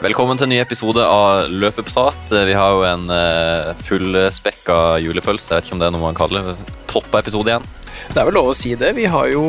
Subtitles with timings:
[0.00, 2.30] Velkommen til en ny episode av Løpeprat.
[2.32, 5.50] Vi har jo en uh, fullspekka julepølse.
[5.50, 6.54] Jeg vet ikke om det er noe man kaller det.
[6.88, 7.66] Proppa episode igjen.
[8.08, 8.94] Det er vel lov å si det.
[8.96, 9.42] Vi har jo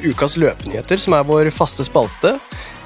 [0.00, 2.38] ukas løpenyheter, som er vår faste spalte.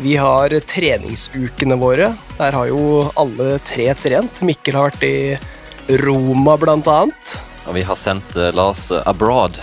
[0.02, 2.08] Vi har treningsukene våre.
[2.40, 4.42] Der har jo alle tre trent.
[4.42, 7.36] Mikkel har vært i Roma, blant annet.
[7.68, 9.62] Og vi har sendt uh, Lars abroad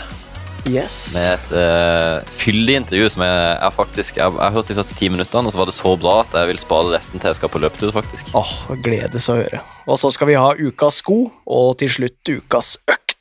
[0.70, 1.16] Yes.
[1.16, 5.10] med et uh, fyldig intervju som jeg, jeg faktisk Jeg, jeg hørte de første ti
[5.10, 7.50] minuttene, og så var det så bra at jeg vil spare resten til jeg skal
[7.50, 8.30] på løpetur, faktisk.
[8.38, 8.56] Åh,
[8.86, 9.64] gledes å høre.
[9.90, 13.16] Og så skal vi ha ukas sko, og til slutt ukas økt.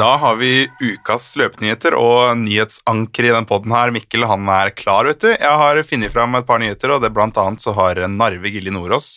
[0.00, 3.90] Da har vi ukas løpenyheter og nyhetsanker i den podden her.
[3.92, 5.28] Mikkel han er klar, vet du.
[5.28, 8.72] Jeg har funnet fram et par nyheter, og det blant annet så har Narve Gilje
[8.72, 9.10] Nordås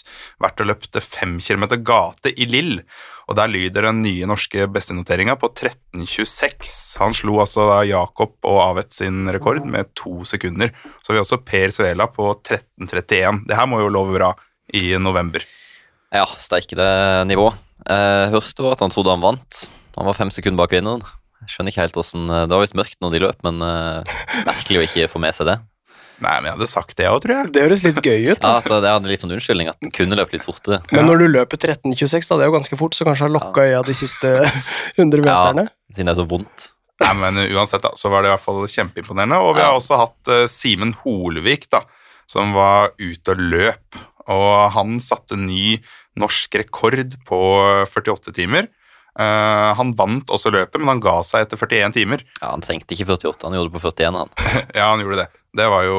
[0.44, 2.82] vært og løpt fem kilometer gate i Lill.
[3.30, 6.74] Og der lyder den nye norske bestenoteringa på 13.26.
[7.02, 10.74] Han slo altså da Jakob og Avet sin rekord med to sekunder.
[11.02, 13.46] Så har vi også Per Svela på 13.31.
[13.48, 14.34] Det her må jo love bra
[14.76, 15.46] i november.
[16.14, 16.88] Ja, steikende
[17.30, 17.50] nivå.
[17.88, 19.66] Jeg hørte jo at han trodde han vant.
[19.98, 21.04] Han var fem sekunder bak vinneren.
[21.44, 24.16] Jeg skjønner ikke helt hvordan, Det var visst mørkt når de løp, men uh,
[24.48, 25.58] merkelig å ikke få med seg det.
[26.22, 27.50] Nei, men jeg hadde sagt det òg, tror jeg.
[27.56, 28.38] Det høres litt gøy ut.
[28.38, 28.60] Ja, da.
[28.60, 30.82] at Jeg hadde litt sånn unnskyldning at den kunne løpt litt fortere.
[30.94, 33.66] Men når du løper 13,26, da, det er jo ganske fort, så kanskje har lokka
[33.66, 34.32] øya de siste
[35.02, 35.66] 100 meterne.
[35.72, 36.70] Ja, Siden det er så vondt.
[37.04, 39.42] Nei, men uansett da, så var det i hvert fall kjempeimponerende.
[39.44, 41.82] Og vi har også hatt uh, Simen Holevik, da,
[42.30, 44.00] som var ute og løp.
[44.32, 45.80] Og han satte ny
[46.22, 47.42] norsk rekord på
[47.90, 48.70] 48 timer.
[49.14, 52.24] Uh, han vant også løpet, men han ga seg etter 41 timer.
[52.40, 54.22] Ja, Han trengte ikke 48, han gjorde det på 41.
[54.22, 54.32] han.
[54.80, 55.28] Ja, han gjorde det.
[55.54, 55.98] Det var jo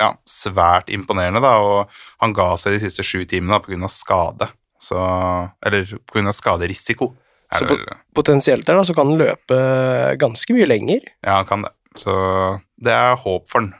[0.00, 3.88] ja, svært imponerende, da, og han ga seg de siste sju timene pga.
[3.88, 4.50] skade.
[4.82, 4.98] Så,
[5.64, 6.32] eller pga.
[6.36, 7.12] skaderisiko.
[7.52, 9.60] er Så pot potensielt der, da, så kan han løpe
[10.20, 11.06] ganske mye lenger.
[11.24, 11.72] Ja, han kan det.
[11.96, 12.12] Så
[12.80, 13.72] det er håp for han.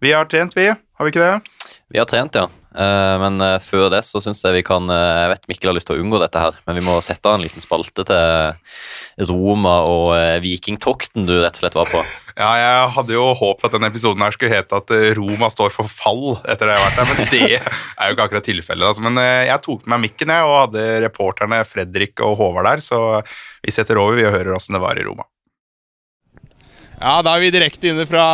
[0.00, 0.68] Vi har trent, vi.
[0.68, 1.76] Har vi ikke det?
[1.92, 2.48] Vi har trent, ja.
[2.76, 5.76] Eh, Men eh, før det så syns jeg vi kan eh, Jeg vet Mikkel har
[5.78, 9.26] lyst til å unngå dette her, men vi må sette av en liten spalte til
[9.30, 10.12] Roma og
[10.44, 12.04] vikingtokten du rett og slett var på.
[12.36, 15.88] Ja, jeg hadde jo håpet at denne episoden her skulle hete at Roma står for
[15.88, 17.60] fall etter det jeg har vært der, men det
[17.96, 18.88] er jo ikke akkurat tilfellet.
[18.90, 19.04] Altså.
[19.06, 23.00] Men jeg tok med meg mikken jeg, og hadde reporterne Fredrik og Håvard der, så
[23.24, 25.24] vi setter over vi og hører åssen det var i Roma.
[27.00, 28.26] Ja, da er vi direkte inne fra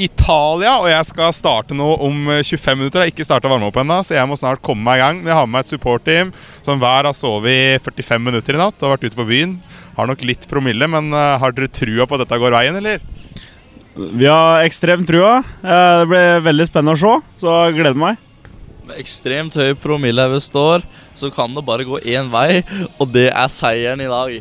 [0.00, 3.02] Italia, og jeg skal starte nå om 25 minutter.
[3.02, 5.20] Jeg har ikke starta varme opp ennå, så jeg må snart komme meg i gang.
[5.26, 6.32] Jeg har med meg et supportteam
[6.64, 9.58] som hver har sovet i 45 minutter i natt og vært ute på byen.
[9.98, 13.04] Har nok litt promille, men eh, har dere trua på at dette går veien, eller?
[13.92, 15.42] Vi har ekstremt trua.
[15.60, 17.14] Eh, Det blir veldig spennende å se,
[17.44, 18.16] så jeg gleder meg.
[18.88, 20.82] Med ekstremt høy promille her vi står,
[21.20, 22.64] så kan det bare gå én vei,
[22.98, 24.40] og det er seieren i dag.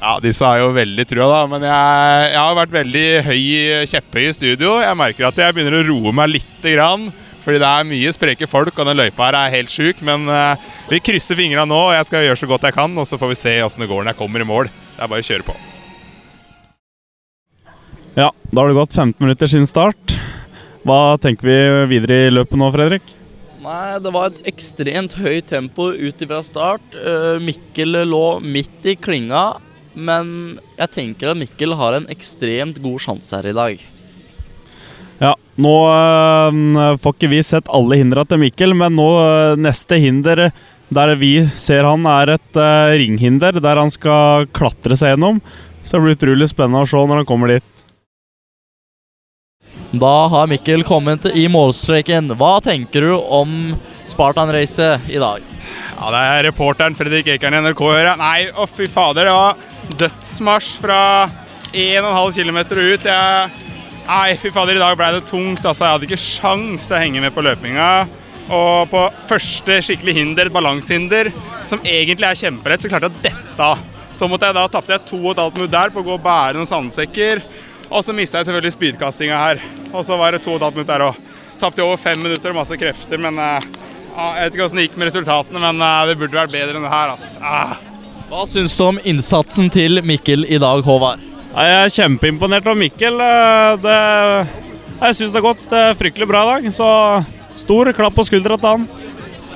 [0.00, 1.40] Ja, disse har jo veldig trua, da.
[1.50, 3.42] Men jeg, jeg har vært veldig høy,
[3.90, 4.78] kjepphøy i studio.
[4.80, 7.10] Jeg merker at jeg begynner å roe meg lite grann.
[7.40, 10.00] Fordi det er mye spreke folk, og den løypa her er helt sjuk.
[10.04, 10.56] Men uh,
[10.88, 12.96] vi krysser fingra nå, og jeg skal gjøre så godt jeg kan.
[12.96, 14.72] Og så får vi se åssen det går når jeg kommer i mål.
[14.96, 15.56] Det er bare å kjøre på.
[18.16, 20.16] Ja, Da har det gått 15 minutter siden start.
[20.88, 21.56] Hva tenker vi
[21.92, 23.16] videre i løpet nå, Fredrik?
[23.60, 26.94] Nei, det var et ekstremt høyt tempo ut ifra start.
[26.96, 29.60] Eh, Mikkel lå midt i klinga,
[29.94, 33.86] men jeg tenker at Mikkel har en ekstremt god sjanse her i dag.
[35.20, 39.98] Ja, Nå øh, får ikke vi sett alle hindra til Mikkel, men nå øh, neste
[40.00, 40.48] hinder
[40.90, 45.42] der vi ser han, er et øh, ringhinder der han skal klatre seg gjennom.
[45.84, 47.66] Så det blir utrolig spennende å se når han kommer dit.
[49.90, 52.30] Da har Mikkel kommet i målstreken.
[52.38, 53.56] Hva tenker du om
[54.10, 55.49] Spartan-racet i dag?
[56.00, 58.18] Ja, det er reporteren Fredrik Ekern i NRK hører jeg.
[58.22, 61.00] Nei, å fy fader, det var dødsmarsj fra
[61.76, 63.04] 1,5 km ut.
[63.04, 63.50] Jeg,
[64.06, 65.60] nei, fy fader, i dag ble det tungt.
[65.60, 67.90] Altså, jeg hadde ikke sjans til å henge med på løpinga.
[68.48, 71.28] Og på første skikkelig hinder, et balansehinder,
[71.68, 73.84] som egentlig er kjemperett, så klarte jeg å dette av.
[74.16, 76.16] Så måtte jeg da tapte jeg to og et halvt minutt der på å gå
[76.16, 77.44] og bære noen sandsekker.
[77.90, 79.60] Og så mista jeg selvfølgelig spydkastinga her.
[79.92, 81.22] Og så var det to og et halvt minutt der òg.
[81.60, 83.70] Tapte over fem minutter og masse krefter, men eh,
[84.16, 86.86] Jeg vet ikke åssen det gikk med resultatene, men eh, det burde vært bedre enn
[86.86, 87.12] det her.
[87.14, 87.36] ass.
[87.40, 87.76] Ah.
[88.30, 91.22] Hva syns du om innsatsen til Mikkel i dag, Håvard?
[91.50, 93.16] Ja, Jeg er kjempeimponert av Mikkel.
[93.20, 93.96] øh, Det,
[95.00, 96.90] jeg syns det har gått øh, fryktelig bra i dag, så
[97.58, 98.84] stor klapp på skuldra til han.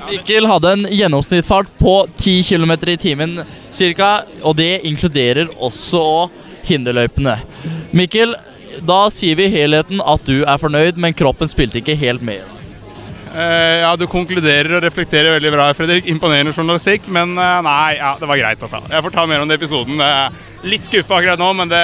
[0.05, 3.39] Mikkel hadde en gjennomsnittsfart på 10 km i timen
[3.73, 4.09] ca.,
[4.43, 6.29] og det inkluderer også
[6.67, 7.39] hinderløypene.
[7.95, 8.35] Mikkel,
[8.85, 12.43] da sier vi i helheten at du er fornøyd, men kroppen spilte ikke helt med.
[13.35, 16.07] Eh, ja, du konkluderer og reflekterer veldig bra, Fredrik.
[16.11, 18.79] Imponerende journalistikk, men eh, nei, ja, det var greit, altså.
[18.91, 19.99] Jeg får ta mer om det i episoden.
[20.65, 21.83] Litt skuffa akkurat nå, men det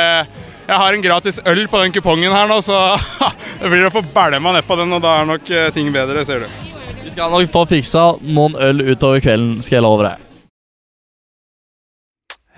[0.72, 2.78] jeg har en gratis øl på den kupongen her nå, så
[3.60, 6.46] det blir å få bælma nedpå den, og da er nok eh, ting bedre, ser
[6.46, 6.60] du.
[7.02, 10.31] Vi skal nok få fiksa noen øl utover kvelden, skal jeg love deg.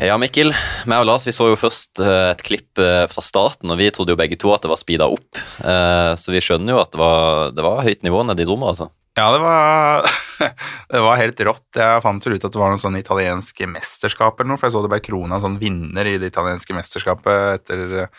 [0.01, 0.49] Ja, Mikkel.
[0.89, 3.91] Meg og Lars vi så jo først eh, et klipp eh, fra starten, og vi
[3.93, 5.37] trodde jo begge to at det var speeda opp.
[5.37, 8.73] Eh, så vi skjønner jo at det var, det var høyt nivå nede i rommet,
[8.73, 8.89] altså.
[9.13, 10.09] Ja, det var,
[10.95, 11.67] det var helt rått.
[11.77, 14.73] Jeg fant vel ut at det var noe sånn italiensk mesterskap eller noe, for jeg
[14.73, 18.09] så det ble krona sånn vinner i det italienske mesterskapet etter,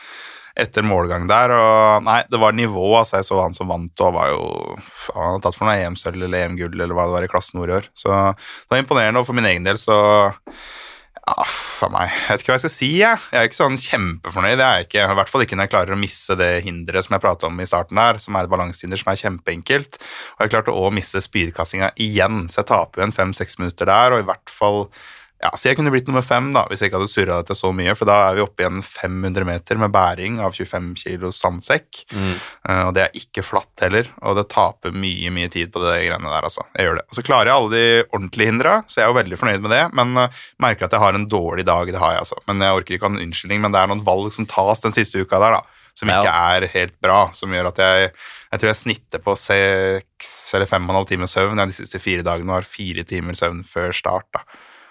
[0.55, 1.57] etter målgang der.
[1.59, 3.19] Og nei, det var nivå, altså.
[3.19, 4.47] Jeg så han som vant og var jo
[5.11, 7.75] Han hadde tatt for noe EM-sølv eller EM-gull eller hva det var i klassen vår
[7.75, 7.93] i år.
[7.99, 9.99] Så det var imponerende, og for min egen del så
[11.25, 12.11] ja, for meg.
[12.13, 12.89] Jeg vet ikke hva jeg skal si.
[13.01, 14.59] Jeg, jeg er ikke sånn kjempefornøyd.
[14.61, 15.05] Det er jeg ikke.
[15.09, 17.63] I hvert fall ikke når jeg klarer å misse det hinderet som jeg pratet om
[17.65, 19.99] i starten der, som er et balansehinder som er kjempeenkelt.
[20.37, 24.17] Og jeg klarte å misse spydkastinga igjen, så jeg taper jo en fem-seks minutter der,
[24.17, 24.83] og i hvert fall
[25.45, 27.69] ja, Så jeg kunne blitt nummer fem da, hvis jeg ikke hadde surra dette så
[27.77, 32.01] mye, for da er vi oppe igjen 500 meter med bæring av 25 kilo sandsekk.
[32.17, 32.31] Mm.
[32.65, 35.99] Uh, og det er ikke flatt heller, og det taper mye mye tid på det
[36.07, 36.49] greiene der.
[36.49, 36.65] altså.
[36.73, 37.07] Jeg gjør det.
[37.11, 39.77] Og så klarer jeg alle de ordentlige hindra, så jeg er jo veldig fornøyd med
[39.77, 39.85] det.
[40.01, 41.93] Men uh, merker at jeg har en dårlig dag.
[41.93, 42.41] Det har jeg, altså.
[42.49, 44.97] Men jeg orker ikke ha en unnskyldning, men det er noen valg som tas den
[44.97, 45.83] siste uka der, da.
[45.95, 48.09] Som ikke er helt bra, som gjør at jeg
[48.55, 51.75] jeg tror jeg snitter på seks eller fem og en halv time søvn jeg de
[51.75, 54.29] siste fire dagene har fire timer søvn før start.
[54.31, 54.45] da.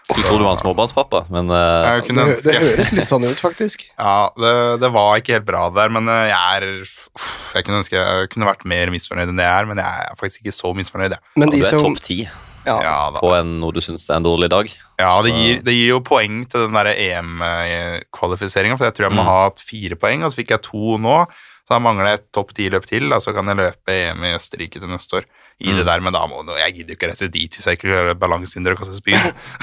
[0.04, 3.40] Skulle tro du var en småbarnspappa, men uh, Jeg Det, det høres litt sånn ut,
[3.40, 3.86] faktisk.
[3.98, 4.54] Ja, det,
[4.84, 8.32] det var ikke helt bra der, men eh, jeg er uff, Jeg kunne ønske jeg
[8.34, 11.16] kunne vært mer misfornøyd enn det jeg er, men jeg er faktisk ikke så misfornøyd,
[11.16, 11.24] jeg.
[11.40, 14.28] Men du er som topp ti ja, Ja, på en, noe du syns er en
[14.28, 14.70] dårlig dag.
[15.00, 19.16] Ja, det gir, det gir jo poeng til den der EM-kvalifiseringa, for jeg tror jeg
[19.18, 19.28] må Mm.
[19.28, 21.18] ha hatt fire poeng, og så fikk jeg to nå.
[21.64, 24.34] Så da mangler jeg et topp ti-løp til, da, så kan jeg løpe EM i
[24.36, 25.26] Østerrike til neste år.
[25.62, 25.78] I Mm.
[25.78, 28.16] det der, men da må Jeg gidder jo ikke reise dit hvis jeg ikke klarer
[28.20, 29.14] balansehinder og kaste spyd.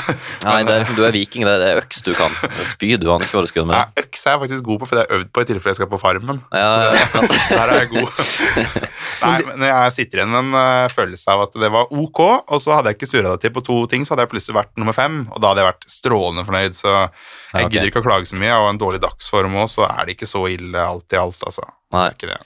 [0.46, 2.30] Nei, det er liksom, Du er viking, det er, er øks du kan.
[2.48, 4.04] Er Spyd, du aner ikke hva du skal gjøre Ja, med det.
[4.06, 5.78] øks er jeg faktisk god på, for det har jeg øvd på i tilfelle jeg
[5.80, 6.40] skal på Farmen.
[6.54, 6.66] Ja,
[7.10, 8.22] så det, ja, der er jeg god.
[9.26, 12.62] Nei, men jeg sitter igjen med en eh, følelse av at det var ok, og
[12.62, 14.72] så hadde jeg ikke surra deg til på to ting, så hadde jeg plutselig vært
[14.80, 17.10] nummer fem, og da hadde jeg vært strålende fornøyd, så jeg
[17.50, 17.72] Ja, ok.
[17.74, 20.30] gidder ikke å klage så mye, og en dårlig dagsform òg, så er det ikke
[20.30, 21.66] så ille alt i alt, altså.
[21.92, 22.06] Nei.
[22.08, 22.40] er ikke det.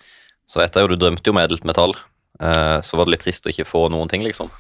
[0.49, 1.95] Så etter jo du drømte jo om edelt metall,
[2.39, 4.51] så var det litt trist å ikke få noen ting, liksom.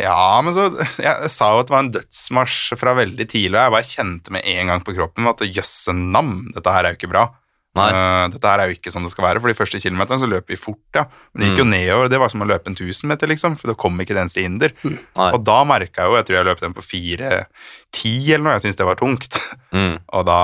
[0.00, 0.68] Ja, men så
[1.02, 4.32] Jeg sa jo at det var en dødsmarsj fra veldig tidlig, og jeg bare kjente
[4.32, 7.26] med en gang på kroppen at jøsse nam, dette her er jo ikke bra.
[7.78, 7.86] Nei.
[7.94, 10.28] Eh, dette her er jo ikke sånn det skal være, for de første kilometerne så
[10.30, 11.04] løper vi fort, ja.
[11.32, 11.74] Men det gikk jo Mm.
[11.76, 14.24] nedover, det var som å løpe en 1000 meter, liksom, for det kom ikke det
[14.24, 14.72] eneste hinder.
[14.82, 14.98] Mm.
[15.30, 18.64] Og da merka jeg jo, jeg tror jeg løp den på 4.10 eller noe, jeg
[18.66, 19.38] syntes det var tungt.
[19.72, 19.98] Mm.
[20.16, 20.40] Og da,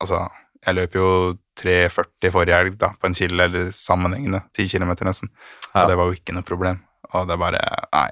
[0.00, 0.26] altså
[0.66, 1.08] Jeg løp jo
[1.58, 4.42] 3,40 forrige helg da, på en kil, eller sammenhengende.
[4.56, 5.30] 10 km nesten.
[5.74, 5.82] Ja.
[5.82, 6.80] Og det var jo ikke noe problem.
[7.14, 7.60] Og det bare
[7.92, 8.08] Nei.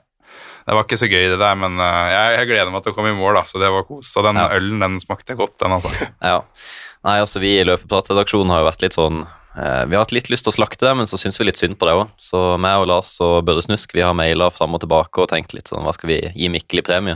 [0.67, 2.97] Det var ikke så gøy, det der, men eh, jeg, jeg gleder meg til å
[2.97, 4.09] komme i mål, da, så det var kos.
[4.19, 4.49] Og den Ja.
[4.57, 5.93] ølen, den smakte godt, den, altså.
[6.33, 6.41] Ja.
[7.07, 10.27] Nei, altså Vi i Løpepratredaksjonen har jo vært litt sånn eh, Vi har hatt litt
[10.33, 12.11] lyst til å slakte det, men så syns vi litt synd på det òg.
[12.19, 15.55] Så meg og Lars og Børre Snusk vi har maila fram og tilbake og tenkt
[15.55, 17.15] litt sånn Hva skal vi gi Mikkel i premie?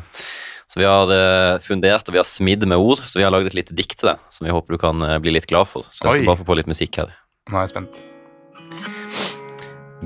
[0.70, 3.48] Så vi har eh, fundert og vi har smidd med ord, så vi har lagd
[3.48, 5.82] et lite dikt til deg som vi håper du kan eh, bli litt glad for.
[5.90, 6.20] Så jeg Oi.
[6.20, 7.10] skal bare få på litt musikk her.
[7.50, 7.98] Nå er jeg spent.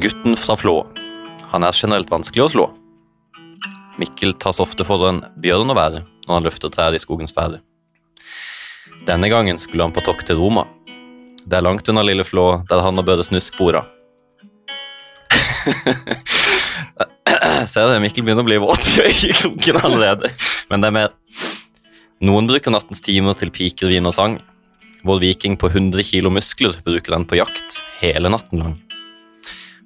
[0.01, 0.79] Gutten fra Flå.
[1.53, 2.65] Han er generelt vanskelig å slå.
[4.01, 7.61] Mikkel tas ofte for en bjørn å være når han løfter trær i skogens fære.
[9.05, 10.65] Denne gangen skulle han på tokt til Roma.
[11.45, 13.85] Det er langt unna Lille Flå, der han og Børre Snusk bor.
[17.73, 20.31] Ser du, Mikkel begynner å bli våt i øyekroken allerede.
[20.71, 21.15] Men det er mer.
[22.25, 24.39] Noen bruker nattens timer til piker, vin og sang.
[25.05, 28.77] Vår viking på 100 kilo muskler bruker den på jakt hele natten lang.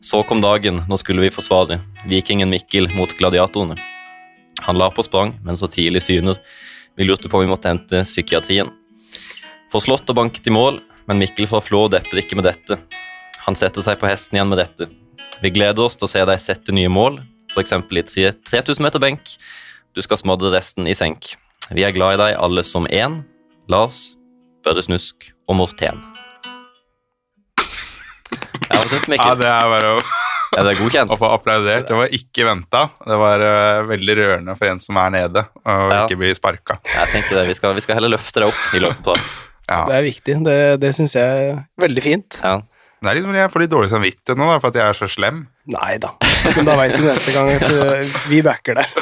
[0.01, 3.75] Så kom dagen, nå skulle vi forsvare vikingen Mikkel mot gladiatorene.
[4.63, 6.39] Han la på sprang, men så tidlig syner.
[6.99, 8.71] Vi lurte på om vi måtte hente psykiatrien.
[9.73, 10.79] Forslått og banket i mål,
[11.11, 12.79] men Mikkel fra Flå depper ikke med dette.
[13.47, 14.89] Han setter seg på hesten igjen med dette.
[15.39, 17.21] Vi gleder oss til å se deg sette nye mål,
[17.55, 17.73] f.eks.
[18.19, 19.37] i 3000 meter benk.
[19.95, 21.35] Du skal smadre resten i senk.
[21.71, 23.21] Vi er glad i deg alle som én.
[23.71, 24.17] Lars,
[24.67, 26.01] Børre Snusk og Morten.
[28.69, 30.01] Ja, hva syns du, Ja, det er bare å,
[30.57, 31.13] ja, det godkjent?
[31.15, 31.87] å få applaudert.
[31.89, 32.81] Det var ikke venta.
[33.07, 36.01] Det var uh, veldig rørende for en som er nede, og Ja.
[36.03, 36.81] ikke blir sparka.
[36.89, 37.47] Jeg tenker det.
[37.53, 39.37] Vi skal, vi skal heller løfte det opp i løpeprat.
[39.69, 39.85] Ja.
[39.87, 40.37] Det er viktig.
[40.49, 42.41] Det, det syns jeg er veldig fint.
[42.43, 42.59] Ja.
[42.99, 45.07] Det er liksom, Jeg får litt dårlig samvittighet nå da, for at jeg er så
[45.11, 45.45] slem.
[45.69, 46.15] Nei da.
[46.57, 48.87] Men da veit du neste gang at du, vi backer det.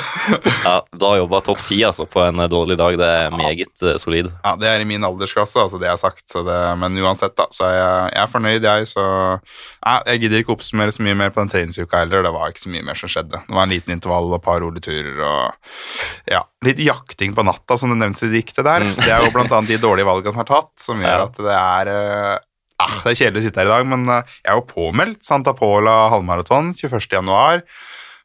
[0.66, 2.96] Ja, Bra jobba topp ti altså, på en eh, dårlig dag.
[2.98, 3.92] Det er meget ja.
[4.02, 4.26] solid.
[4.42, 6.24] Ja, Det er i min aldersklasse, altså det jeg har sagt.
[6.32, 8.88] Så det, men uansett, da, så er jeg, jeg er fornøyd, jeg.
[8.90, 12.26] Så ja, jeg gidder ikke oppsummere så mye mer på den treningsuka heller.
[12.26, 13.44] Det var ikke så mye mer som skjedde.
[13.46, 17.46] Det var en liten intervall og et par rolige turer og ja, litt jakting på
[17.46, 18.82] natta, som det nevnes i diktet der.
[18.90, 18.96] Mm.
[18.98, 21.30] Det er jo blant annet de dårlige valgene som er tatt, som gjør Ja.
[21.30, 22.36] at det er eh,
[22.82, 25.24] Ah, det er kjedelig å sitte her i dag, men eh, jeg er jo påmeldt
[25.24, 27.06] Santa Pola halvmaraton 21.
[27.18, 27.62] januar.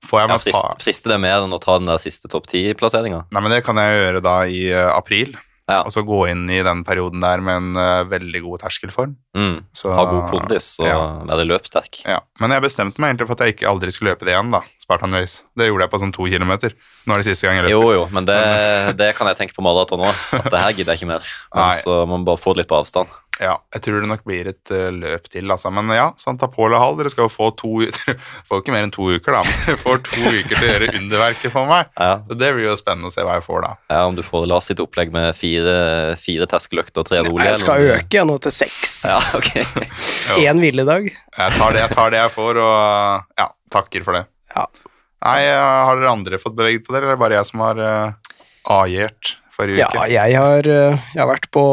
[0.07, 3.27] Får jeg Ja, meg frister det mer enn å ta den der siste topp ti-plasseringa?
[3.31, 5.37] Nei, men det kan jeg gjøre da i eh, april.
[5.69, 5.83] Ja.
[5.85, 9.13] Og så gå inn i den perioden der med en uh, veldig god terskelform.
[9.37, 9.61] Mm.
[9.77, 10.97] Så, Ha god kondis og Ja.
[11.29, 12.01] være løpssterk.
[12.03, 12.17] Ja.
[12.41, 14.59] Men jeg bestemte meg egentlig for at jeg ikke aldri skulle løpe det igjen, da.
[14.81, 15.45] Spartan Race.
[15.55, 16.75] Det gjorde jeg på sånn to kilometer.
[17.07, 17.77] Nå er det siste gang jeg løper.
[17.77, 18.39] Jo, jo, men det,
[18.99, 20.25] det kan jeg tenke på maraton òg.
[20.41, 21.31] At det her gidder jeg ikke mer.
[21.53, 21.79] Men Nei.
[21.85, 23.07] så må man bare få litt på avstand.
[23.41, 25.71] Ja, jeg tror det nok blir et uh, løp til, altså.
[25.73, 28.13] Men ja, Santa Paula Hall, dere skal jo få to Dere
[28.47, 29.41] får ikke mer enn to uker, da.
[29.47, 31.89] Men dere får to uker til å gjøre underverket for meg.
[31.97, 33.71] Ja, Så det blir jo spennende å se hva jeg får da.
[33.95, 35.73] ja Om du får Lars sitt opplegg med fire,
[36.21, 38.95] fire terskeløkter og tre rolige Jeg skal eller- øke jeg nå til seks.
[39.09, 39.51] Ja, ok.
[40.45, 41.09] Én hviledag.
[41.09, 44.25] Jeg tar det jeg, tar det jeg får, og ja, takker for det.
[44.53, 44.67] Ja.
[45.25, 45.57] Nei, eh,
[45.89, 48.33] har dere andre fått beveget på dere, eller er det bare jeg som har uh,
[48.81, 50.07] agjert forrige Ja, uke?
[50.11, 51.63] jeg har, eh, jeg har vært på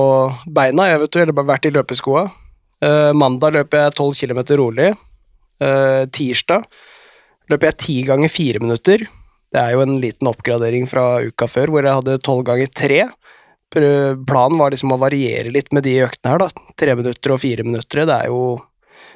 [0.53, 2.31] beina, jeg vet du, eller bare vært i løpeskoa.
[2.79, 4.93] Uh, mandag løper jeg 12 km rolig.
[5.59, 6.63] Uh, tirsdag
[7.51, 8.99] løper jeg 10 ganger 4 minutter.
[9.51, 13.01] Det er jo en liten oppgradering fra uka før, hvor jeg hadde 12 ganger 3.
[13.73, 16.49] Planen var liksom å variere litt med de øktene her, da.
[16.79, 18.07] 3 minutter og 4 minutter.
[18.07, 18.43] Det er jo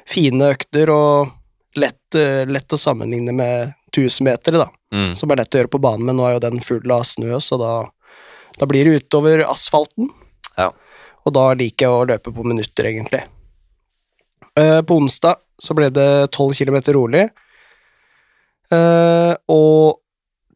[0.09, 1.31] fine økter og
[1.79, 2.17] lett,
[2.49, 5.15] lett å sammenligne med 1000 meter, da Mm.
[5.17, 7.39] som er lett å gjøre på banen, men nå er jo den full av snø,
[7.41, 7.89] så da,
[8.59, 10.09] da blir det utover asfalten.
[10.57, 10.71] Ja.
[11.23, 13.23] Og da liker jeg å løpe på minutter, egentlig.
[14.59, 17.23] Eh, på onsdag så ble det 12 km rolig.
[18.73, 19.99] Eh, og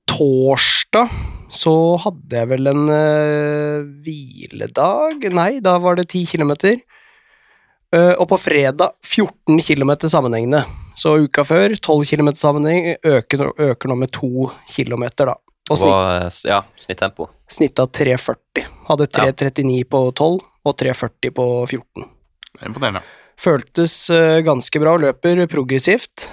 [0.10, 1.12] torsdag
[1.54, 1.74] så
[2.04, 6.54] hadde jeg vel en eh, hviledag Nei, da var det 10 km.
[7.98, 10.66] Og på fredag 14 km sammenhengende.
[11.00, 15.38] Så uka før 12 km sammenheng øker, øker nå med 2 km, da.
[15.68, 17.28] Og snitt, var, ja, snittempo.
[17.52, 18.68] snitt av 3,40.
[18.88, 22.06] Hadde 3,39 på 12 og 3,40 på 14.
[22.54, 23.02] Det er Imponerende.
[23.38, 26.30] Føltes eh, ganske bra, løper progressivt.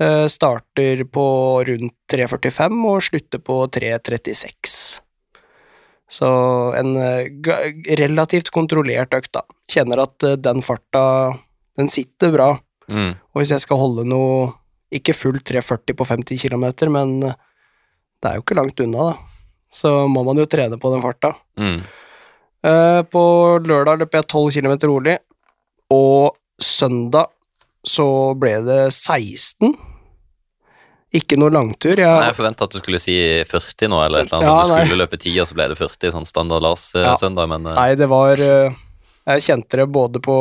[0.00, 1.26] Eh, starter på
[1.68, 4.78] rundt 3,45 og slutter på 3,36.
[6.08, 6.30] Så
[6.78, 7.28] en eh,
[8.00, 9.44] relativt kontrollert økt, da.
[9.70, 11.36] Kjenner at den farta,
[11.78, 12.48] den sitter bra.
[12.88, 13.12] Mm.
[13.20, 14.54] Og hvis jeg skal holde noe
[14.88, 17.10] Ikke fullt 3,40 på 50 km, men
[18.22, 19.16] det er jo ikke langt unna, da.
[19.70, 21.34] Så må man jo trene på den farta.
[21.60, 21.82] Mm.
[22.68, 23.22] Eh, på
[23.62, 25.18] lørdag løp jeg 12 km rolig,
[25.92, 27.28] og søndag
[27.86, 28.08] så
[28.38, 29.76] ble det 16.
[31.18, 31.94] Ikke noe langtur.
[31.96, 33.14] Jeg, Nei, Jeg forventa at du skulle si
[33.48, 34.48] 40 nå, eller et eller annet.
[34.50, 34.68] Ja, sånt.
[34.68, 34.82] du nei.
[34.88, 38.08] skulle løpe 10, og så ble det 40, sånn standard Lars-søndag, men eh, Nei, det
[38.10, 38.76] var eh,
[39.32, 40.36] Jeg kjente det både på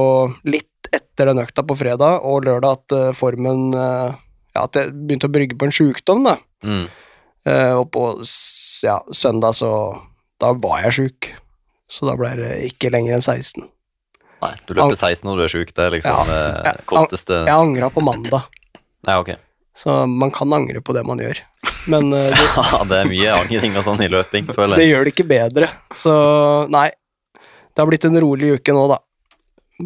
[0.49, 4.15] litt etter den økta på fredag og lørdag at eh, formen eh,
[4.55, 6.37] Ja, at jeg begynte å brygge på en sjukdom, da.
[6.67, 6.87] mm.
[7.47, 8.03] Eh, og på
[8.83, 9.71] ja, søndag så
[10.41, 11.29] Da var jeg sjuk.
[11.89, 13.63] Så da ble det ikke lenger enn 16.
[14.43, 16.23] Nei, du løper 16 når du er sjuk, det er liksom Ja.
[16.29, 16.73] det Ja.
[16.85, 18.43] korteste Jeg angra på mandag,
[19.07, 19.31] Ja, ok.
[19.75, 21.39] så man kan angre på det man gjør.
[21.87, 24.83] Men eh, det, Ja, det er mye angring og sånn i løping, føler jeg.
[24.83, 25.69] det gjør det ikke bedre.
[25.95, 26.91] Så nei.
[27.73, 28.97] Det har blitt en rolig uke nå, da.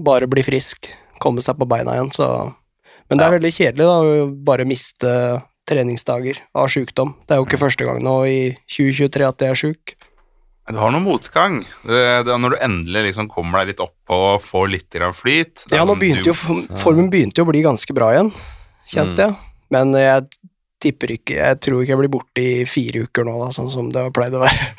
[0.03, 0.89] Bare bli frisk.
[1.21, 2.53] Komme seg på beina igjen, så
[3.09, 3.37] Men det er Ja.
[3.39, 7.15] veldig kjedelig, da, å bare miste treningsdager av sjukdom.
[7.27, 8.39] Det er jo ikke første gang nå i
[8.71, 9.93] 2023 at jeg er sjuk.
[10.71, 11.61] Du har noe motgang.
[11.83, 15.81] Det, det, når du endelig liksom kommer deg litt opp og får litt flyt Ja,
[15.83, 18.31] nå sånn begynte du- jo formen begynte jo å bli ganske bra igjen,
[18.87, 19.35] kjente jeg.
[19.71, 20.27] Men jeg
[20.81, 23.91] tipper ikke Jeg tror ikke jeg blir borte i fire uker nå, da, sånn som
[23.91, 24.71] det har pleid å være.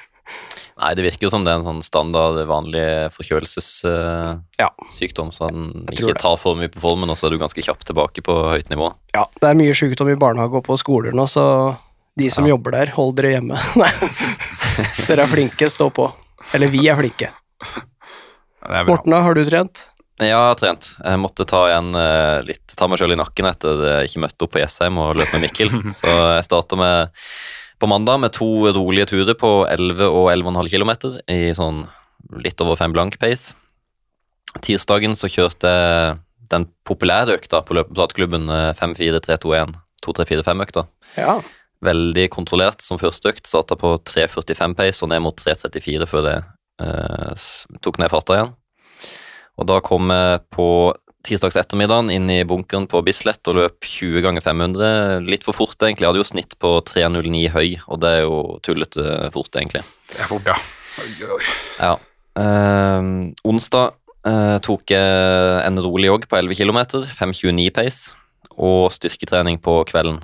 [0.83, 2.83] Nei, det virker jo som det er en sånn standard, vanlig
[3.15, 4.71] forkjølelsessykdom, Ja.
[5.31, 6.19] så den ikke det.
[6.19, 8.89] tar for mye på formen, og så er du ganske kjapt tilbake på høyt nivå.
[9.15, 11.77] Ja, det er mye sykdom i barnehage og på skoler nå, så
[12.19, 12.57] de som Ja.
[12.57, 13.55] jobber der, hold dere hjemme.
[13.79, 13.93] Nei.
[15.07, 16.11] Dere er flinke, stå på.
[16.53, 17.31] Eller vi er flinke.
[18.67, 18.85] Ja, er.
[18.91, 19.85] Morten, har du trent?
[20.19, 20.91] Ja, jeg har trent.
[21.03, 24.43] Jeg måtte ta igjen eh, litt, ta meg sjøl i nakken etter jeg ikke møtte
[24.47, 25.71] opp på Jessheim og løp med Mikkel.
[25.99, 27.11] Så jeg starta med
[27.83, 30.93] på mandag med to rolige turer på 11 og 11,5 km
[31.35, 31.83] i sånn
[32.39, 33.57] litt over fem blank pace.
[34.62, 36.21] Tirsdagen så kjørte jeg
[36.53, 39.75] den populære økta på løpeplateklubben, eh, 5-4-3-2-1,
[40.05, 40.87] 2-3-4-5-økta.
[41.17, 41.41] Ja.
[41.83, 43.49] Veldig kontrollert som første økt.
[43.49, 46.45] Starta på 3.45 pace og ned mot 3.34 før jeg
[46.85, 47.47] eh,
[47.83, 48.53] tok ned farta igjen.
[49.59, 50.69] Og da kom jeg på
[51.26, 55.26] tirsdags ettermiddagen inn i bunkeren på Bislett og løp 20 ganger 500.
[55.29, 56.07] Litt for fort, egentlig.
[56.07, 59.85] Jeg hadde jo snitt på 3.09 høy, og det er jo tullete fort, egentlig.
[60.12, 60.57] Det er fort, ja.
[61.02, 61.43] Oi, oi.
[61.79, 61.95] Ja.
[62.43, 63.09] Eh,
[63.49, 63.95] onsdag
[64.29, 68.19] eh, tok jeg en rolig jogg på 11 km, 5.29 pace,
[68.57, 70.21] og styrketrening på kvelden.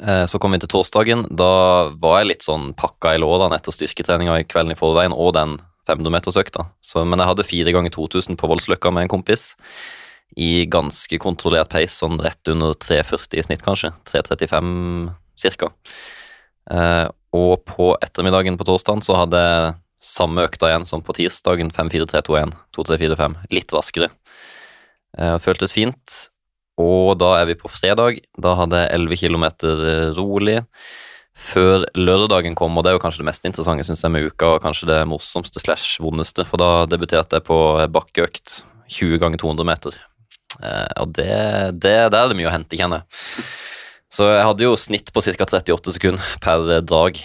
[0.00, 1.26] Eh, så kom vi til torsdagen.
[1.30, 5.34] Da var jeg litt sånn pakka i lårene etter styrketreninga i kvelden i forveien og
[5.36, 5.58] den
[5.90, 6.68] 500-metersøkta.
[7.04, 9.50] Men jeg hadde fire ganger 2000 på Voldsløkka med en kompis
[10.38, 13.92] i ganske kontrollert pace, sånn rett under 3,40 i snitt, kanskje.
[14.06, 15.70] 3,35 cirka.
[16.70, 21.72] Eh, og på ettermiddagen på torsdagen så hadde jeg samme økta igjen som på tirsdagen.
[21.74, 23.38] 5-4-3-2-1, 2-3-4-5.
[23.54, 24.10] Litt raskere.
[25.18, 26.20] Eh, føltes fint.
[26.80, 28.22] Og da er vi på fredag.
[28.40, 29.46] Da hadde jeg 11 km
[30.16, 30.60] rolig.
[31.40, 34.54] Før lørdagen kom, og det er jo kanskje det mest interessante synes jeg med uka,
[34.56, 37.58] og kanskje det morsomste slash vondeste, for da debuterte jeg på
[37.94, 38.60] bakkeøkt
[38.92, 39.96] 20 ganger 200 meter.
[40.60, 41.32] Eh, og det,
[41.80, 43.46] det, der er det mye å hente, kjenner jeg.
[44.10, 45.46] Så jeg hadde jo snitt på ca.
[45.46, 47.20] 38 sekunder per drag.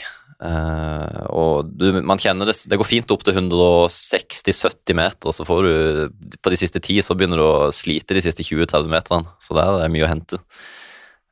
[0.46, 5.46] Eh, og du, man kjenner det Det går fint opp til 160-70 meter, og så
[5.48, 9.32] får du På de siste ti så begynner du å slite de siste 20-30 meterne,
[9.40, 10.42] så der er det mye å hente.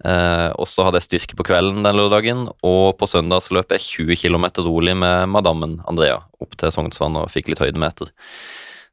[0.04, 3.72] Eh, og så hadde jeg styrke på kvelden den lørdagen, og på søndag så løp
[3.72, 8.12] jeg 20 km rolig med madammen Andrea opp til Sognsvann og fikk litt høydemeter.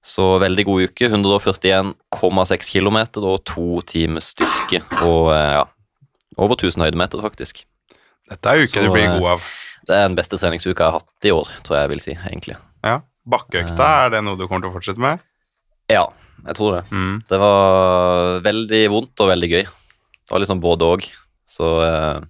[0.07, 1.11] Så veldig god uke.
[1.11, 4.81] 141,6 km og to timers styrke.
[5.03, 5.67] Og eh, ja,
[6.39, 7.65] over 1000 høydemeter, faktisk.
[8.31, 9.51] Dette er uke Så, du blir eh, god av.
[9.91, 12.15] Det er den beste treningsuka jeg har hatt i år, tror jeg jeg vil si,
[12.31, 12.57] egentlig.
[12.87, 13.01] Ja.
[13.31, 15.21] Bakkeøkta, er det noe du kommer til å fortsette med?
[15.91, 16.07] Ja,
[16.47, 16.85] jeg tror det.
[16.95, 17.21] Mm.
[17.29, 19.65] Det var veldig vondt og veldig gøy.
[20.31, 21.07] Det var liksom både og.
[21.51, 22.21] Så eh,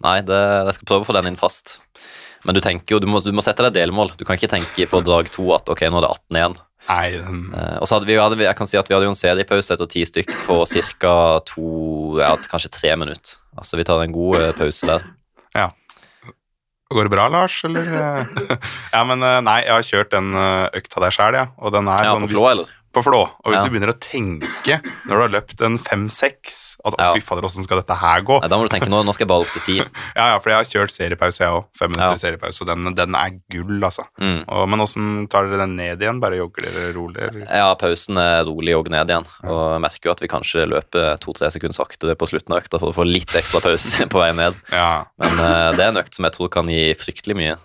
[0.00, 1.82] nei, det, jeg skal prøve å få den inn fast.
[2.48, 4.14] Men du tenker jo, du må, du må sette deg delmål.
[4.16, 6.56] Du kan ikke tenke på drag to at ok, nå er det 18 igjen.
[6.88, 7.44] Nei, Um...
[7.52, 9.76] Eh, og så hadde vi, hadde jeg kan si at vi hadde jo en seriepause
[9.76, 10.56] etter ti stykk på
[10.96, 11.14] ca.
[11.52, 11.68] to,
[12.24, 13.36] ja, kanskje tre minutter.
[13.52, 15.04] Altså vi tar en god eh, pause der.
[15.52, 15.68] Ja.
[16.88, 17.92] Går det bra, Lars, eller?
[18.96, 20.32] ja, men nei, jeg har kjørt den
[20.72, 21.50] økta der sjøl, ja.
[21.60, 22.78] Og den er Ja, sånn på flå, eller?
[22.92, 23.22] På flå.
[23.44, 23.64] Og hvis Ja.
[23.68, 27.12] du begynner å tenke når du har løpt en fem-seks At Ja.
[27.14, 28.40] fy fader, åssen skal dette her gå?
[28.42, 29.76] Nei, da må du tenke nå, nå skal jeg bare opp til ti.
[30.16, 31.64] Ja, ja, for jeg har kjørt seriepause, jeg òg.
[31.78, 32.20] Fem minutter Ja.
[32.20, 34.04] seriepause, og den, den er gull, altså.
[34.20, 34.44] Mm.
[34.48, 36.20] Og, men åssen tar dere den ned igjen?
[36.20, 37.22] Bare jogger dere rolig?
[37.22, 37.46] Eller?
[37.48, 39.26] Ja, pausen er rolig og ned igjen.
[39.44, 42.78] Og jeg merker jo at vi kanskje løper to-tre sekunder saktere på slutten av økta
[42.78, 44.54] for å få litt ekstra pause på vei ned.
[44.70, 47.56] Ja, Men uh, det er en økt som jeg tror kan gi fryktelig mye.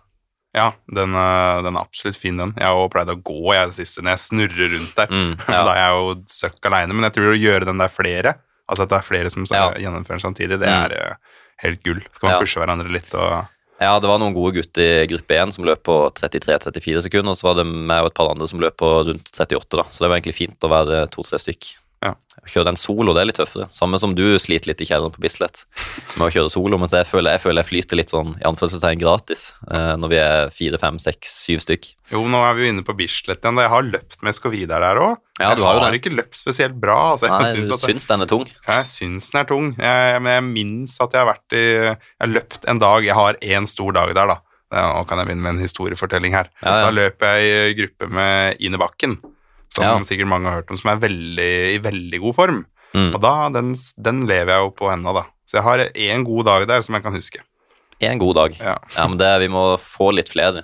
[0.58, 2.54] Ja den, eh, den er absolutt fin, den.
[2.58, 5.12] Jeg har også pleid å gå jeg det siste når jeg snurrer rundt der.
[5.14, 8.34] Mm, Da er jeg jo søkk aleine, men jeg tror å gjøre den der flere,
[8.68, 9.68] altså at det er flere som Ja.
[9.78, 11.30] gjennomfører den samtidig, det er mm.
[11.66, 12.02] helt gull.
[12.12, 12.42] Skal man Ja.
[12.42, 15.84] pushe hverandre litt og ja, det var noen gode gutter i gruppe 1 som løp
[15.86, 18.90] på 33-34 sekunder, og så var det meg og et par andre som løp på
[19.06, 19.84] rundt 38, da.
[19.86, 21.76] Så det var egentlig fint å være to-tre stykk.
[22.06, 22.12] Ja.
[22.14, 23.66] Å kjøre den solo, det er litt tøffere.
[23.74, 25.64] Samme som du sliter litt i kjelleren på Bislett
[26.20, 29.02] med å kjøre solo, mens jeg føler jeg, føler jeg flyter litt sånn i anførselstegn
[29.02, 31.90] gratis eh, når vi er fire, fem, seks, syv stykk.
[32.14, 33.62] Jo, nå er vi jo inne på Bislett igjen.
[33.66, 35.16] Jeg har løpt med Skovidar der òg.
[35.42, 36.98] Ja, du jeg har har ikke løpt spesielt bra.
[37.16, 38.46] Altså, Nei, syns du syns syns den er tung?
[38.68, 41.96] Jeg syns den er tung, jeg, men jeg minnes at jeg har vært i Jeg
[41.98, 44.44] har løpt en dag, jeg har én stor dag der, da.
[44.78, 46.50] Nå kan jeg begynne med en historiefortelling her.
[46.62, 46.86] Ja, ja.
[46.88, 49.18] Da løper jeg i gruppe med Ine Bakken,
[49.70, 49.98] som Ja.
[50.04, 52.66] sikkert mange har hørt om, som er veldig, i veldig god form.
[52.96, 53.14] Mm.
[53.16, 55.26] Og da, den, den lever jeg jo på ennå, da.
[55.48, 57.40] Så jeg har én god dag der som jeg kan huske.
[58.00, 58.56] En god dag.
[58.60, 58.78] Ja.
[58.96, 60.64] Ja, men det, Vi må få litt flere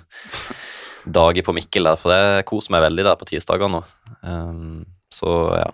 [1.04, 3.82] dager på Mikkel der, for det koser meg veldig der på tirsdager nå.
[4.24, 5.70] Um, så ja,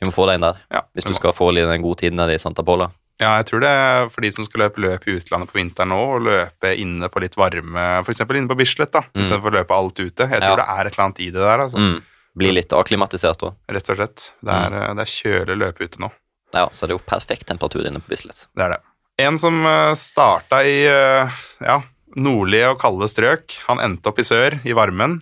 [0.00, 0.60] vi må få deg inn der.
[0.72, 2.90] Ja, Hvis du skal få litt den gode tiden der i Santa Pola.
[3.20, 5.92] Ja, jeg tror det er for de som skal løpe løp i utlandet på vinteren
[5.92, 8.22] nå, og løpe inne på litt varme, f.eks.
[8.24, 9.20] inne på Bislett, da, Mm.
[9.22, 10.26] istedenfor å løpe alt ute.
[10.28, 10.56] Jeg tror Ja.
[10.56, 11.78] det er et eller annet i det der, altså.
[11.78, 12.02] Mm.
[12.38, 13.54] Bli litt akklimatisert òg.
[13.68, 14.32] Rett og slett.
[14.42, 14.96] Det er, Mm.
[14.96, 16.10] det er kjølig løpe ute nå.
[16.54, 18.46] Ja, så er det jo perfekt temperatur inne på Bislett.
[18.56, 18.80] Det er det.
[19.18, 21.28] En som uh, starta i eh,
[21.60, 21.82] ja,
[22.16, 25.20] nordlige og kalde strøk, han endte opp i sør, i varmen.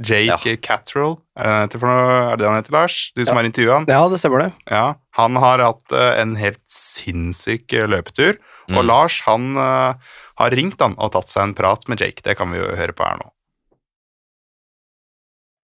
[0.00, 1.16] Jake Cattrell.
[1.36, 3.12] er det, er det det han heter, Lars?
[3.16, 3.40] Du som Ja.
[3.42, 3.86] har intervjua han?
[3.88, 4.52] Ja, det stemmer det.
[4.70, 7.88] Ja, han har hatt eh, en helt sinnssyk løpetur.
[7.88, 8.38] løpetur,
[8.70, 8.86] og Mm.
[8.86, 9.94] Lars han eh,
[10.38, 12.22] har ringt han og tatt seg en prat med Jake.
[12.22, 13.30] Det kan vi jo høre på her nå.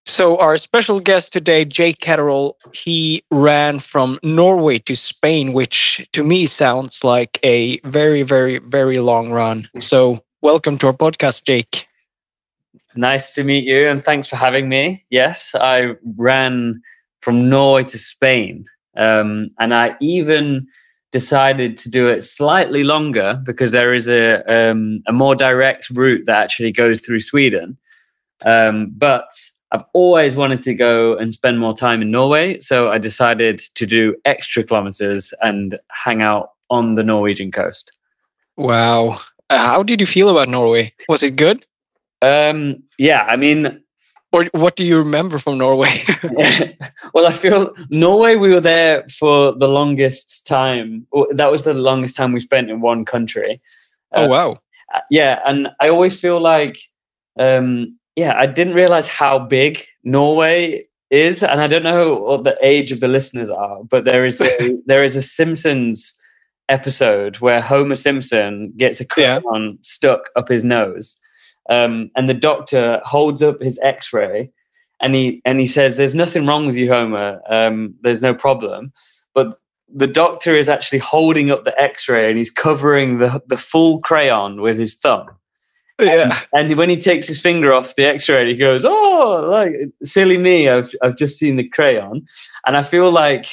[0.08, 6.22] So our special guest today, Jake Catterall, he ran from Norway to Spain, which to
[6.22, 9.68] me sounds like a very, very, very long run.
[9.80, 11.88] So welcome to our podcast, Jake.
[12.94, 15.04] Nice to meet you, and thanks for having me.
[15.10, 16.80] Yes, I ran
[17.20, 18.64] from Norway to Spain,
[18.96, 20.68] um, and I even
[21.10, 26.26] decided to do it slightly longer because there is a um, a more direct route
[26.26, 27.76] that actually goes through Sweden.
[28.44, 29.26] Um, but
[29.72, 33.86] I've always wanted to go and spend more time in Norway, so I decided to
[33.86, 37.92] do extra kilometers and hang out on the Norwegian coast.
[38.56, 39.20] Wow.
[39.50, 40.92] Uh, how did you feel about Norway?
[41.08, 41.66] Was it good?
[42.22, 43.82] Um, yeah, I mean,
[44.32, 46.04] Or what do you remember from Norway?
[47.14, 48.36] well, I feel Norway.
[48.36, 51.06] We were there for the longest time.
[51.32, 53.60] That was the longest time we spent in one country.
[54.12, 54.60] oh, wow.
[54.94, 56.78] Uh, yeah, and I always feel like,
[57.38, 62.56] um, yeah, I didn't realize how big Norway is, and I don't know what the
[62.62, 66.18] age of the listeners are, but there is a, there is a Simpsons
[66.68, 69.38] episode where Homer Simpson gets a Yeah.
[69.40, 71.20] crayon stuck up his nose,
[71.68, 74.50] um, and the doctor holds up his X-ray,
[75.00, 77.40] and he and he says, "There's nothing wrong with you, Homer.
[77.48, 78.92] Um, there's no problem,"
[79.34, 79.56] but
[79.88, 84.60] the doctor is actually holding up the x-ray and he's covering the, the full crayon
[84.60, 85.28] with his thumb
[85.98, 86.40] Yeah.
[86.52, 90.68] and when he takes his finger off the x-ray he goes oh like silly me
[90.68, 92.26] i've, I've just seen the crayon
[92.66, 93.46] and i feel like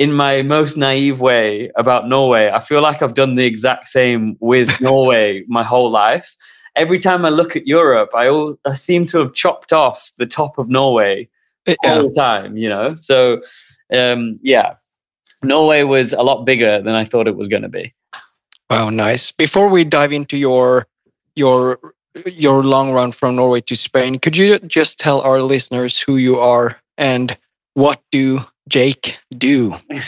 [0.00, 4.36] in my most naive way about norway i feel like i've done the exact same
[4.40, 6.34] with norway my whole life
[6.74, 10.26] every time i look at europe i, al- I seem to have chopped off the
[10.26, 11.28] top of norway
[11.84, 12.96] all the time, you know.
[12.96, 13.42] So,
[13.92, 14.74] um, yeah,
[15.42, 17.94] Norway was a lot bigger than I thought it was going to be.
[18.70, 19.32] Wow, nice.
[19.32, 20.86] Before we dive into your
[21.36, 21.78] your
[22.26, 26.38] your long run from Norway to Spain, could you just tell our listeners who you
[26.38, 27.36] are and
[27.74, 29.76] what do Jake do?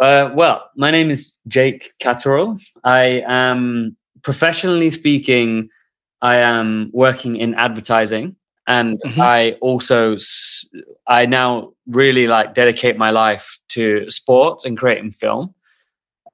[0.00, 2.56] Uh, well, my name is Jake Catterall.
[2.84, 5.68] I am professionally speaking.
[6.22, 8.36] I am working in advertising,
[8.66, 9.18] and Mhm.
[9.20, 10.16] I also
[11.06, 15.54] I now really like dedicate my life to sports and creating film.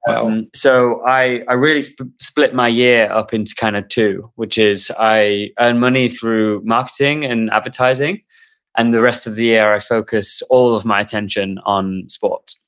[0.07, 0.27] Wow.
[0.27, 4.57] Um, so I I really sp- split my year up into kind of two, which
[4.57, 8.21] is I earn money through marketing and advertising,
[8.77, 12.59] and the rest of the year I focus all of my attention on sports.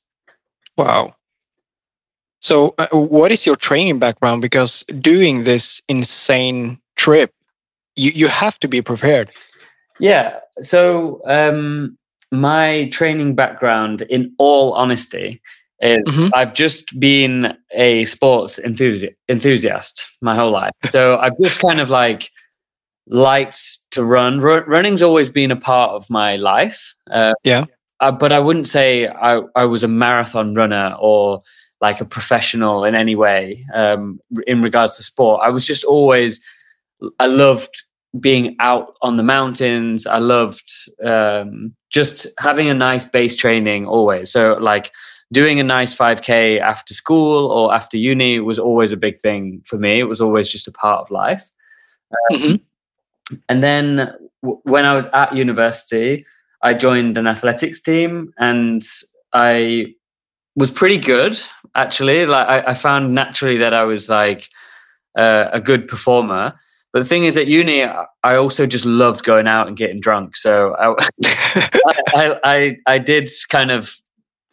[0.76, 1.14] Wow.
[2.40, 4.40] So, uh, what is your training background?
[4.40, 7.32] Because doing this insane trip,
[7.96, 9.30] you, you have to be prepared.
[9.98, 10.38] Yeah.
[10.60, 11.96] So um,
[12.30, 15.40] my training background, in all honesty,
[15.80, 16.30] is Mhm.
[16.34, 20.72] I've just been a sports enthusi- enthusiast my whole life.
[20.90, 22.30] So I've just kind of like
[23.08, 24.40] liked to run.
[24.40, 26.94] Ru- running's always been a part of my life.
[27.10, 27.64] Uh, Yeah.
[28.00, 31.42] uh, but I wouldn't say I, I was a marathon runner or
[31.80, 35.42] like a professional in any way um, in regards to sport.
[35.44, 36.40] I was just always,
[37.20, 37.82] I loved
[38.18, 40.06] being out on the mountains.
[40.06, 40.68] I loved
[41.04, 44.32] um, just having a nice base training always.
[44.32, 44.90] So, like
[45.32, 49.76] doing a nice 5K after school or after uni was always a big thing for
[49.78, 49.98] me.
[50.00, 51.50] It was always just a part of life.
[52.32, 52.60] Mhm.
[53.48, 53.96] And then
[54.42, 56.24] w- when I was at university,
[56.62, 58.82] I joined an athletics team and
[59.32, 59.94] I
[60.56, 61.38] was pretty good
[61.74, 62.26] actually.
[62.26, 64.48] Like I, I found naturally that I was like
[65.16, 66.54] uh, a good performer.
[66.92, 70.00] But the thing is, at uni, I I also just loved going out and getting
[70.00, 70.36] drunk.
[70.36, 71.08] So I,
[72.14, 73.96] I, I, I did kind of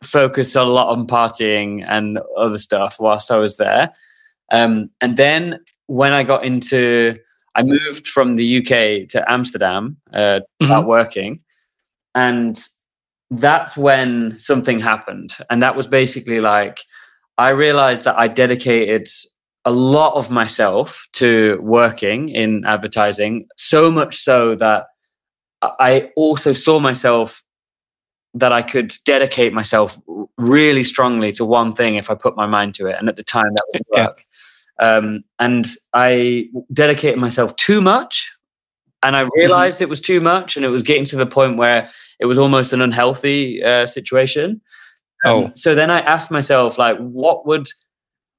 [0.06, 3.92] focus a lot on partying and other stuff whilst I was there.
[4.52, 7.18] Um, and then when I got into,
[7.56, 11.42] I moved from the UK to Amsterdam uh, start working,
[12.16, 12.60] and
[13.32, 15.36] that's when something happened.
[15.50, 16.80] And that was basically like
[17.38, 19.08] I realized that I dedicated
[19.66, 24.86] a lot of myself to working in advertising, so much so that
[25.62, 27.44] I also saw myself
[28.34, 30.00] that I could dedicate myself
[30.38, 32.98] really strongly to one thing if I put my mind to it.
[33.00, 34.08] And at the time, that was Yeah.
[34.80, 38.32] Um, and I dedicated myself too much.
[39.04, 40.56] And I realized it was too much.
[40.56, 44.62] And it was getting to the point where it was almost an unhealthy uh, situation.
[45.26, 45.52] Oh.
[45.56, 47.67] So then I asked myself, like, what would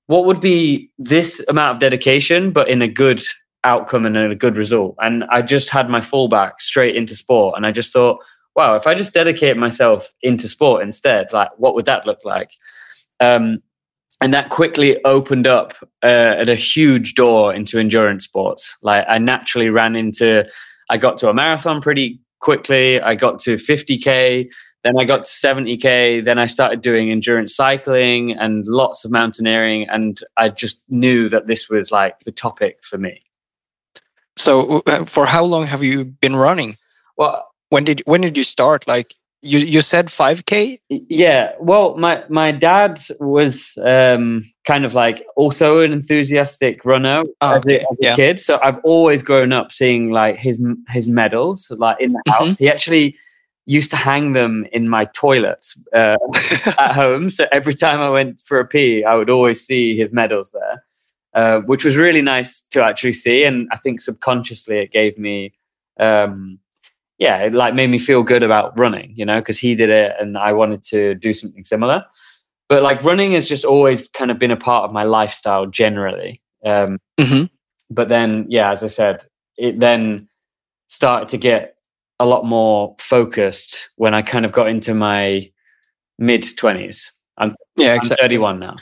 [0.07, 3.22] what would be this amount of dedication, but in a good
[3.62, 4.96] outcome and a good result?
[5.00, 7.57] And I just had my fallback straight into sport.
[7.57, 8.22] And I just thought,
[8.56, 12.50] wow, if I just dedicate myself into sport instead, like what would that look like?
[13.20, 13.58] Um,
[14.20, 18.76] and that quickly opened up uh, at a huge door into endurance sports.
[18.80, 20.46] Like I naturally ran into,
[20.88, 23.00] I got to a marathon pretty quickly.
[23.00, 24.46] I got to 50k,
[24.84, 26.22] then I got to 70k.
[26.22, 31.46] Then I started doing endurance cycling and lots of mountaineering, and I just knew that
[31.46, 33.22] this was like the topic for me.
[34.36, 36.76] So, uh, for how long have you been running?
[37.16, 38.87] Well, When did when did you start?
[38.87, 45.18] Like you you said 5k Yeah, well, my my dad was um, kind of like
[45.37, 48.14] also an enthusiastic runner Oh, as, a, as a yeah.
[48.16, 48.38] kid.
[48.40, 50.64] So I've always grown up seeing like his
[50.96, 52.32] his medals like in the Mhm.
[52.38, 52.58] house.
[52.58, 53.16] He actually
[53.66, 56.16] used to hang them in my toilet uh,
[56.87, 57.28] at home.
[57.30, 60.76] So every time I went for a pee, I would always see his medals there,
[61.40, 63.38] uh, which was really nice to actually see.
[63.48, 65.54] And I think subconsciously it gave me.
[65.98, 66.60] Um,
[67.18, 70.14] yeah, it like made me feel good about running, you know, because he did it
[70.20, 72.05] and I wanted to do something similar.
[72.68, 76.40] But like running has just always kind of been a part of my lifestyle generally.
[76.64, 77.50] Um, Mhm.
[77.90, 79.24] But then, yeah, as I said,
[79.59, 80.29] it then
[80.88, 81.77] started to get
[82.18, 85.50] a lot more focused when I kind of got into my
[86.18, 87.11] mid 20s.
[87.37, 88.77] I'm, yeah I'm 31 now.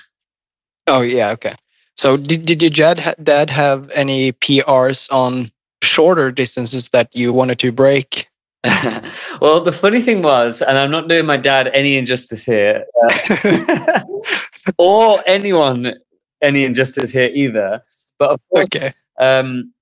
[0.87, 1.55] oh yeah okay
[1.97, 5.51] so did, did your dad dad have any prs on
[5.83, 8.27] shorter distances that you wanted to break
[9.41, 14.01] well, the funny thing was, and I'm not doing my dad any injustice here, uh,
[14.79, 15.95] or anyone
[16.41, 17.83] any injustice here either.
[18.21, 19.73] But of course, okay um,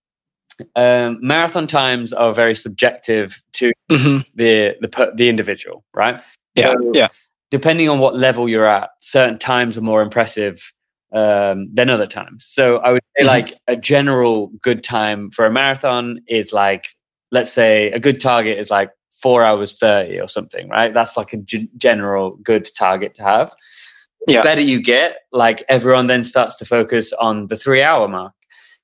[0.77, 6.21] um, marathon times are very subjective to hmm the the the individual, right?
[6.55, 7.09] yeah So, yeah
[7.51, 10.73] Depending on what level you're at, certain times are more impressive
[11.13, 12.45] um, than other times.
[12.47, 13.29] So I would say, Mhm.
[13.29, 16.95] like a general good time for a marathon is like,
[17.33, 18.91] let's say, a good target is like
[19.23, 20.95] four hours thirty or something, right?
[20.95, 23.53] That's like a g- general good target to have.
[24.27, 24.43] The Yeah.
[24.43, 28.33] better you get, like everyone then starts to focus on the three hour mark.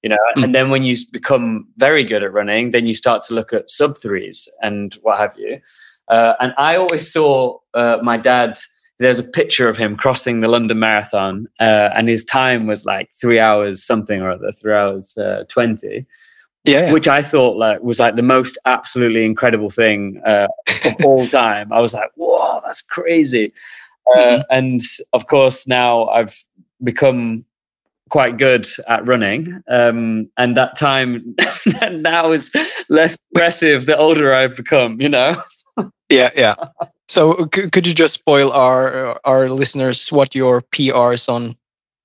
[0.02, 0.44] You know, Mm.
[0.44, 3.70] and then when you become very good at running, then you start to look at
[3.70, 5.58] sub threes and what have you.
[6.08, 8.58] Uh, and I always saw uh, my dad.
[8.98, 13.10] There's a picture of him crossing the London Marathon, uh, and his time was like
[13.12, 16.06] three hours something or other, three hours uh, twenty,
[16.64, 20.48] yeah, which I thought like was like the most absolutely incredible thing uh,
[20.84, 21.72] of all time.
[21.72, 23.52] I was like, "Whoa, that's crazy!"
[24.14, 24.80] Uh, and
[25.12, 26.34] of course, now I've
[26.82, 27.44] become
[28.08, 31.34] quite good at running, um, and that time
[31.90, 32.50] now is
[32.88, 35.00] less impressive the older I've become.
[35.00, 35.42] You know.
[36.08, 36.54] Yeah, yeah.
[37.08, 41.56] So could you just spoil our our listeners what your PRs on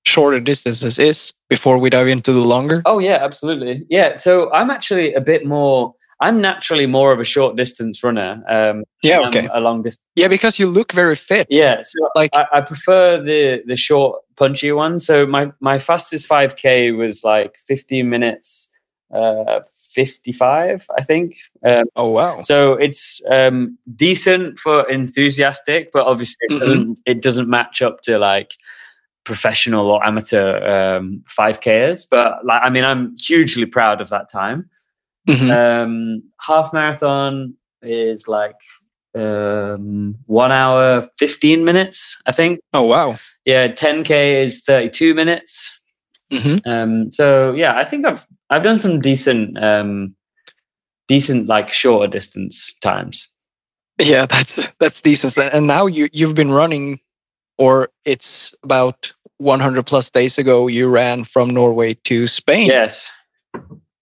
[0.04, 2.82] shorter distances is before we dive into the longer?
[2.84, 3.84] Oh yeah, absolutely.
[3.88, 4.16] Yeah.
[4.16, 5.94] So I'm actually a bit more.
[6.20, 8.44] I'm naturally more of a short distance runner.
[8.48, 9.48] Um, Yeah, okay.
[9.52, 9.98] A long distance.
[10.14, 11.48] Yeah, because you look very fit.
[11.50, 11.82] Yeah.
[11.82, 15.00] So Like I, I prefer the the short, punchy one.
[15.00, 18.70] So my my fastest 5k was like 15 minutes,
[19.12, 19.60] uh,
[19.94, 21.36] 55, I think.
[21.64, 22.42] Um, oh wow.
[22.42, 26.58] so it's um, decent for enthusiastic, but obviously it Mhm.
[26.60, 28.52] doesn't it doesn't match up to like
[29.24, 30.56] professional or amateur
[30.98, 32.06] um, 5kers.
[32.10, 34.68] But like I mean, I'm hugely proud of that time.
[35.28, 35.50] Mhm.
[35.50, 38.56] Um, half marathon is like
[39.14, 42.60] um, one hour 15 minutes, I think.
[42.72, 43.16] Oh wow.
[43.44, 45.80] Yeah, 10k is 32 minutes.
[46.32, 50.14] Hmm Um, so yeah, I think I've I've done some decent um,
[51.08, 53.28] decent like shorter distance times.
[54.00, 55.54] Yeah, that's that's decent.
[55.54, 57.00] And now you you've been running,
[57.58, 60.68] or it's about 100 plus days ago.
[60.68, 62.68] You ran from Norway to Spain.
[62.68, 63.12] Yes.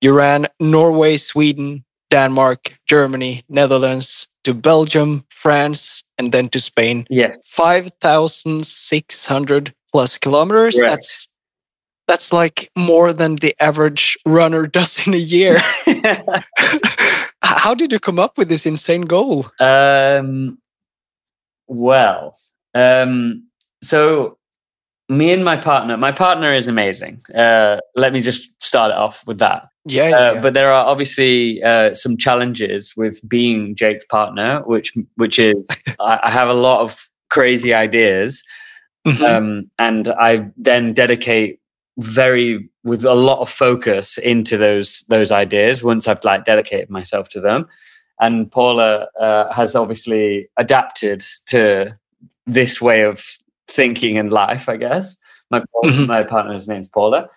[0.00, 7.06] You ran Norway, Sweden, Denmark, Germany, Netherlands to Belgium, France, and then to Spain.
[7.10, 7.42] Yes.
[7.46, 10.76] 5,600 plus kilometers.
[10.76, 11.26] That's
[12.10, 15.58] that's like more than the average runner does in a year.
[17.42, 19.46] How did you come up with this insane goal?
[19.60, 20.58] um,
[21.68, 22.36] well,
[22.74, 23.46] um,
[23.82, 24.36] so
[25.08, 27.20] me and my partner, my partner is amazing.
[27.34, 29.68] Uh, let me just start it off with that.
[29.84, 30.40] Yeah, yeah, Uh, yeah.
[30.40, 35.68] But there are obviously uh, some challenges with being Jake's partner, which which is
[36.00, 38.42] I, I have a lot of crazy ideas,
[39.06, 39.22] Mhm.
[39.22, 41.59] um, and I then dedicate
[42.00, 47.28] very with a lot of focus into those those ideas once I've like dedicated myself
[47.30, 47.66] to them.
[48.20, 51.94] And Paula uh, has obviously adapted to
[52.46, 53.24] this way of
[53.68, 55.16] thinking and life, I guess.
[55.50, 56.06] My Mhm.
[56.06, 57.28] my partner's name's Paula.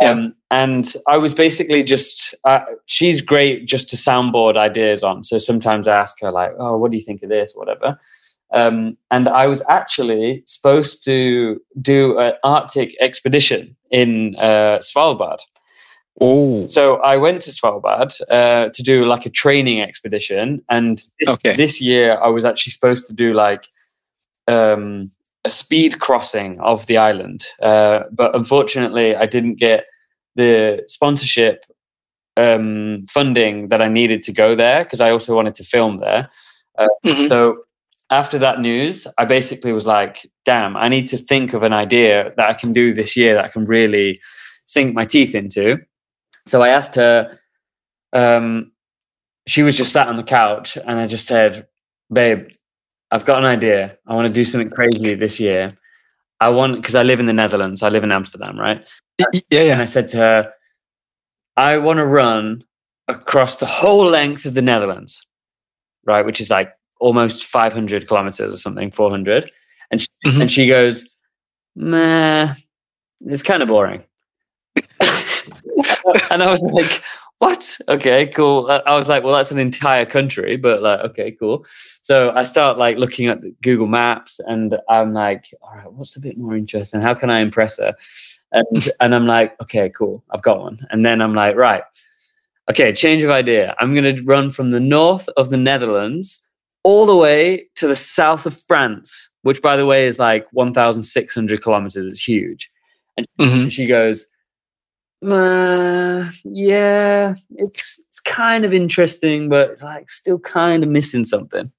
[0.00, 0.10] Yeah.
[0.10, 5.22] Um, and I was basically just, uh, she's great just to soundboard ideas on.
[5.22, 7.98] So sometimes I ask her, like, oh, what do you think of this, whatever.
[8.52, 15.38] Um, and I was actually supposed to do an Arctic expedition in uh, Svalbard.
[16.20, 21.28] oh, So I went to Svalbard uh, to do like a training expedition, and this,
[21.28, 21.54] Okay.
[21.56, 23.68] this year I was actually supposed to do like
[24.48, 25.10] um,
[25.44, 29.84] a speed crossing of the island, uh, but unfortunately I didn't get
[30.34, 31.64] the sponsorship
[32.36, 36.30] um, funding that I needed to go there because I also wanted to film there.
[37.04, 37.28] Mhm.
[37.28, 37.58] So
[38.12, 42.32] after that news, I basically was like, damn, I need to think of an idea
[42.36, 44.20] that I can do this year that I can really
[44.66, 45.78] sink my teeth into.
[46.46, 47.38] So I asked her,
[48.12, 48.72] um,
[49.46, 51.66] she was just sat on the couch, and I just said,
[52.12, 52.48] babe,
[53.10, 53.96] I've got an idea.
[54.06, 55.76] I want to do something crazy this year.
[56.40, 58.86] I want, because I live in the Netherlands, I live in Amsterdam, right?
[59.32, 60.52] Y- Yeah, And I said to her,
[61.56, 62.64] I want to run
[63.08, 65.20] across the whole length of the Netherlands,
[66.04, 66.26] right?
[66.26, 69.50] Which is like almost 500 kilometers or something, 400.
[69.90, 70.40] And she, Mhm.
[70.42, 71.16] and she goes,
[71.74, 72.54] nah,
[73.26, 74.02] it's kind of boring.
[76.30, 77.02] and I was like,
[77.38, 77.78] what?
[77.88, 78.70] Okay, cool.
[78.70, 81.66] I I was like, well, that's an entire country, but like, okay, cool.
[82.02, 86.16] So I start like looking at the Google Maps and I'm like, all right, what's
[86.16, 87.00] a bit more interesting?
[87.00, 87.94] How can I impress her?
[88.52, 90.78] And, and I'm like, okay, cool, I've got one.
[90.90, 91.82] And then I'm like, right,
[92.70, 93.74] okay, change of idea.
[93.80, 96.41] I'm going to run from the north of the Netherlands
[96.84, 101.62] all the way to the south of France, which, by the way, is like 1,600
[101.62, 102.06] kilometers.
[102.06, 102.70] It's huge.
[103.16, 104.26] And she goes,
[105.24, 111.70] uh, yeah, it's it's kind of interesting, but like still kind of missing something.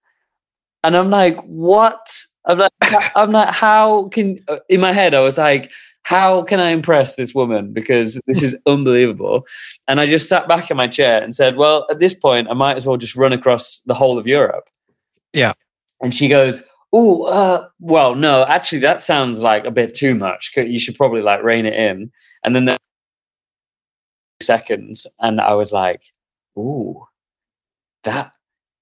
[0.84, 2.08] And I'm like, what?
[2.46, 2.72] I'm like,
[3.16, 4.40] I'm like, how can?
[4.48, 5.72] uh, In my head, I was like,
[6.04, 7.74] how can I impress this woman?
[7.74, 9.46] Because this is unbelievable.
[9.88, 12.54] And I just sat back in my chair and said, well, at this point, I
[12.54, 14.70] might as well just run across the whole of Europe.
[15.34, 15.54] Yeah.
[16.02, 20.52] And she goes, oh, uh, well, no, actually, that sounds like a bit too much.
[20.56, 22.12] You should probably like rein it in.
[22.46, 22.78] And then the
[24.42, 26.04] seconds, and I was like,
[26.58, 27.04] ooh,
[28.04, 28.32] that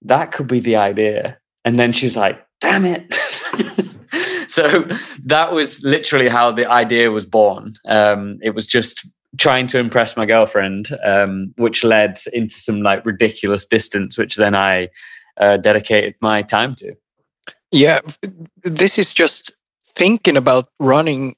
[0.04, 1.38] that could be the idea.
[1.64, 3.14] And then she's like, damn it.
[4.48, 4.88] so
[5.24, 7.76] that was literally how the idea was born.
[7.88, 13.06] Um, it was just trying to impress my girlfriend, um, which led into some like
[13.06, 14.90] ridiculous distance, which then I
[15.38, 16.96] uh, dedicated my time to.
[17.72, 18.02] Yeah,
[18.64, 19.56] this is just
[19.88, 21.36] thinking about running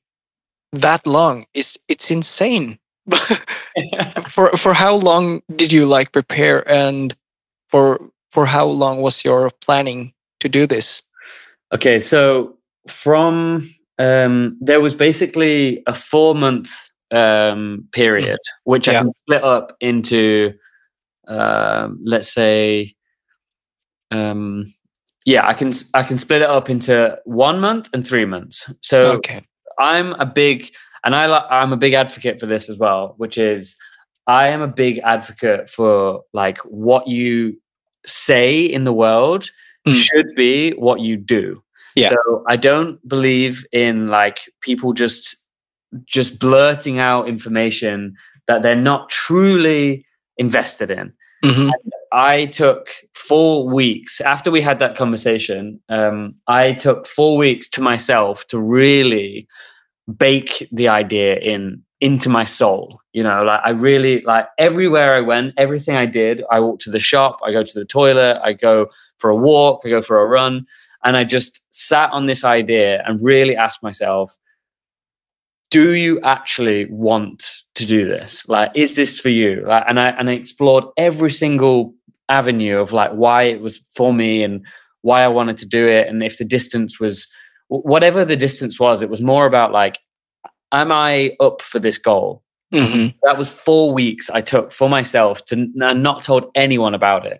[0.71, 2.79] that long is it's insane.
[4.29, 7.15] for for how long did you like prepare and
[7.67, 7.99] for
[8.32, 11.03] for how long was your planning to do this?
[11.73, 13.67] Okay, so from
[13.99, 16.71] um, there was basically a four month
[17.12, 20.53] um, period, which I can split up into,
[21.27, 22.93] um, let's say,
[24.13, 24.65] um,
[25.26, 28.69] yeah, I can I can split it up into one month and three months.
[28.82, 29.41] So okay.
[29.80, 30.71] I'm a big,
[31.04, 33.76] and I I'm a big advocate for this as well, which is
[34.28, 37.60] I am a big advocate for like what you
[38.06, 39.49] say in the world
[39.86, 39.95] Mm.
[39.95, 41.62] should be what you do.
[41.95, 42.10] Yeah.
[42.10, 45.36] So I don't believe in like people just
[46.06, 48.15] just blurting out information
[48.47, 50.06] that they're not truly
[50.38, 51.13] invested in.
[51.43, 51.71] Mhm.
[52.13, 55.80] I took four weeks after we had that conversation.
[55.89, 59.47] Um, I took four weeks to myself to really
[60.17, 62.99] bake the idea in into my soul.
[63.13, 66.43] You know, like I really like everywhere I went, everything I did.
[66.52, 69.82] I walk to the shop, I go to the toilet, I go for a walk,
[69.86, 70.65] I go for a run,
[71.04, 74.38] and I just sat on this idea and really asked myself,
[75.71, 78.47] do you actually want to do this?
[78.47, 79.63] Like, is this for you?
[79.65, 81.95] Like, and I and I explored every single
[82.39, 84.65] avenue of like why it was for me and
[85.01, 87.31] why I wanted to do it, and if the distance was
[87.67, 89.97] whatever the distance was, it was more about like,
[90.71, 92.41] am I up for this goal?
[92.73, 93.13] Mhm.
[93.21, 97.39] that was four weeks I took for myself to and not told anyone about it.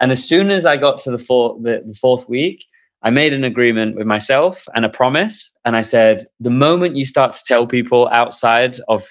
[0.00, 2.58] And as soon as I got to the, four, the, the fourth week,
[3.02, 5.50] I made an agreement with myself and a promise.
[5.64, 9.02] And I said, the moment you start to tell people outside of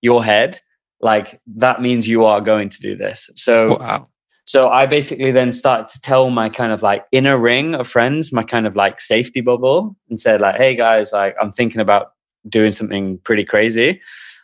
[0.00, 0.60] your head,
[1.00, 3.30] like that means you are going to do this.
[3.36, 4.08] So Wow.
[4.44, 8.32] So I basically then started to tell my kind of like inner ring of friends,
[8.32, 12.12] my kind of like safety bubble, and said like, "Hey guys, like I'm thinking about
[12.48, 14.00] doing something pretty crazy,"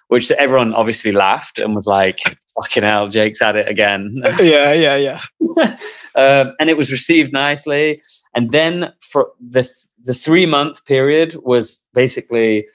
[0.09, 2.21] which everyone obviously laughed and was like,
[2.55, 5.21] "Fucking hell, Jake's at it again." Yeah, yeah, yeah.
[6.15, 8.01] um, and it was received nicely.
[8.35, 9.69] And then for the
[10.05, 12.67] the three month period was basically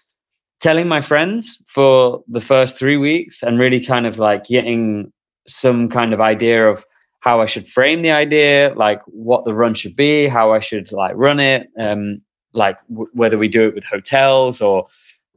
[0.59, 5.11] telling my friends for the first three weeks and really kind of like getting
[5.47, 6.85] some kind of idea of
[7.23, 10.91] how I should frame the idea, like what the run should be, how I should
[10.91, 12.21] like run it, um,
[12.53, 14.85] like w- whether we do it with hotels or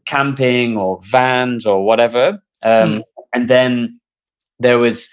[0.05, 2.43] camping or vans or whatever.
[2.63, 4.01] Um, And then
[4.59, 5.09] there was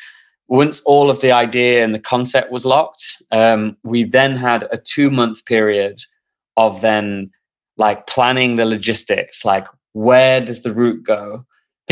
[0.48, 4.78] once all of the idea and the concept was locked, um, we then had a
[4.78, 6.02] two month period
[6.58, 7.30] of then
[7.78, 11.46] like planning the logistics, like where does the route go?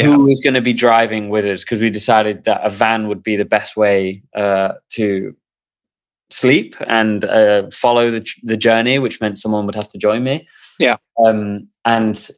[0.10, 0.18] Yeah.
[0.18, 1.64] was going to be driving with us?
[1.64, 5.36] Because we decided that a van would be the best way uh, to
[6.30, 10.48] sleep and uh, follow the the journey, which meant someone would have to join me.
[10.80, 10.98] Yeah.
[11.24, 12.30] Um, and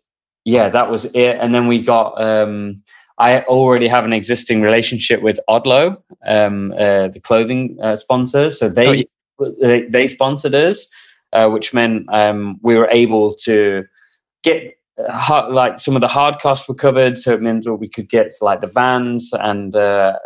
[0.46, 1.38] yeah, that was it.
[1.40, 2.22] And then we got.
[2.22, 2.84] Um,
[3.20, 8.50] I already have an existing relationship with Odlo, um, uh, the clothing uh, sponsor.
[8.50, 9.50] So they Oh, yeah.
[9.62, 10.90] they, they sponsored us,
[11.32, 13.86] uh, which meant um, we were able to
[14.42, 17.18] get like some of the hard costs were covered.
[17.18, 20.18] So it meant we could get like the vans and uh,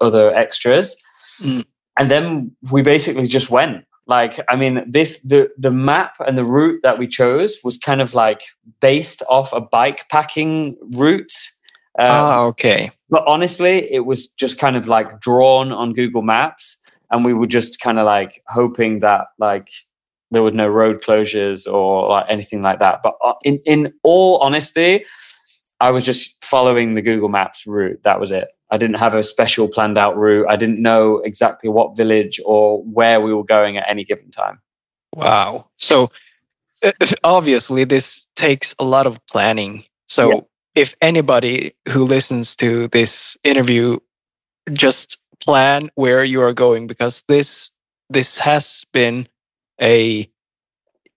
[0.00, 0.96] other extras.
[1.40, 1.64] Mm.
[1.98, 3.84] And then we basically just went.
[4.08, 8.00] Like, I mean, this the the map and the route that we chose was kind
[8.00, 8.42] of like
[8.80, 11.32] based off a bike packing route.
[11.98, 12.90] Um, ah, okay.
[13.08, 16.78] but honestly, it was just kind of like drawn on Google Maps,
[17.10, 19.70] and we were just kind of like hoping that like
[20.30, 23.00] there was no road closures or like anything like that.
[23.02, 25.04] But uh, in in all honesty,
[25.80, 28.02] I was just following the Google Maps route.
[28.02, 28.48] That was it.
[28.70, 30.46] I didn't have a special planned out route.
[30.48, 34.60] I didn't know exactly what village or where we were going at any given time.
[35.14, 35.68] Wow.
[35.78, 36.10] So
[36.82, 39.84] uh, obviously, this takes a lot of planning.
[40.08, 40.40] So Yeah.
[40.74, 43.98] if anybody who listens to this interview,
[44.72, 47.70] just plan where you are going because this
[48.10, 49.28] this has been
[49.80, 50.28] a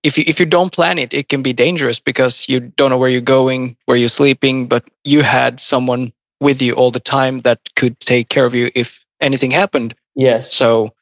[0.04, 2.98] if you if you don't plan it, it can be dangerous because you don't know
[2.98, 7.40] where you're going, where you're sleeping, but you had someone with you all the time
[7.40, 9.94] that could take care of you if anything happened.
[10.16, 10.54] Yes.
[10.54, 10.94] So,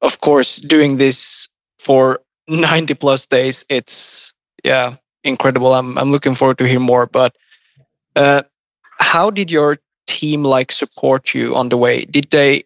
[0.00, 1.48] of course, doing this
[1.78, 4.34] for 90 plus days, it's
[4.64, 5.74] yeah, incredible.
[5.74, 7.06] I'm I'm looking forward to hear more.
[7.06, 7.36] But
[8.16, 8.42] uh,
[8.98, 12.04] how did your team like support you on the way?
[12.04, 12.64] Did they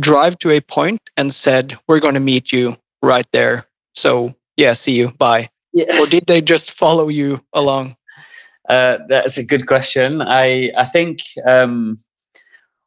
[0.00, 3.67] drive to a point and said, "We're going to meet you right there"?
[3.94, 5.50] So yeah, see you, bye.
[5.72, 6.00] Yeah.
[6.00, 7.96] Or did they just follow you along?
[8.68, 10.20] Uh, that's a good question.
[10.22, 11.98] I I think um,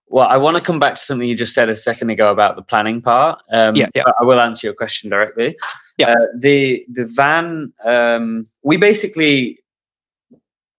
[0.07, 2.55] well, I want to come back to something you just said a second ago about
[2.57, 3.41] the planning part.
[3.51, 4.03] Um, Yeah, yeah.
[4.05, 5.57] but I will answer your question directly.
[5.97, 6.11] Yeah.
[6.11, 9.59] Uh, the the van um, we basically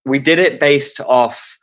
[0.05, 1.57] we did it based off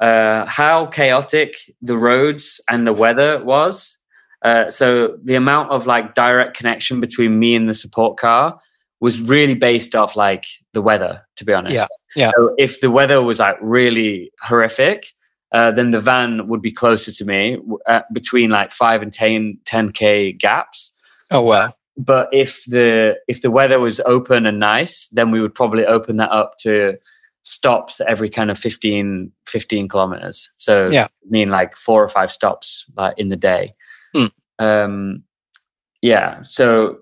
[0.00, 3.96] uh, how chaotic the roads and the weather was.
[4.44, 8.60] Uh, so the amount of like direct connection between me and the support car
[9.00, 11.74] was really based off like the weather, to be honest.
[11.74, 12.30] Yeah, yeah.
[12.36, 15.06] So if the weather was like really horrific,
[15.52, 19.58] uh, then the van would be closer to me uh, between like five and 10,
[19.64, 20.92] 10k gaps.
[21.30, 21.74] Oh wow.
[21.96, 26.16] But if the if the weather was open and nice, then we would probably open
[26.16, 26.98] that up to
[27.42, 30.50] stops every kind of 15, 15 kilometers.
[30.56, 31.04] So Yeah.
[31.04, 33.74] I mean like four or five stops like in the day.
[34.58, 35.22] Um,
[36.02, 36.42] yeah.
[36.42, 36.98] So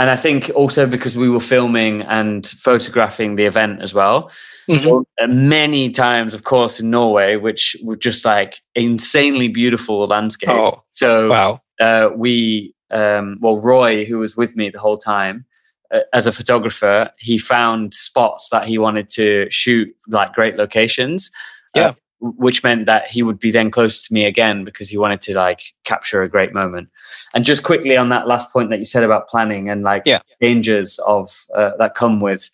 [0.00, 4.28] and I think also because we were filming and photographing the event as well,
[4.68, 5.04] Mhm.
[5.20, 10.48] uh, many times, of course, in Norway, which were just like insanely beautiful landscape.
[10.50, 11.60] Oh so wow.
[11.80, 15.44] uh, we, um, well, Roy, who was with me the whole time,
[15.92, 21.30] uh, as a photographer, he found spots that he wanted to shoot, like great locations.
[21.76, 21.92] uh, Yeah.
[22.20, 25.34] Which meant that he would be then close to me again because he wanted to
[25.34, 26.88] like capture a great moment.
[27.34, 30.20] And just quickly on that last point that you said about planning and like Yeah.
[30.40, 32.50] dangers of uh, that come with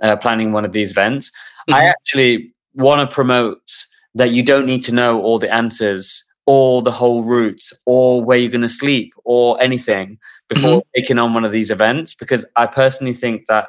[0.00, 1.30] uh, planning one of these events,
[1.68, 1.90] I Mhm.
[1.90, 3.70] actually want to promote
[4.14, 8.36] that you don't need to know all the answers or the whole route or where
[8.38, 10.88] you're going to sleep or anything before Mm-hmm.
[11.00, 13.68] taking on one of these events because I personally think that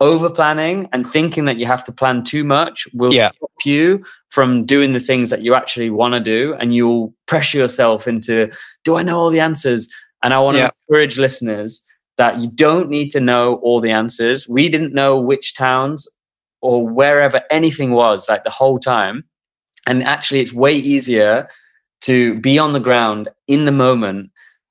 [0.00, 3.30] over planning and thinking that you have to plan too much will Yeah.
[3.36, 7.58] stop you from doing the things that you actually want to do and you'll pressure
[7.58, 8.50] yourself into
[8.84, 9.88] do I know all the answers
[10.22, 10.70] and I want to Yeah.
[10.88, 11.84] encourage listeners
[12.16, 16.08] that you don't need to know all the answers we didn't know which towns
[16.62, 19.24] or wherever anything was like the whole time
[19.86, 21.48] and actually it's way easier
[22.02, 24.30] to be on the ground in the moment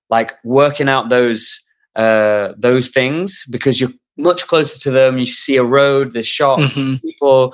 [0.10, 1.62] like working out those
[1.96, 6.74] uh those things because you're much closer to them you see a road there's shops
[6.74, 7.02] Mhm.
[7.02, 7.54] people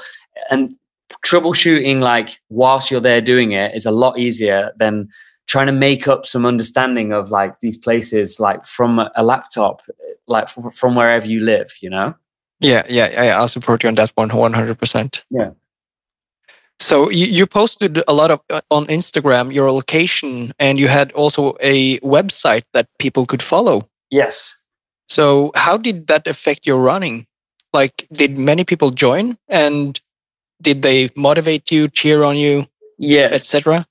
[0.49, 0.75] and
[1.23, 5.07] troubleshooting like whilst you're there doing it is a lot easier than
[5.47, 9.81] trying to make up some understanding of like these places like from a laptop
[10.27, 12.13] like from, from wherever you live you know
[12.61, 13.37] Yeah, yeah, yeah.
[13.37, 15.23] I'll support you on that one, one hundred percent.
[15.29, 15.51] Yeah.
[16.79, 21.11] So you, you posted a lot of uh, on Instagram your location, and you had
[21.13, 23.87] also a website that people could follow.
[24.11, 24.55] yes
[25.07, 27.27] So how did that affect your running?
[27.73, 29.99] Like, did many people join, and
[30.61, 33.85] did they motivate you, cheer on you, yeah, etc.?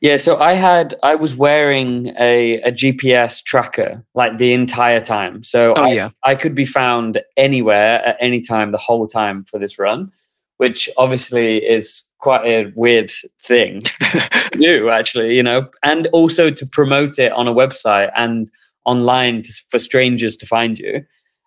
[0.00, 5.42] Yeah, so I had I was wearing a, a GPS tracker like the entire time.
[5.42, 9.44] So Oh I, yeah, I could be found anywhere at any time the whole time
[9.44, 10.12] for this run,
[10.58, 13.10] which obviously is quite a weird
[13.42, 13.82] thing
[14.52, 18.50] do actually, you know, and also to promote it on a website and
[18.84, 21.04] online to, for strangers to find you.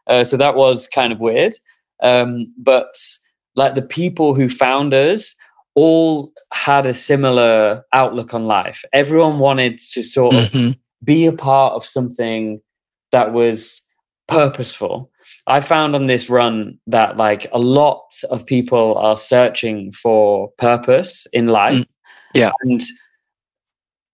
[0.07, 1.53] Uh, so that was kind of weird.
[2.01, 2.95] Um, but
[3.55, 5.35] like the people who found us
[5.75, 8.83] all had a similar outlook on life.
[8.93, 10.77] Everyone wanted to sort of Mhm.
[11.03, 12.61] be a part of something
[13.11, 13.81] that was
[14.27, 15.09] purposeful.
[15.47, 21.25] I found on this run that like a lot of people are searching for purpose
[21.33, 21.79] in life.
[21.79, 21.85] Mm,
[22.33, 22.51] yeah.
[22.61, 22.81] And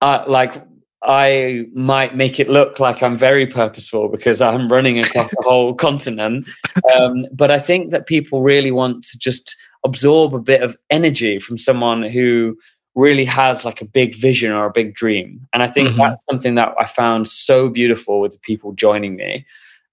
[0.01, 0.63] uh, like
[1.03, 5.73] I might make it look like I'm very purposeful because I'm running across a whole
[5.87, 6.47] continent.
[6.93, 11.39] Um, but I think that people really want to just absorb a bit of energy
[11.39, 12.57] from someone who
[12.95, 15.39] really has like a big vision or a big dream.
[15.53, 15.97] And I think Mhm.
[15.97, 19.45] that's something that I found so beautiful with the people joining me.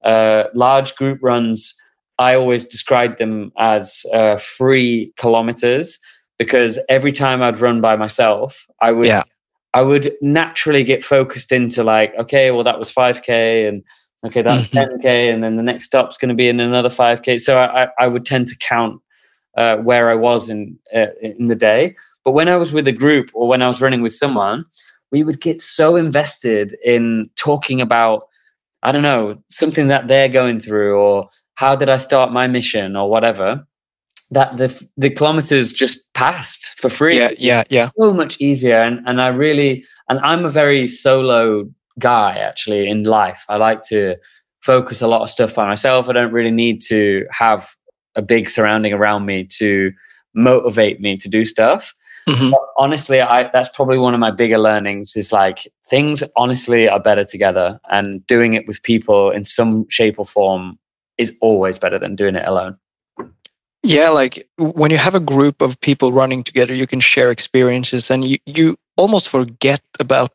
[0.03, 1.75] Uh, large group runs,
[2.19, 6.01] I always described them as uh, free kilometers
[6.39, 9.23] because every time I'd run by myself, I would Yeah.
[9.79, 13.83] I would naturally get focused into like, okay, well that was 5k and
[14.27, 14.77] okay, that's Mhm.
[15.03, 17.39] 10k, and then the next stop's going to be in another 5k.
[17.47, 18.95] So I, I- I would tend to count
[19.57, 20.61] uh, where I was in
[20.99, 21.95] uh, in the day.
[22.25, 24.65] But when I was with a group or when I was running with someone,
[25.13, 28.19] we would get so invested in talking about,
[28.83, 32.97] I don't know, something that they're going through or how did I start my mission
[32.97, 33.67] or whatever,
[34.31, 37.91] that the the kilometers just passed for free Yeah, yeah, yeah.
[37.99, 41.69] so much easier and and I really and I'm a very solo
[41.99, 43.45] guy actually in life.
[43.49, 44.17] I like to
[44.61, 46.09] focus a lot of stuff on myself.
[46.09, 47.71] I don't really need to have
[48.17, 49.93] a big surrounding around me to
[50.35, 51.95] motivate me to do stuff.
[52.29, 52.51] Mhm.
[52.51, 56.99] But honestly, I that's probably one of my bigger learnings is like things honestly are
[57.01, 60.79] better together and doing it with people in some shape or form
[61.19, 62.77] is always better than doing it alone.
[63.87, 68.11] Yeah, like when you have a group of people running together, you can share experiences,
[68.11, 70.33] and you you almost forget about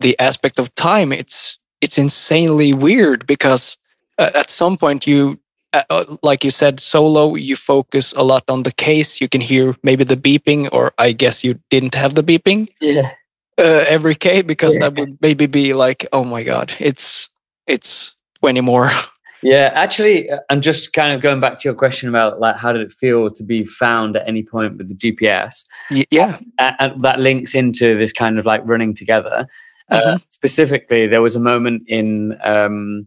[0.00, 1.12] the aspect of time.
[1.12, 3.76] It's it's insanely weird because
[4.18, 5.40] uh, at some point you,
[5.72, 9.20] uh, uh, like you said, solo, you focus a lot on the case.
[9.20, 13.10] You can hear maybe the beeping, or I guess you didn't have the beeping Yeah.
[13.58, 14.90] uh, every K because Yeah.
[14.90, 17.30] that would maybe be like, oh my god, it's
[17.66, 18.90] it's twenty more.
[19.46, 22.72] Yeah, actually, uh, I'm just kind of going back to your question about like how
[22.72, 25.62] did it feel to be found at any point with the GPS,
[26.10, 29.46] yeah, and, and that links into this kind of like running together.
[29.88, 30.22] Uh, Mhm.
[30.30, 33.06] specifically, there was a moment in um,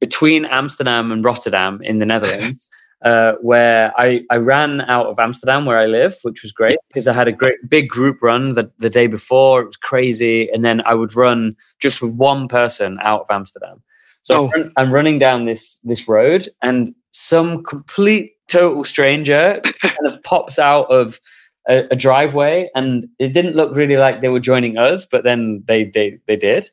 [0.00, 2.68] between Amsterdam and Rotterdam in the Netherlands.
[3.02, 7.06] Uh, where I, I ran out of Amsterdam where I live, which was great because
[7.06, 9.60] I had a great big group run the, the day before.
[9.60, 10.48] It was crazy.
[10.50, 13.82] And then I would run just with one person out of Amsterdam.
[14.26, 14.50] So Oh.
[14.56, 20.58] I'm, I'm running down this this road, and some complete total stranger kind of pops
[20.58, 21.20] out of
[21.68, 25.62] a, a driveway, and it didn't look really like they were joining us, but then
[25.68, 26.68] they they they did,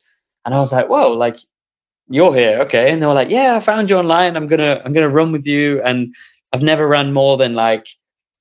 [0.45, 1.37] and I was like, whoa, like
[2.09, 2.91] you're here, okay?
[2.91, 4.35] And they were like, yeah, I found you online.
[4.35, 6.13] I'm gonna I'm gonna run with you, and
[6.53, 7.85] I've never ran more than like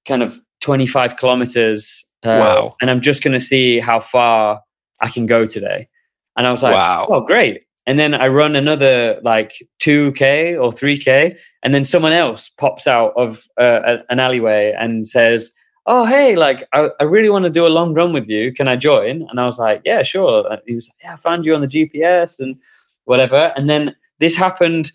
[0.09, 2.03] kind of 25 kilometers.
[2.25, 2.77] Uh, Wow.
[2.81, 4.63] And I'm just gonna see how far
[5.01, 5.89] I can go today.
[6.37, 7.07] And I was like, Wow.
[7.11, 7.63] oh, great.
[7.87, 13.12] And then I run another like 2K or 3K, and then someone else pops out
[13.16, 15.53] of uh, an alleyway and says,
[15.87, 18.53] Oh, hey, like, I, I really want to do a long run with you.
[18.53, 19.26] Can I join?
[19.28, 20.47] And I was like, Yeah, sure.
[20.51, 22.57] And he was like, Yeah, I found you on the GPS and
[23.05, 23.53] whatever.
[23.57, 24.93] And then this happened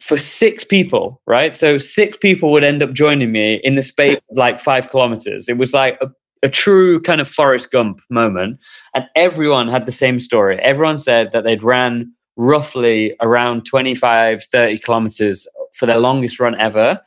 [0.00, 1.56] for six people, right?
[1.56, 5.48] So six people would end up joining me in the space of like five kilometers.
[5.48, 6.08] It was like a,
[6.42, 8.60] a true kind of Forrest Gump moment.
[8.94, 10.58] And everyone had the same story.
[10.60, 17.00] Everyone said that they'd ran roughly around 25, 30 kilometers for their longest run ever.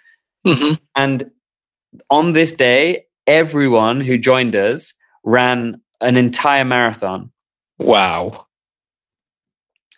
[0.45, 1.31] hmm And
[2.09, 7.31] on this day, everyone who joined us ran an entire marathon.
[7.79, 8.45] wow.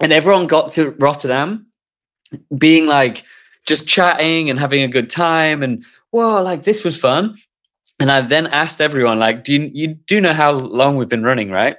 [0.01, 1.67] And everyone got to Rotterdam
[2.57, 3.23] being like
[3.65, 7.37] just chatting and having a good time and whoa, like this was fun.
[7.99, 11.23] And I then asked everyone, like, do you, you do know how long we've been
[11.23, 11.77] running, right?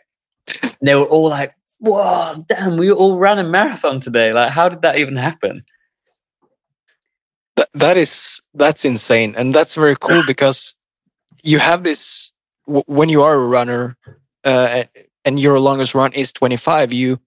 [0.63, 1.55] And they were all like,
[1.85, 4.33] whoa, damn, we all ran a marathon today.
[4.33, 5.65] Like, how did that even happen?
[7.57, 10.75] That that is that's insane, and that's very cool because
[11.43, 12.33] you have this
[12.67, 13.97] w- when you are a runner,
[14.45, 14.85] uh,
[15.25, 16.93] and your longest run is twenty five.
[16.93, 17.21] You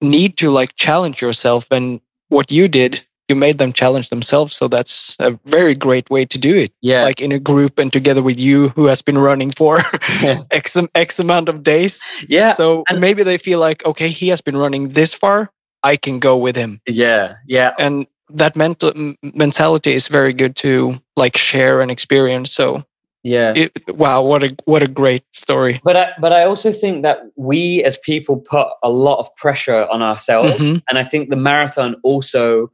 [0.00, 4.56] need to like challenge yourself, and what you did, you made them challenge themselves.
[4.56, 6.72] So that's a very great way to do it.
[6.80, 7.02] Yeah.
[7.04, 9.80] like in a group and together with you, who has been running for
[10.22, 10.42] Yeah.
[10.50, 12.12] x x amount of days.
[12.28, 12.52] yeah.
[12.52, 15.50] so and- maybe they feel like, okay, he has been running this far.
[15.82, 17.34] I can go with him yeah.
[17.46, 17.72] Yeah.
[17.78, 18.92] and that mental
[19.34, 22.82] mentality is very good to like share and experience so
[23.22, 23.52] Yeah.
[23.56, 25.80] It- wow, what a what a great story.
[25.84, 29.82] But I, but I also think that we as people put a lot of pressure
[29.94, 30.82] on ourselves, Mhm.
[30.88, 32.70] and I think the marathon also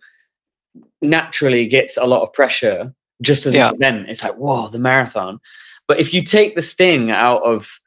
[1.00, 3.68] naturally gets a lot of pressure just as Yeah.
[3.68, 4.08] an event.
[4.08, 5.40] It's like whoa, the marathon.
[5.88, 7.78] But if you take the sting out of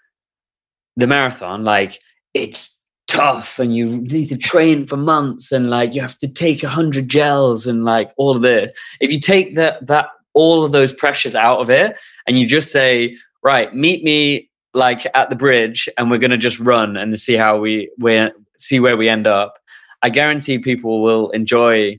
[0.96, 2.00] the marathon, like
[2.34, 2.72] it's
[3.08, 6.70] tough and you need to train for months and like you have to take a
[6.70, 8.72] hundred gels and like all of this.
[9.00, 11.96] If you take that that all of those pressures out of it
[12.28, 16.60] and you just say, right, meet me like at the bridge and we're gonna just
[16.60, 19.60] run and see how we we see where we end up.
[20.02, 21.98] I guarantee people will enjoy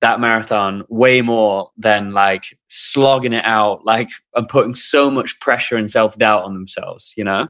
[0.00, 5.76] that marathon way more than like slogging it out like and putting so much pressure
[5.76, 7.48] and self-doubt on themselves, you know?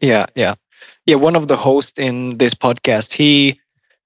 [0.00, 0.54] Yeah, yeah.
[1.06, 3.60] Yeah, one of the hosts in this podcast, he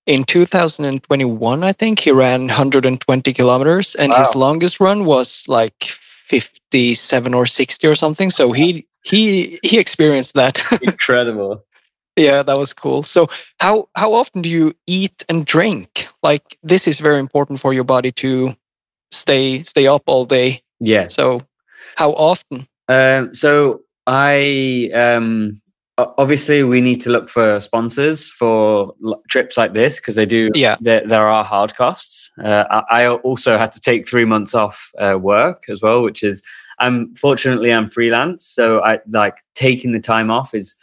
[0.06, 7.34] in 2021, I think, he ran 120 kilometers and his longest run was like 57
[7.34, 8.30] or 60 or something.
[8.30, 10.60] So he he he experienced that.
[10.82, 11.64] Incredible.
[12.16, 13.02] Yeah, that was cool.
[13.02, 16.08] So how how often do you eat and drink?
[16.22, 18.56] Like this is very important for your body to
[19.10, 20.62] stay stay up all day.
[20.80, 21.08] Yeah.
[21.08, 21.42] So
[21.96, 22.68] how often?
[22.88, 25.62] Um, so I um,
[25.96, 28.94] obviously we need to look for sponsors for
[29.28, 30.50] trips like this because they do.
[30.54, 30.76] Yeah.
[30.80, 32.30] there, there are hard costs.
[32.42, 36.22] Uh, I, I also had to take three months off uh, work as well, which
[36.22, 36.42] is
[36.78, 40.74] I'm fortunately I'm freelance, so I like taking the time off is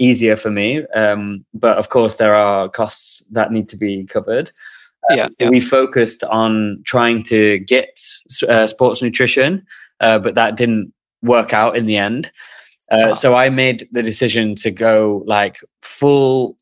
[0.00, 0.84] easier for me.
[0.96, 4.50] Um, but of course, there are costs that need to be covered.
[5.10, 5.48] Yeah, yeah.
[5.48, 8.00] We focused on trying to get
[8.48, 9.64] uh, sports nutrition,
[10.00, 10.92] uh, but that didn't
[11.22, 12.32] work out in the end.
[12.90, 13.14] Uh, Ah.
[13.14, 16.56] So I made the decision to go like full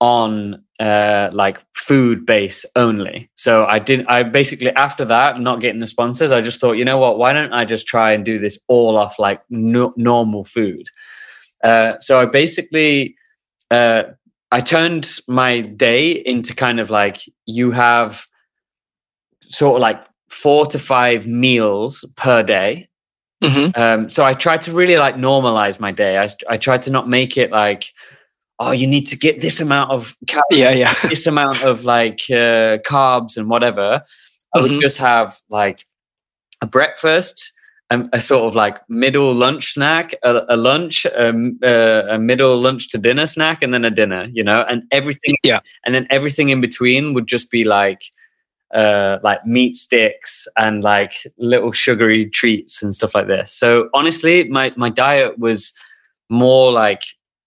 [0.00, 3.30] on uh, like food base only.
[3.34, 4.06] So I didn't.
[4.08, 7.18] I basically after that, not getting the sponsors, I just thought, you know what?
[7.18, 10.88] Why don't I just try and do this all off like no, normal food?
[11.64, 13.16] Uh, so I basically
[13.70, 14.04] uh,
[14.52, 18.24] I turned my day into kind of like you have
[19.48, 22.88] sort of like four to five meals per day.
[23.42, 23.76] Mhm.
[23.76, 26.18] Um, so I tried to really like normalize my day.
[26.18, 27.84] I, I tried to not make it like,
[28.58, 30.94] oh, you need to get this amount of calories, Yeah, yeah.
[31.08, 34.02] this amount of like uh, carbs and whatever.
[34.54, 34.80] I would Mhm.
[34.80, 35.86] just have like
[36.60, 37.52] a breakfast,
[37.90, 42.56] a, a sort of like middle lunch snack, a, a lunch, um, uh, a middle
[42.56, 44.28] lunch to dinner snack, and then a dinner.
[44.32, 45.36] You know, and everything.
[45.42, 45.60] Yeah.
[45.84, 48.02] and then everything in between would just be like
[48.72, 54.44] uh like meat sticks and like little sugary treats and stuff like this so honestly
[54.44, 55.72] my my diet was
[56.28, 57.02] more like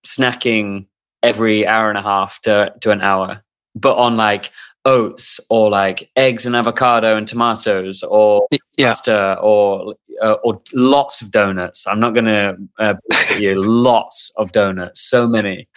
[0.06, 0.86] snacking
[1.22, 3.42] every hour and a half to to an hour
[3.74, 4.52] but on like
[4.86, 8.90] oats or like eggs and avocado and tomatoes or Yeah.
[8.90, 12.96] pasta or uh, or lots of donuts i'm not gonna uh,
[13.38, 13.56] you
[13.90, 15.68] lots of donuts so many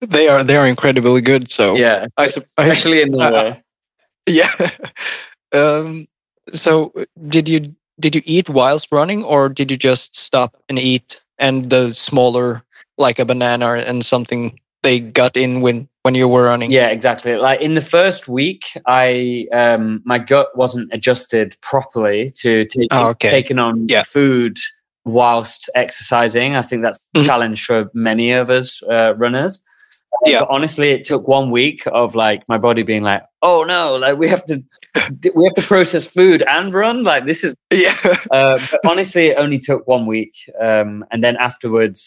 [0.00, 1.50] They are they are incredibly good.
[1.50, 3.62] So yeah I, I especially in Norway.
[4.26, 4.50] Yeah.
[5.52, 6.06] um,
[6.52, 6.92] so
[7.26, 11.20] did you did you eat whilst running, or did you just stop and eat?
[11.38, 12.62] And the smaller,
[12.96, 16.70] like a banana and something, they got in when when you were running.
[16.70, 17.36] Yeah, exactly.
[17.36, 23.08] Like in the first week, I um my gut wasn't adjusted properly to take, Oh,
[23.08, 23.28] okay.
[23.28, 24.04] taking on Yeah.
[24.04, 24.56] food
[25.04, 26.56] whilst exercising.
[26.56, 27.26] I think that's a Mhm.
[27.26, 29.62] challenge for many of us uh, runners.
[30.24, 30.40] Yeah.
[30.40, 34.16] But honestly, it took one week of like my body being like, "Oh no, like
[34.18, 34.62] we have to,
[35.34, 37.02] we have to process food and run.
[37.02, 37.94] Like this is Yeah.
[38.30, 40.32] uh, but honestly, it only took one week.
[40.58, 42.00] Um, and then afterwards,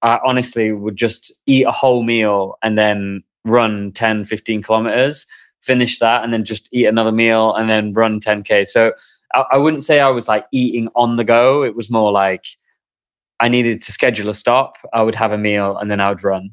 [0.00, 5.26] I honestly would just eat a whole meal and then run 10, 15 kilometers,
[5.60, 8.66] finish that, and then just eat another meal and then run 10K.
[8.68, 8.92] So
[9.34, 11.62] I, I wouldn't say I was like eating on the go.
[11.64, 12.44] It was more like
[13.40, 14.76] I needed to schedule a stop.
[14.92, 16.50] I would have a meal and then I would run.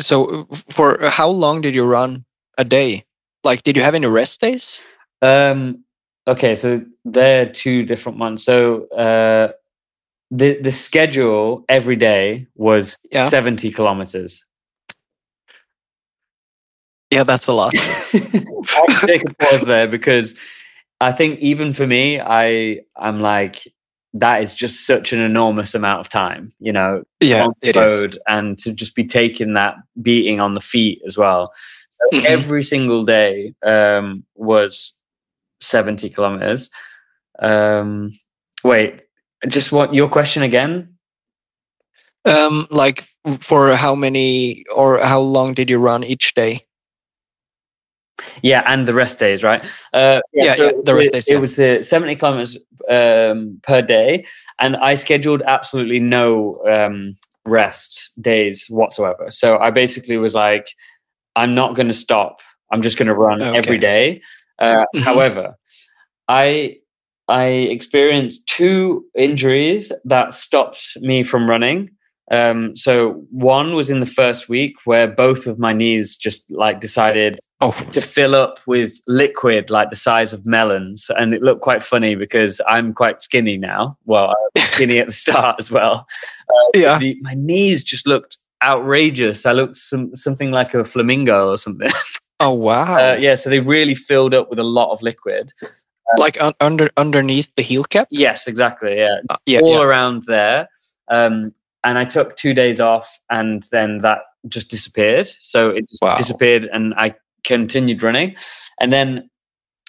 [0.00, 2.24] So for how long did you run
[2.58, 3.04] a day?
[3.44, 4.82] Like, did you have any rest days?
[5.20, 5.84] Um,
[6.26, 8.44] okay, so they're two different ones.
[8.44, 9.52] So uh,
[10.30, 13.24] the the schedule every day was Yeah.
[13.28, 14.44] 70 kilometers.
[17.12, 17.74] Yeah, that's a lot.
[18.14, 20.34] I have to take a pause there because
[21.00, 23.68] I think even for me, I I'm like
[24.14, 27.76] that is just such an enormous amount of time, you know, yeah, on the it
[27.76, 27.82] is.
[27.82, 31.52] road and to just be taking that beating on the feet as well.
[31.90, 32.26] So Mhm.
[32.26, 34.94] every single day um, was
[35.60, 36.70] 70 kilometers.
[37.38, 38.10] Um,
[38.64, 39.02] wait,
[39.48, 40.96] just what your question again?
[42.24, 43.04] Um, like
[43.40, 46.66] for how many or how long did you run each day?
[48.42, 49.64] Yeah, and the rest days, right?
[49.92, 52.58] Uh, Yeah, yeah, the rest it, days, It was the 70 kilometers
[52.88, 54.24] um, per day,
[54.58, 57.14] and I scheduled absolutely no um,
[57.46, 59.30] rest days whatsoever.
[59.30, 60.68] So I basically was like,
[61.36, 62.40] I'm not going to stop.
[62.70, 63.56] I'm just going to run Okay.
[63.58, 64.20] every day.
[64.58, 65.04] Uh, Mhm.
[65.04, 65.54] However,
[66.28, 66.76] I
[67.28, 71.90] I experienced two injuries that stopped me from running.
[72.30, 76.80] Um, so one was in the first week where both of my knees just like
[76.80, 81.60] decided Oh, to fill up with liquid like the size of melons, and it looked
[81.62, 83.96] quite funny because I'm quite skinny now.
[84.04, 86.06] Well, I was skinny at the start as well.
[86.74, 86.98] yeah.
[86.98, 89.44] The, my knees just looked outrageous.
[89.46, 91.88] I looked some, something like a flamingo or something.
[92.40, 92.96] Oh, wow.
[92.96, 95.52] Uh, yeah, so they really filled up with a lot of liquid.
[96.18, 98.08] Like un- under underneath the heel cap.
[98.10, 98.96] Yes, exactly.
[98.98, 99.82] Yeah, Uh, yeah, all yeah.
[99.82, 100.66] around there.
[101.08, 101.54] Um,
[101.84, 105.30] and I took two days off, and then that just disappeared.
[105.40, 106.14] So it just Wow.
[106.16, 107.14] disappeared, and I
[107.44, 108.36] continued running.
[108.80, 109.28] And then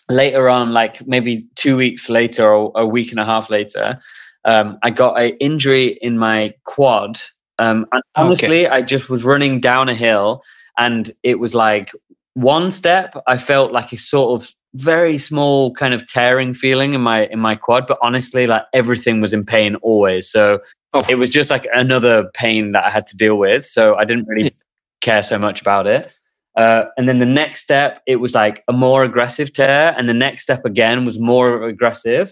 [0.09, 3.99] later on, like maybe two weeks later or a week and a half later,
[4.45, 7.19] um, I got an injury in my quad.
[7.59, 8.25] Um, and Okay.
[8.25, 10.41] honestly, I just was running down a hill,
[10.77, 11.91] and it was like
[12.33, 13.15] one step.
[13.27, 17.39] I felt like a sort of very small kind of tearing feeling in my in
[17.39, 20.29] my quad, but honestly, like everything was in pain always.
[20.29, 20.59] So
[20.95, 21.03] Oh.
[21.09, 23.65] it was just like another pain that I had to deal with.
[23.65, 24.51] So I didn't really
[25.01, 26.11] care so much about it.
[26.55, 30.13] Uh, and then the next step, it was like a more aggressive tear, and the
[30.13, 32.31] next step again was more aggressive.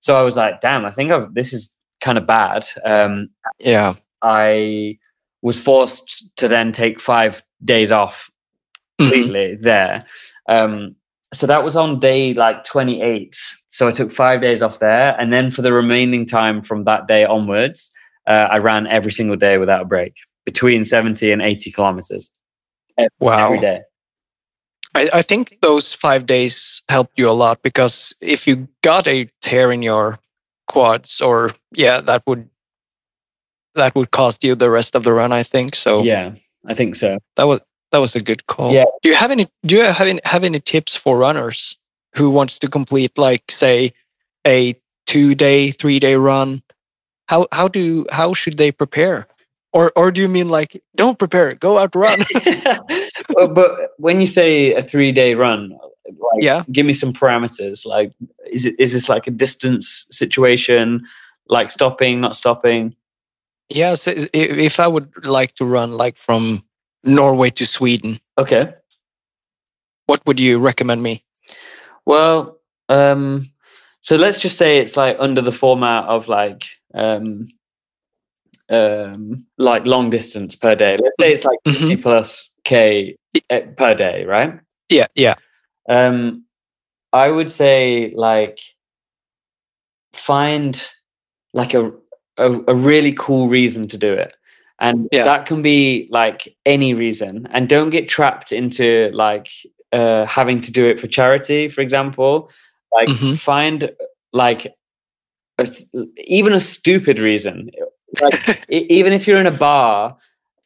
[0.00, 3.94] So I was like, "Damn, I think I've, this is kind of bad." Um, Yeah.
[4.20, 4.98] I
[5.40, 8.30] was forced to then take five days off
[9.00, 9.10] Mhm.
[9.10, 10.04] completely there.
[10.50, 10.96] Um,
[11.36, 13.36] so that was on day like 28.
[13.70, 15.14] So I took five days off there.
[15.20, 17.92] And then for the remaining time from that day onwards,
[18.26, 20.14] uh, I ran every single day without a break
[20.44, 22.30] between 70 and 80 kilometers
[23.20, 23.46] Wow.
[23.46, 23.80] every day.
[24.94, 29.28] I, I think those five days helped you a lot because if you got a
[29.42, 30.18] tear in your
[30.66, 32.48] quads, or yeah, that would
[33.74, 35.32] that would cost you the rest of the run.
[35.32, 36.02] I think so.
[36.02, 36.34] Yeah,
[36.64, 37.18] I think so.
[37.36, 37.60] that was
[37.96, 38.74] that was a good call.
[38.74, 38.84] Yeah.
[39.00, 39.48] Do you have any?
[39.64, 41.78] Do you have any have any tips for runners
[42.14, 43.94] who wants to complete, like, say,
[44.46, 44.76] a
[45.06, 46.62] two day, three day run?
[47.28, 49.26] How how do how should they prepare?
[49.72, 52.18] Or or do you mean like don't prepare, go out run?
[53.34, 55.70] Well, but when you say a three day run,
[56.06, 56.64] like, Yeah.
[56.70, 57.86] give me some parameters.
[57.86, 58.12] Like,
[58.52, 61.06] is it is this like a distance situation?
[61.48, 62.94] Like stopping, not stopping?
[63.68, 66.62] yes, if I would like to run like from
[67.06, 68.72] Norway to Sweden, Okay.
[70.06, 71.24] what would you recommend me?
[72.04, 73.50] Well, um,
[74.02, 76.62] so let's just say it's like under the format of like
[76.94, 77.48] um,
[78.68, 80.96] um, like long distance per day.
[80.96, 81.74] Let's say it's like Mhm.
[81.74, 83.16] 50 plus k
[83.50, 84.58] eh, per day, right?
[84.88, 85.34] Yeah, yeah,
[85.88, 86.44] Um,
[87.12, 88.58] I would say like
[90.12, 90.80] find
[91.52, 91.92] like a,
[92.38, 94.34] a a really cool reason to do it,
[94.78, 95.24] and Yeah.
[95.24, 97.46] that can be like any reason.
[97.50, 99.48] And don't get trapped into like
[99.92, 102.50] uh, having to do it for charity, for example.
[102.92, 103.38] Like Mhm.
[103.38, 103.90] find
[104.32, 104.66] like
[105.58, 105.66] a
[106.26, 107.70] even a stupid reason.
[108.20, 110.16] Like even if you're in a bar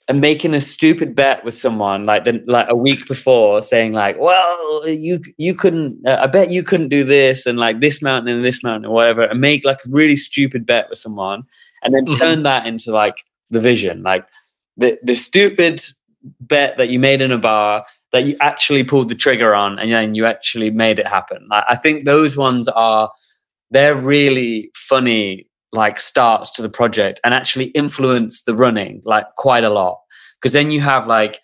[0.08, 4.18] and making a stupid bet with someone like the, like a week before saying like
[4.18, 8.34] well you you couldn't uh, i bet you couldn't do this and like this mountain
[8.34, 11.44] and this mountain or whatever and make like a really stupid bet with someone
[11.84, 12.18] and then Mhm.
[12.18, 14.02] turn that into like the vision.
[14.02, 14.26] Like
[14.76, 15.82] the the stupid
[16.40, 19.90] bet that you made in a bar that you actually pulled the trigger on and
[19.90, 21.48] then you actually made it happen.
[21.50, 23.10] I think those ones are
[23.70, 29.64] they're really funny like starts to the project and actually influence the running like quite
[29.64, 30.00] a lot.
[30.40, 31.40] Because then you have like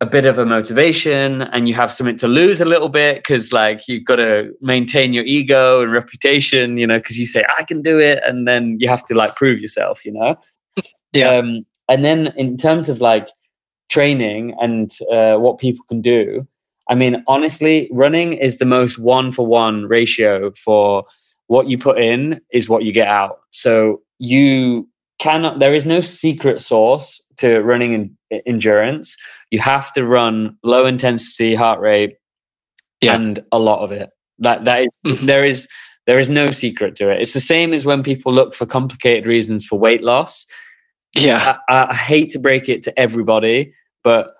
[0.00, 3.52] a bit of a motivation and you have something to lose a little bit because
[3.52, 7.64] like you've got to maintain your ego and reputation you know because you say i
[7.64, 10.36] can do it and then you have to like prove yourself you know
[11.18, 11.30] Yeah.
[11.36, 13.28] um, and then in terms of like
[13.88, 16.46] training and uh, what people can do
[16.88, 21.04] i mean honestly running is the most one for one ratio for
[21.48, 23.38] what you put in is what you get out.
[23.52, 24.86] So you
[25.18, 27.92] cannot, there is no secret source to running
[28.30, 29.16] in, endurance.
[29.50, 32.16] You have to run low intensity heart rate
[33.00, 33.14] Yeah.
[33.16, 34.10] and a lot of it.
[34.40, 35.20] That, that is, Mhm.
[35.26, 35.66] there is,
[36.06, 37.22] there is no secret to it.
[37.22, 40.46] It's the same as when people look for complicated reasons for weight loss.
[41.14, 44.34] Yeah, I, I hate to break it to everybody, but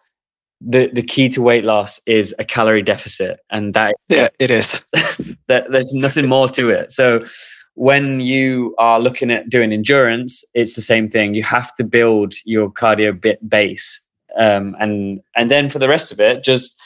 [0.61, 3.41] the, the key to weight loss is a calorie deficit.
[3.51, 4.29] And that is yeah.
[4.39, 4.85] It is.
[5.47, 6.93] that there's nothing more to it.
[6.93, 7.25] So
[7.75, 11.35] when you are looking at doing endurance, it's the same thing.
[11.35, 14.01] You have to build your cardio bit base,
[14.37, 16.77] um, and and then for the rest of it, just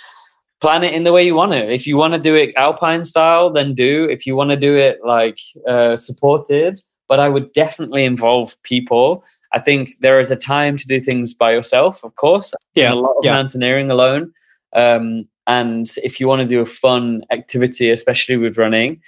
[0.60, 1.70] plan it in the way you want it.
[1.72, 4.04] If you want to do it alpine style, then do.
[4.10, 6.80] If you want to do it like uh, supported,
[7.12, 9.22] but I would definitely involve people.
[9.52, 12.54] I think there is a time to do things by yourself, of course.
[12.74, 13.34] Yeah, a lot of yeah.
[13.34, 14.32] mountaineering alone.
[14.72, 19.02] Um, and if you want to do a fun activity, especially with running,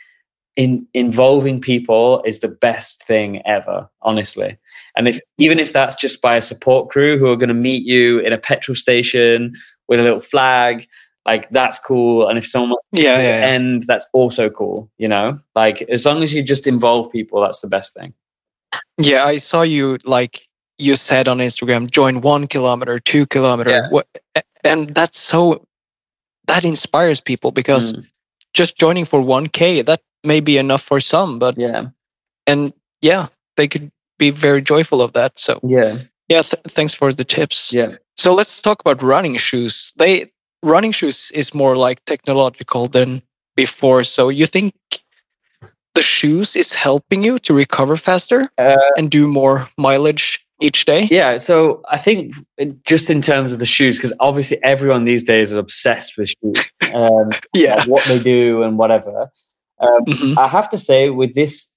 [0.55, 4.59] in involving people is the best thing ever, honestly.
[4.99, 7.87] And if even if that's just by a support crew who are going to meet
[7.87, 9.55] you in a petrol station
[9.89, 10.87] with a little flag,
[11.27, 12.29] like that's cool.
[12.29, 13.47] And if someone Yeah, yeah, yeah.
[13.47, 14.91] end, that's also cool.
[14.99, 18.15] You know, like as long as you just involve people, that's the best thing.
[18.99, 20.47] Yeah, I saw you like
[20.79, 23.89] you said on Instagram, join one kilometer, two kilometer, Yeah.
[23.91, 24.07] what,
[24.65, 25.67] and that's so
[26.47, 28.07] that inspires people because Mm,
[28.55, 31.89] just joining for one k that may be enough for some, but yeah,
[32.47, 35.39] and yeah, they could be very joyful of that.
[35.39, 35.99] So yeah,
[36.29, 37.73] yeah, th- thanks for the tips.
[37.73, 37.97] yeah.
[38.17, 39.93] So let's talk about running shoes.
[39.97, 40.31] They
[40.65, 43.23] running shoes is more like technological than
[43.57, 44.03] before.
[44.05, 44.75] So you think
[45.95, 51.07] the shoes is helping you to recover faster Uh, and do more mileage each day?
[51.11, 52.33] Yeah, so I think
[52.85, 56.71] just in terms of the shoes, because obviously everyone these days is obsessed with shoes,
[56.95, 57.85] um, Yeah.
[57.87, 59.31] what they do and whatever.
[59.81, 60.39] Um, Mhm.
[60.39, 61.71] I have to say, with this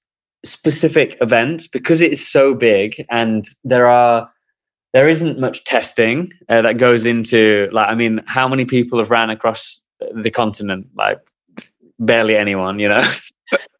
[0.45, 4.29] specific event, because it is so big and there are
[4.97, 9.11] there isn't much testing uh, that goes into like I mean, how many people have
[9.11, 9.79] ran across
[10.11, 10.87] the continent?
[10.95, 11.19] Like
[11.99, 13.03] barely anyone, you know.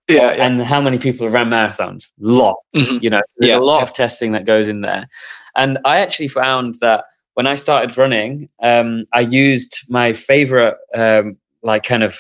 [0.10, 0.46] Yeah, yeah.
[0.46, 2.08] And how many people have ran marathons?
[2.18, 2.62] Lots.
[2.74, 3.04] Mhm.
[3.04, 3.84] You know, so there's Yeah, a lot yeah.
[3.84, 5.10] of testing that goes in there.
[5.58, 7.04] And I actually found that
[7.34, 12.16] when I started running, um, I used my favorite, um, like kind of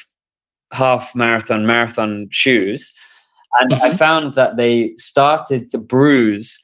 [0.73, 2.93] half marathon, marathon shoes.
[3.61, 6.61] And I found that they started to bruise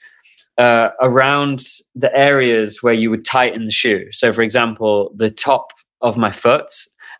[0.57, 4.07] uh, around the areas where you would tighten the shoe.
[4.11, 6.71] So, for example, the top of my foot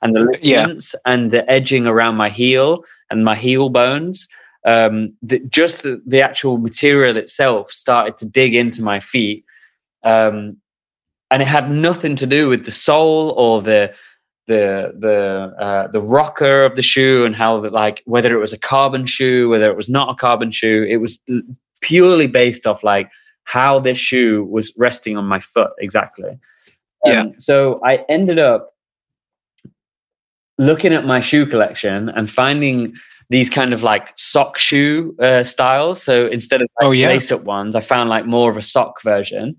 [0.02, 0.68] and the Yeah.
[1.06, 4.28] and the edging around my heel and my heel bones.
[4.66, 9.44] Um, the, just the, the actual material itself started to dig into my feet,
[10.04, 10.58] um,
[11.30, 13.94] and it had nothing to do with the sole or the
[14.48, 18.54] the the uh, the rocker of the shoe and how that like whether it was
[18.54, 20.86] a carbon shoe, whether it was not a carbon shoe.
[20.90, 21.20] It was
[21.82, 23.10] purely based off like
[23.46, 26.38] how this shoe was resting on my foot exactly.
[27.06, 27.22] Yeah.
[27.22, 28.74] Um, So I ended up
[30.58, 32.94] looking at my shoe collection and finding
[33.30, 36.02] these kind of like sock shoe uh, styles.
[36.04, 37.08] So instead of like Oh, yeah.
[37.08, 39.56] lace up ones, I found like more of a sock version.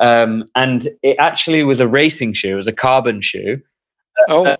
[0.00, 3.60] Um, and it actually was a racing shoe, it was a carbon shoe.
[4.28, 4.54] Oh,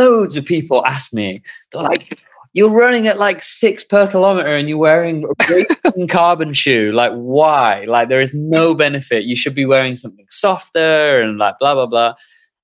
[0.00, 1.42] Loads of people asked me,
[1.72, 2.20] they're like,
[2.58, 6.90] you're running at like six per kilometer and you're wearing a carbon shoe.
[6.92, 7.84] Like, why?
[7.86, 9.22] Like, there is no benefit.
[9.22, 12.14] You should be wearing something softer and like blah, blah, blah.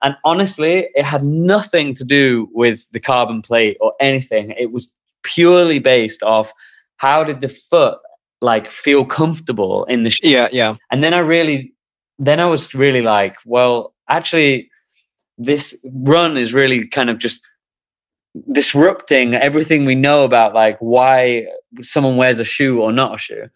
[0.03, 4.51] And honestly, it had nothing to do with the carbon plate or anything.
[4.59, 4.93] It was
[5.23, 6.53] purely based off
[6.97, 7.99] how did the foot
[8.41, 10.29] like feel comfortable in the shoe.
[10.29, 10.75] yeah, yeah.
[10.91, 11.73] And then I really,
[12.19, 14.73] then I was really like, well, actually,
[15.39, 17.47] this run is really kind of just
[18.53, 21.47] disrupting everything we know about like why
[21.81, 23.49] someone wears a shoe or not a shoe.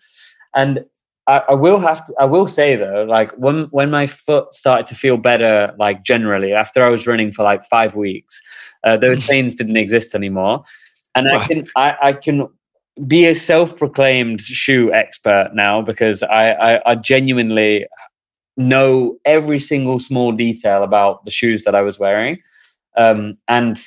[0.54, 0.84] And
[1.26, 4.86] I, I will have to, I will say though, like when when my foot started
[4.88, 8.40] to feel better, like generally after I was running for like five weeks,
[8.84, 10.62] uh, those pains didn't exist anymore,
[11.14, 12.48] and I can I, I can
[13.06, 17.86] be a self-proclaimed shoe expert now because I, I, I genuinely
[18.56, 22.38] know every single small detail about the shoes that I was wearing,
[22.96, 23.78] um, and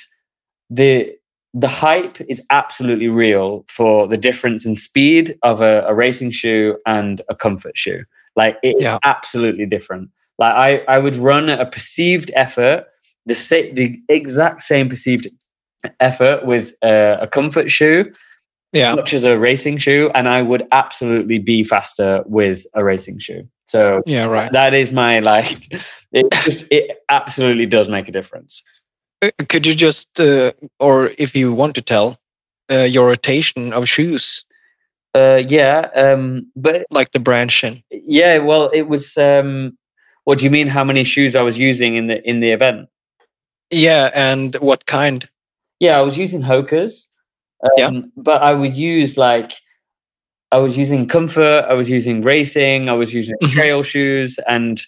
[0.74, 1.12] the
[1.54, 6.78] the hype is absolutely real for the difference in speed of a, a racing shoe
[6.86, 7.98] and a comfort shoe.
[8.36, 8.98] Like it's Yeah.
[9.04, 10.08] absolutely different.
[10.38, 12.86] Like I, I would run at a perceived effort,
[13.26, 15.28] the sa- the exact same perceived
[16.00, 18.10] effort with uh, a comfort shoe,
[18.72, 18.94] Yeah.
[18.94, 23.46] much as a racing shoe, and I would absolutely be faster with a racing shoe.
[23.66, 24.50] So Yeah, right.
[24.52, 25.70] that is my like.
[26.14, 28.62] It just it absolutely does make a difference.
[29.22, 32.18] Uh, Could you just, uh, or if you want to tell,
[32.70, 34.44] uh, your rotation of shoes,
[35.14, 37.82] Uh, yeah, um, but like the branching?
[37.90, 39.16] yeah, well, it was.
[39.16, 39.76] Um,
[40.24, 40.68] what do you mean?
[40.68, 42.88] How many shoes I was using in the in the event?
[43.70, 45.28] Yeah, and what kind?
[45.80, 47.10] Yeah, I was using Hoka's.
[47.62, 47.90] Um, Yeah.
[48.16, 49.52] But I would use like,
[50.50, 53.50] I was using comfort, I was using racing, I was using Mhm.
[53.52, 54.80] trail shoes, and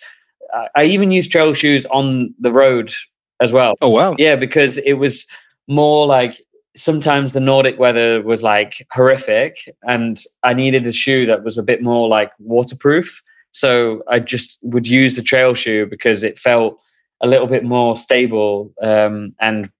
[0.74, 2.92] I even used trail shoes on the road
[3.40, 3.74] as well.
[3.82, 4.14] Oh wow.
[4.18, 5.26] Yeah, because it was
[5.68, 6.40] more like
[6.76, 11.62] sometimes the Nordic weather was like horrific, and I needed a shoe that was a
[11.62, 13.22] bit more like waterproof.
[13.52, 16.80] So I just would use the trail shoe because it felt
[17.20, 19.70] a little bit more stable um, and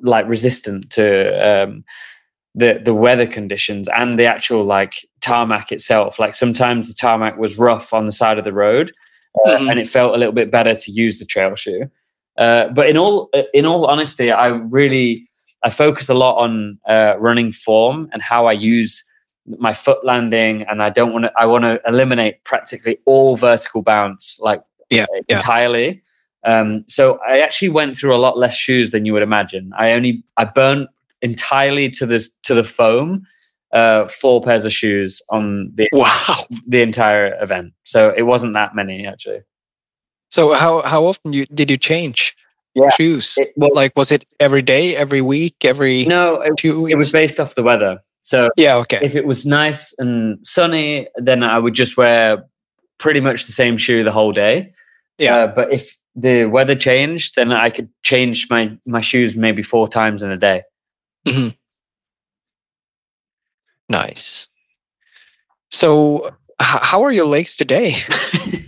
[0.00, 1.06] like resistant to
[1.64, 1.84] um,
[2.54, 6.18] the the weather conditions and the actual like tarmac itself.
[6.18, 8.92] Like sometimes the tarmac was rough on the side of the road,
[9.46, 9.70] uh, Mhm.
[9.70, 11.90] and it felt a little bit better to use the trail shoe.
[12.38, 15.28] Uh, but in all in all honesty, I really
[15.62, 19.04] I focus a lot on uh, running form and how I use
[19.58, 21.32] my foot landing, and I don't want to.
[21.38, 25.36] I want to eliminate practically all vertical bounce, like Yeah, yeah.
[25.38, 26.02] entirely.
[26.44, 29.72] Um, so I actually went through a lot less shoes than you would imagine.
[29.78, 30.88] I only I burnt
[31.20, 33.24] entirely to the to the foam
[33.72, 36.36] uh, four pairs of shoes on the Wow.
[36.66, 37.72] the entire event.
[37.84, 39.40] So it wasn't that many actually.
[40.32, 42.34] So how how often you did you change
[42.74, 42.88] Yeah.
[42.96, 43.34] shoes?
[43.36, 46.92] It, well, Like was it every day, every week, every no, it, two weeks?
[46.94, 48.00] it was based off the weather.
[48.22, 48.76] So yeah.
[48.76, 48.98] Okay.
[49.02, 52.44] if it was nice and sunny, then I would just wear
[52.98, 54.72] pretty much the same shoe the whole day.
[55.18, 55.36] Yeah.
[55.36, 59.86] Uh, but if the weather changed, then I could change my my shoes maybe four
[59.86, 60.62] times in a day.
[63.88, 64.48] Nice.
[65.70, 66.26] So
[66.60, 67.96] h- how are your legs today?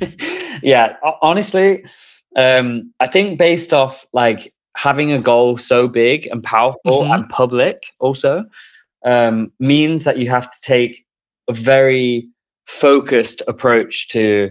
[0.64, 1.84] yeah, honestly,
[2.36, 7.14] um, I think based off like having a goal so big and powerful Mhm.
[7.14, 8.44] and public also
[9.04, 11.04] um, means that you have to take
[11.48, 12.26] a very
[12.66, 14.50] focused approach to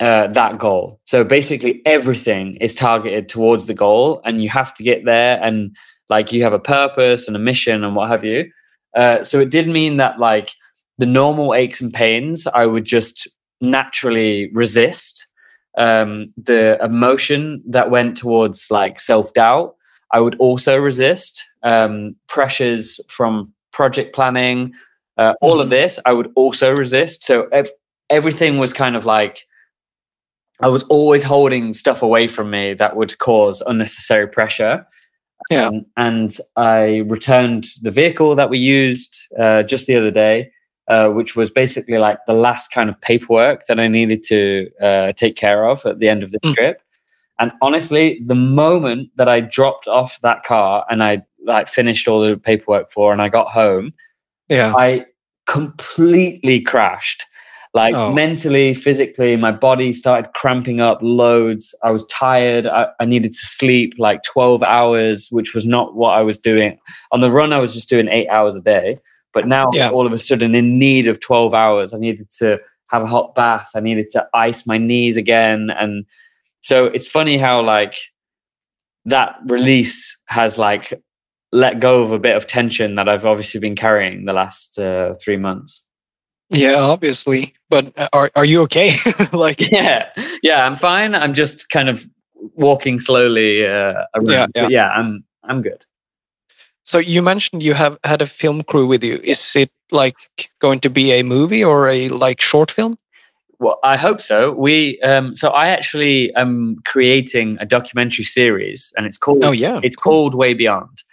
[0.00, 1.00] uh, that goal.
[1.04, 5.38] So basically, everything is targeted towards the goal, and you have to get there.
[5.42, 5.76] And
[6.08, 8.50] like you have a purpose and a mission and what have you.
[8.96, 10.52] Uh, so it did mean that like
[10.98, 13.28] the normal aches and pains, I would just
[13.60, 15.26] naturally resist.
[15.76, 19.76] Um, the emotion that went towards like self doubt,
[20.12, 21.44] I would also resist.
[21.62, 24.72] Um, pressures from project planning,
[25.16, 25.70] uh, all of Mhm.
[25.70, 27.24] this, I would also resist.
[27.24, 27.70] So ev-
[28.08, 29.44] everything was kind of like
[30.62, 34.86] I was always holding stuff away from me that would cause unnecessary pressure.
[35.50, 35.68] Yeah.
[35.68, 40.50] Um, and I returned the vehicle that we used uh, just the other day,
[40.90, 45.12] uh, which was basically like the last kind of paperwork that I needed to uh,
[45.12, 46.54] take care of at the end of the Mm.
[46.54, 46.82] trip.
[47.38, 52.20] And honestly, the moment that I dropped off that car and I like finished all
[52.20, 53.94] the paperwork for, and I got home,
[54.48, 54.74] Yeah.
[54.76, 55.06] I
[55.46, 57.24] completely crashed.
[57.72, 58.12] Like Oh.
[58.12, 61.72] mentally, physically, my body started cramping up loads.
[61.84, 62.66] I was tired.
[62.66, 66.78] I, I needed to sleep like 12 hours, which was not what I was doing.
[67.12, 68.96] On the run, I was just doing eight hours a day.
[69.32, 69.90] But now, Yeah.
[69.90, 72.58] all of a sudden, in need of 12 hours, I needed to
[72.88, 73.70] have a hot bath.
[73.74, 75.70] I needed to ice my knees again.
[75.70, 76.04] And
[76.62, 77.94] so it's funny how, like,
[79.06, 80.92] that release has like
[81.52, 85.14] let go of a bit of tension that I've obviously been carrying the last uh,
[85.20, 85.84] three months.
[86.50, 86.76] Yeah.
[86.80, 87.54] Obviously.
[87.70, 88.96] But uh, are are you okay?
[89.32, 90.10] like Yeah,
[90.42, 91.14] yeah, I'm fine.
[91.14, 92.04] I'm just kind of
[92.54, 94.28] walking slowly uh, around.
[94.28, 94.68] Yeah, yeah.
[94.68, 95.84] Yeah, I'm I'm good.
[96.90, 99.20] So you mentioned you have had a film crew with you.
[99.22, 100.16] Is it like
[100.58, 102.98] going to be a movie or a like short film?
[103.60, 104.50] Well, I hope so.
[104.50, 109.78] We um, so I actually am creating a documentary series, and it's called Oh yeah.
[109.84, 111.04] it's called Way Beyond.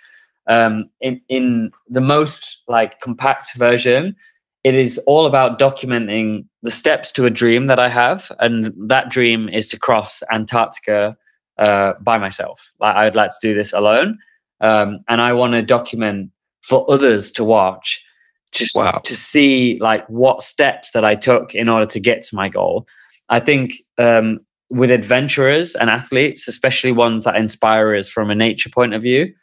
[0.48, 4.16] Um, in in the most like compact version,
[4.64, 9.12] it is all about documenting the steps to a dream that I have, and that
[9.12, 11.16] dream is to cross Antarctica
[11.60, 12.74] uh, by myself.
[12.80, 14.18] Like I'd like to do this alone,
[14.62, 16.32] um, and I want to document
[16.64, 18.04] for others to watch,
[18.52, 19.02] just Wow.
[19.04, 22.88] to see like what steps that I took in order to get to my goal.
[23.30, 24.40] I think um,
[24.70, 29.34] with adventurers and athletes, especially ones that inspire us from a nature point of view,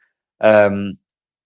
[0.41, 0.99] um,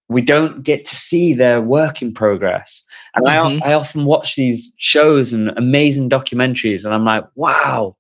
[0.09, 2.83] we don't get to see their work in progress.
[3.15, 3.63] And Mhm.
[3.63, 7.97] I, I often watch these shows and amazing documentaries, and I'm like, wow,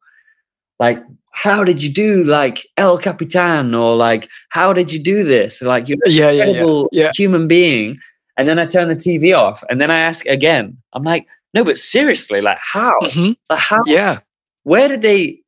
[0.80, 1.02] like,
[1.45, 3.74] how did you do like El Capitan?
[3.74, 5.62] Or like, how did you do this?
[5.62, 6.30] Like, you're Yeah.
[6.30, 7.11] Incredible Yeah.
[7.14, 7.99] human being.
[8.36, 10.76] And then I turn the TV off, and then I ask again.
[10.95, 12.93] I'm like, no, but seriously, like, how?
[13.03, 13.36] Mhm.
[13.51, 13.82] Like, how?
[13.86, 14.18] Yeah.
[14.64, 15.41] where did they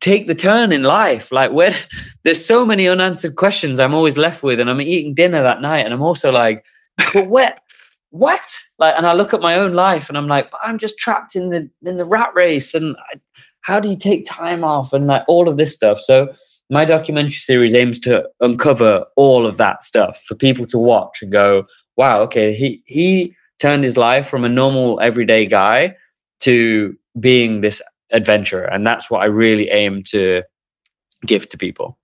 [0.00, 1.30] take the turn in life?
[1.32, 1.72] Like where
[2.22, 5.84] there's so many unanswered questions I'm always left with, and I'm eating dinner that night,
[5.84, 6.64] and I'm also like,
[7.12, 7.54] but where
[8.10, 8.42] what?
[8.78, 11.34] Like, and I look at my own life and I'm like, but I'm just trapped
[11.36, 12.74] in the in the rat race.
[12.74, 13.20] And I,
[13.62, 16.00] how do you take time off and like all of this stuff?
[16.00, 16.32] So
[16.70, 21.32] my documentary series aims to uncover all of that stuff for people to watch and
[21.32, 21.64] go,
[21.96, 25.94] wow, okay, he he turned his life from a normal everyday guy
[26.40, 30.42] to being this adventurer, and that's what I really aim to
[31.26, 31.98] give to people.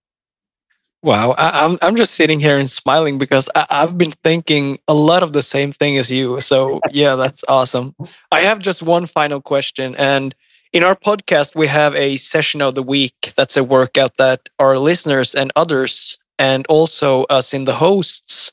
[1.03, 4.95] Wow, I, I'm I'm just sitting here and smiling because I, I've been thinking a
[4.95, 6.41] lot of the same thing as you.
[6.41, 7.95] So yeah, that's awesome.
[8.31, 10.35] I have just one final question, and
[10.73, 14.79] in our podcast, we have a session of the week that's a workout that our
[14.79, 18.53] listeners and others, and also us in the hosts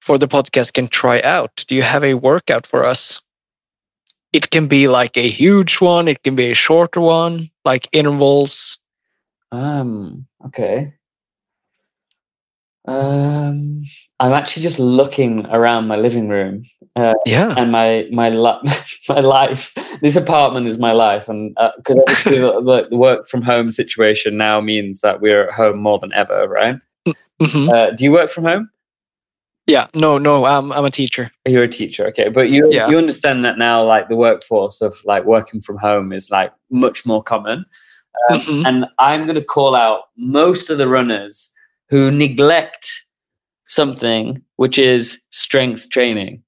[0.00, 1.64] for the podcast, can try out.
[1.66, 3.20] Do you have a workout for us?
[4.32, 8.80] It can be like a huge one, it can be a shorter one, like intervals.
[9.52, 10.26] Um.
[10.46, 10.94] Okay.
[12.86, 13.82] Um.
[14.24, 16.64] I'm actually just looking around my living room
[16.96, 17.54] uh, Yeah.
[17.58, 18.62] and my my li-
[19.08, 19.72] my life.
[20.00, 24.60] This apartment is my life, and because obviously the, the work from home situation now
[24.60, 26.76] means that we're at home more than ever, right?
[27.42, 27.68] Mhm.
[27.72, 28.70] Uh, do you work from home?
[29.66, 29.86] Yeah.
[29.94, 31.30] No, no, I'm, I'm a teacher.
[31.46, 32.88] You're a teacher, okay, but you Yeah.
[32.88, 37.04] you understand that now, like the workforce of like working from home is like much
[37.06, 37.64] more common.
[38.30, 38.66] Um, Mhm.
[38.66, 41.50] And I'm going to call out most of the runners
[41.90, 43.03] who neglect
[43.74, 46.42] something, which is strength training.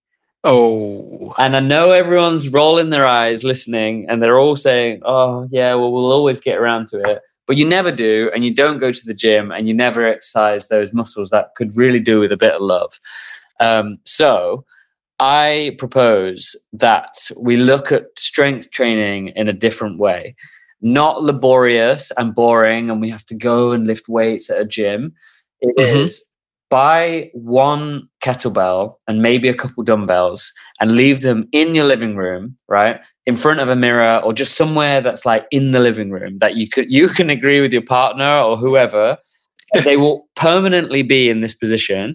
[0.45, 1.35] Oh.
[1.39, 5.93] And I know everyone's rolling their eyes listening, and they're all saying, "Oh, yeah, well,
[5.93, 9.07] we'll always get around to it." But you never do, and you don't go to
[9.07, 12.55] the gym, and you never exercise those muscles that could really do with a bit
[12.55, 12.93] of love.
[13.61, 14.65] Um, so,
[15.21, 20.37] I propose that we look at strength training in a different way,
[20.83, 25.15] not laborious and boring, and we have to go and lift weights at a gym.
[25.63, 26.26] It is Mhm.
[26.69, 32.57] Buy one kettlebell and maybe a couple dumbbells and leave them in your living room,
[32.69, 33.01] right?
[33.25, 36.57] In front of a mirror or just somewhere that's like in the living room that
[36.57, 39.17] you could you can agree with your partner or whoever.
[39.85, 42.15] they will permanently be in this position.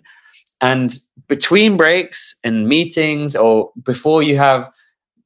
[0.61, 0.97] And
[1.27, 4.69] between breaks and meetings or before you have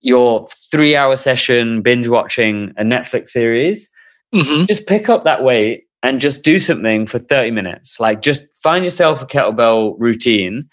[0.01, 3.89] your three hour session binge watching a Netflix series,
[4.33, 4.67] Mhm.
[4.67, 7.99] just pick up that weight and just do something for 30 minutes.
[7.99, 10.69] Like just find yourself a kettlebell routine.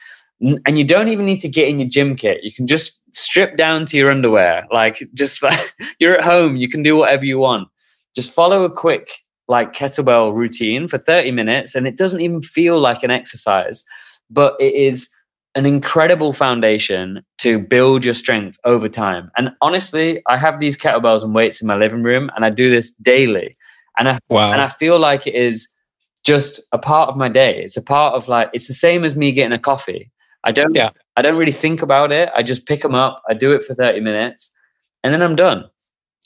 [0.67, 2.43] And you don't even need to get in your gym kit.
[2.43, 4.67] You can just strip down to your underwear.
[4.71, 7.69] Like just like you're at home, you can do whatever you want.
[8.15, 9.11] Just follow a quick
[9.49, 13.85] like kettlebell routine for 30 minutes and it doesn't even feel like an exercise,
[14.31, 15.09] but it is
[15.55, 19.31] an incredible foundation to build your strength over time.
[19.37, 22.71] And honestly, I have these kettlebells and weights in my living room and I do
[22.71, 23.55] this daily.
[23.99, 24.53] And I Wow.
[24.53, 25.69] and I feel like it is
[26.25, 27.63] just a part of my day.
[27.63, 30.11] It's a part of like it's the same as me getting a coffee.
[30.45, 30.91] I don't Yeah.
[31.17, 32.31] I don't really think about it.
[32.35, 34.53] I just pick them up, I do it for 30 minutes,
[35.05, 35.65] and then I'm done.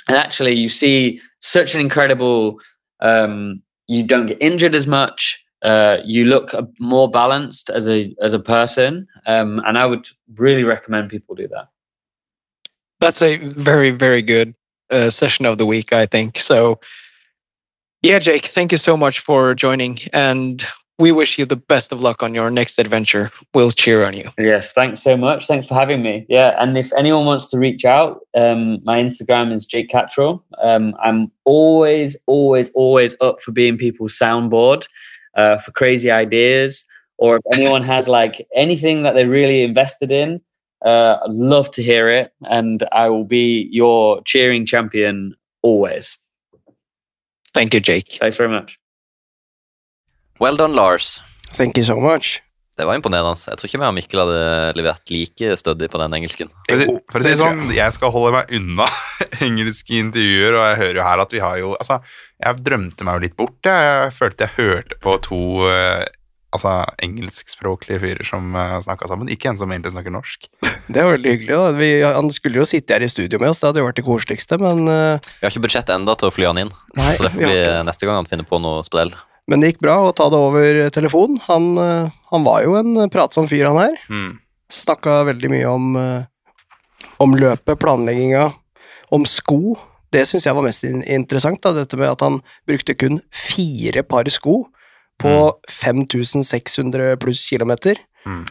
[0.09, 2.61] And actually you see such an incredible
[3.01, 5.43] um you don't get injured as much.
[5.63, 10.65] Uh, you look more balanced as a as a person, um, and I would really
[10.65, 11.69] recommend people do that.
[13.01, 14.55] That's a very, very good
[14.91, 16.39] uh, session of the week, I think.
[16.39, 16.81] So,
[18.07, 19.99] yeah, Jake, thank you so much for joining.
[20.13, 20.65] And
[20.99, 23.33] we wish you the best of luck on your next adventure.
[23.53, 24.31] We'll cheer on you.
[24.39, 25.47] Yes, thanks so much.
[25.47, 26.25] Thanks for having me.
[26.29, 30.45] Yeah, and if anyone wants to reach out, um, my Instagram is Jake Catterall.
[30.63, 34.87] Um, I'm always, always, always up for being people's soundboard
[35.35, 36.87] uh, for crazy ideas,
[37.19, 40.41] or if anyone has like anything that they're really invested in,
[40.85, 46.17] uh, I'd love to hear it, and I will be your cheering champion always.
[47.57, 48.19] Thank you, Jake.
[48.21, 48.77] Thanks very much.
[50.39, 51.23] Well done, Lars.
[51.57, 52.43] Thank you so much.
[52.77, 53.33] Det var imponerende.
[53.49, 54.41] Jeg tror ikke vi og Mikkel hadde
[54.77, 56.51] levert like stødig på den engelsken.
[56.69, 58.91] For, å si- sånn, jeg skal holde meg unna
[59.47, 61.97] engelske intervjuer, og jeg hører jo her at vi har jo Altså,
[62.45, 63.57] jeg drømte meg jo litt bort.
[63.65, 65.41] Jeg, jeg følte jeg hørte på to
[65.71, 66.05] eh,
[66.53, 66.75] altså,
[67.09, 69.33] engelskspråklige fyrer som uh, snakka sammen.
[69.33, 70.51] Ikke en som egentlig snakker norsk.
[70.87, 71.55] Det er veldig hyggelig.
[71.57, 71.71] da.
[71.77, 74.05] Vi, han skulle jo sitte her i studio med oss, det hadde jo vært det
[74.07, 77.27] koseligste, men, eh, Vi har ikke budsjett enda til å fly han inn, Nei, så
[77.27, 79.11] det får vi bli neste gang han finner på noe sprell.
[79.49, 81.41] men det gikk bra å ta det over telefon.
[81.47, 83.99] Han, eh, han var jo en pratsom fyr, han her.
[84.11, 84.39] Mm.
[84.71, 86.25] Snakka veldig mye om, eh,
[87.23, 88.53] om løpet, planlegginga,
[89.11, 89.77] om sko.
[90.13, 94.25] Det syns jeg var mest interessant, da, dette med at han brukte kun fire par
[94.31, 94.67] sko
[95.19, 95.33] på
[95.69, 97.97] 5600 pluss kilometer.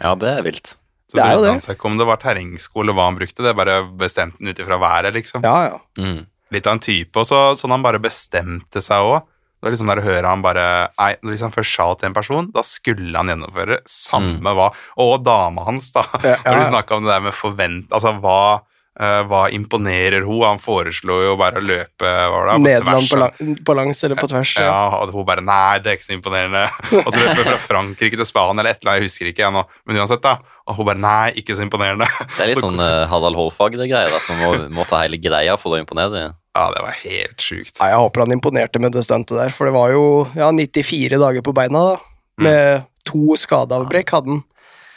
[0.01, 0.77] Ja, det er vilt.
[1.11, 1.55] Så Det er jo det.
[1.75, 4.79] ikke om det var terrengsko eller hva han brukte, det bare bestemte han ut ifra
[4.81, 5.43] været, liksom.
[5.45, 5.79] Ja, ja.
[6.01, 6.25] Mm.
[6.51, 9.21] Litt av en type, og så, sånn han bare bestemte seg òg.
[9.55, 10.63] Det var liksom der å høre han bare
[10.99, 14.67] Nei, hvis han først sa til en person, da skulle han gjennomføre samme hva.
[15.01, 16.03] Og dama hans, da.
[16.21, 16.69] Ja, Når du ja.
[16.73, 17.87] snakka om det der med forvent...
[17.95, 18.61] Altså, hva,
[18.95, 20.39] hva imponerer hun?
[20.45, 24.03] Han foreslo jo bare å løpe hva var det, Nederland på, tvers, lang, på langs
[24.07, 24.53] eller på tvers.
[24.63, 26.61] Ja, og hun bare Nei, det er ikke så imponerende.
[27.01, 29.47] Og så løper hun fra Frankrike til Spania eller et eller annet, jeg husker ikke
[29.49, 29.65] ennå.
[29.83, 30.37] Men uansett, da.
[30.65, 32.07] Og hun bare Nei, ikke så imponerende.
[32.37, 34.07] Det er litt Så- sånn uh, Halal Holfag, det greia.
[34.15, 36.29] at man må, må ta hele greia for å imponere.
[36.55, 37.75] Ja, det var helt sjukt.
[37.83, 40.05] Jeg håper han imponerte med det stuntet der, for det var jo
[40.39, 41.95] ja, 94 dager på beina, da.
[42.39, 42.47] Mm.
[42.47, 44.43] Med to skadeavbrekk hadde han.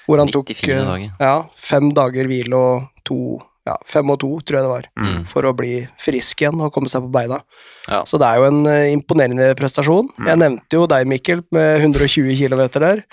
[0.08, 1.10] Hvor han tok 94 eh, dager.
[1.20, 3.18] ja, fem dager hvile og to
[3.68, 5.22] ja, fem og to, tror jeg det var, Mm.
[5.28, 7.42] for å bli frisk igjen og komme seg på beina.
[7.88, 8.02] Ja.
[8.08, 10.08] Så det er jo en uh, imponerende prestasjon.
[10.18, 10.26] Mm.
[10.32, 13.04] Jeg nevnte jo deg, Mikkel, med 120 km der,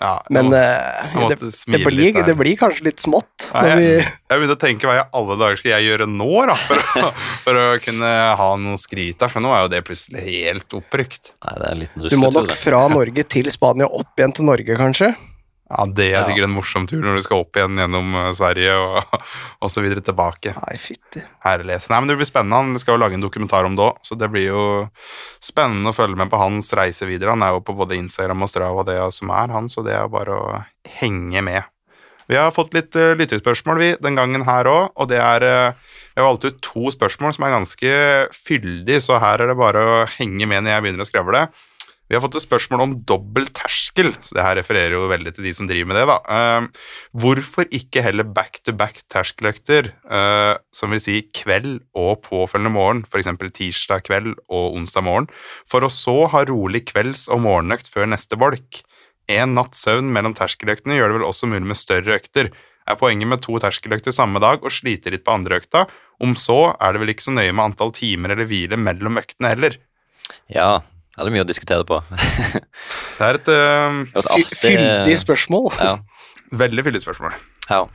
[0.00, 1.36] Ja, men må- jeg det,
[1.68, 3.50] det, blir, det blir kanskje litt smått.
[3.52, 6.06] Nei, Når vi, jeg, jeg begynte å tenke hva i alle dager skal jeg gjøre
[6.08, 7.10] nå, da, for å,
[7.44, 11.34] for å kunne ha noe skryt av, for nå er jo det plutselig helt opprykt.
[11.44, 14.48] Nei, det er en liten du må nok fra Norge til Spania, opp igjen til
[14.48, 15.12] Norge, kanskje.
[15.70, 18.72] Ja, det er sikkert en morsom tur når du skal opp igjen gjennom eh, Sverige
[18.74, 19.18] og,
[19.62, 20.54] og så videre tilbake.
[20.56, 21.22] Nei, fytti.
[21.46, 21.86] Herles.
[21.92, 22.58] Nei, men det blir spennende.
[22.58, 24.64] Han skal jo lage en dokumentar om det òg, så det blir jo
[25.38, 27.36] spennende å følge med på hans reise videre.
[27.36, 30.10] Han er jo på både Instagram og Strava det som er han, så det er
[30.10, 30.58] bare å
[30.98, 31.70] henge med.
[32.30, 35.96] Vi har fått litt uh, lyttespørsmål vi, den gangen her òg, og det er uh,
[36.14, 37.96] Jeg valgte ut to spørsmål som er ganske
[38.34, 41.42] fyldige, så her er det bare å henge med når jeg begynner å skravle.
[42.10, 45.44] Vi har fått et spørsmål om dobbel terskel, så det her refererer jo veldig til
[45.46, 46.16] de som driver med det, da.
[46.34, 46.88] Eh,
[47.22, 53.30] hvorfor ikke heller back-to-back terskeløkter, eh, som vil si kveld og påfølgende morgen, f.eks.
[53.54, 55.30] tirsdag kveld og onsdag morgen,
[55.70, 58.82] for å så ha rolig kvelds- og morgenøkt før neste bolk?
[59.30, 62.50] En natts søvn mellom terskeløktene gjør det vel også mulig med større økter.
[62.90, 65.86] Er poenget med to terskeløkter samme dag og sliter litt på andre økta?
[66.18, 69.54] Om så er det vel ikke så nøye med antall timer eller hvile mellom øktene
[69.54, 69.78] heller.
[70.50, 70.80] Ja,
[71.24, 72.00] det er mye å diskutere på.
[73.20, 74.28] Det er et uh, et
[74.60, 75.70] Fyldig spørsmål.
[75.80, 75.96] Ja.
[76.52, 77.34] veldig fyldig spørsmål.
[77.70, 77.86] ja.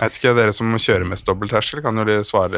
[0.00, 2.48] Jeg vet ikke, Dere som kjører mest dobbeltterskel, kan jo de svare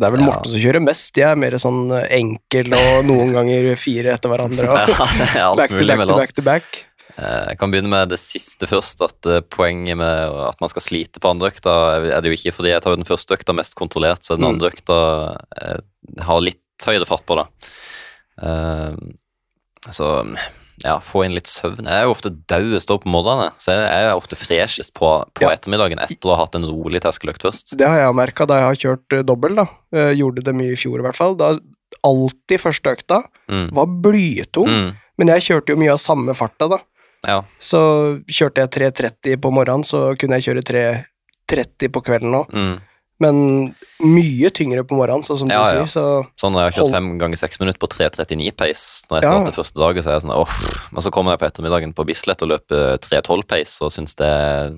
[0.00, 0.28] Det er vel Ja.
[0.30, 1.10] Morten som kjører mest.
[1.20, 4.64] Jeg er mer sånn enkel og noen ganger fire etter hverandre.
[4.72, 6.80] Ja, det er alt back to back to back to back.
[7.18, 9.04] Eh, Jeg kan begynne med det siste først.
[9.04, 11.76] At eh, Poenget med at man skal slite på andre økta,
[12.08, 14.54] er det jo ikke fordi jeg tar den første økta mest kontrollert, så den Mm.
[14.54, 14.98] andre økta
[15.60, 17.44] eh, har litt høyere fart på, da.
[19.90, 20.36] Så
[20.82, 21.84] ja, få inn litt søvn.
[21.86, 25.42] Jeg er jo ofte død opp på morgenene, så jeg er ofte freshest på, på
[25.44, 25.50] Ja.
[25.54, 27.76] ettermiddagen etter å ha hatt en rolig terskeløkt først.
[27.76, 29.54] Det har jeg merka da jeg har kjørt eh, dobbel.
[29.54, 29.66] da.
[29.94, 31.34] Eh, Gjorde det mye i fjor i hvert fall.
[31.36, 31.54] Da
[32.04, 33.68] alltid første økta Mm.
[33.74, 34.96] var blytung, Mm.
[35.18, 36.78] men jeg kjørte jo mye av samme farta, da.
[37.26, 37.42] Ja.
[37.60, 40.64] Så kjørte jeg 3.30 på morgenen, så kunne jeg kjøre
[41.48, 42.48] 3.30 på kvelden òg.
[42.50, 42.80] Mm.
[43.22, 43.36] Men
[44.02, 45.90] mye tyngre på morgenen, sånn som Ja, du sier.
[45.92, 46.04] Så
[46.40, 49.34] Sånn når jeg har kjørt fem ganger seks minutter på 3.39 pace når jeg Ja.
[49.36, 50.56] starter første dagen, så er jeg sånn åh.
[50.92, 54.26] Men så kommer jeg på ettermiddagen på Bislett og løper 3.12 pace og syns det
[54.26, 54.74] er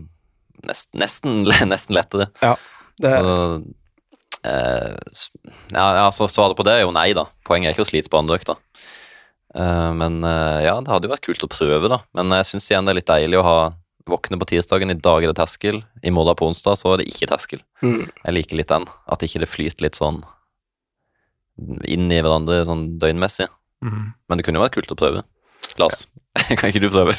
[0.68, 2.28] nest, nesten, nesten lettere.
[3.00, 3.64] det, Så
[4.44, 4.96] eh,
[5.72, 7.26] ja, ja, så svaret på det er jo nei, da.
[7.46, 8.56] Poenget er ikke å slite på andre økta.
[9.54, 12.02] Eh, men eh, ja, det hadde jo vært kult å prøve, da.
[12.18, 13.58] Men jeg syns igjen det er litt deilig å ha
[14.10, 17.08] våkne på tirsdagen, i dag er det terskel, i morgen på onsdag så er det
[17.12, 17.62] ikke terskel.
[17.82, 18.02] mm.
[18.24, 18.84] Jeg liker litt den.
[19.08, 20.22] At ikke det flyter litt sånn
[21.86, 23.46] inn i hverandre sånn døgnmessig.
[23.84, 24.10] Mm.
[24.28, 25.22] Men det kunne jo vært kult å prøve.
[25.80, 26.04] Lars,
[26.58, 27.14] kan ikke du prøve?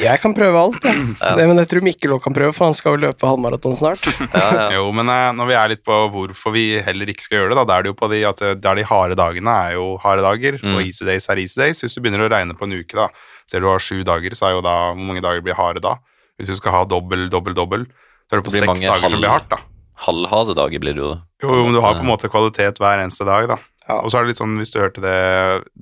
[0.00, 1.00] Jeg kan prøve alt, jeg.
[1.20, 1.32] Ja.
[1.38, 4.06] Det, men jeg tror Mikkel òg kan prøve, for han skal jo løpe halvmaraton snart.
[4.32, 4.68] Ja, ja.
[4.78, 7.58] Jo, men eh, når vi er litt på hvorfor vi heller ikke skal gjøre det,
[7.60, 9.90] da, det er det jo på de at det der de harde dagene er jo
[10.02, 10.76] harde dager, Mm.
[10.78, 11.82] og easy days er easy days.
[11.84, 13.08] Hvis du begynner å regne på en uke, da,
[13.50, 15.96] ser du har sju dager, så er jo da Hvor mange dager blir harde da?
[16.42, 17.86] Hvis du skal ha dobbel, dobbel, dobbel,
[18.26, 19.60] så er det på Det seks dager dager som blir hardt, da.
[20.02, 21.12] Halvharde dager blir det jo.
[21.44, 23.58] Jo, men du har på en måte kvalitet hver eneste dag, da.
[23.86, 24.00] Ja.
[24.02, 25.14] Og så er det litt sånn, hvis du hørte det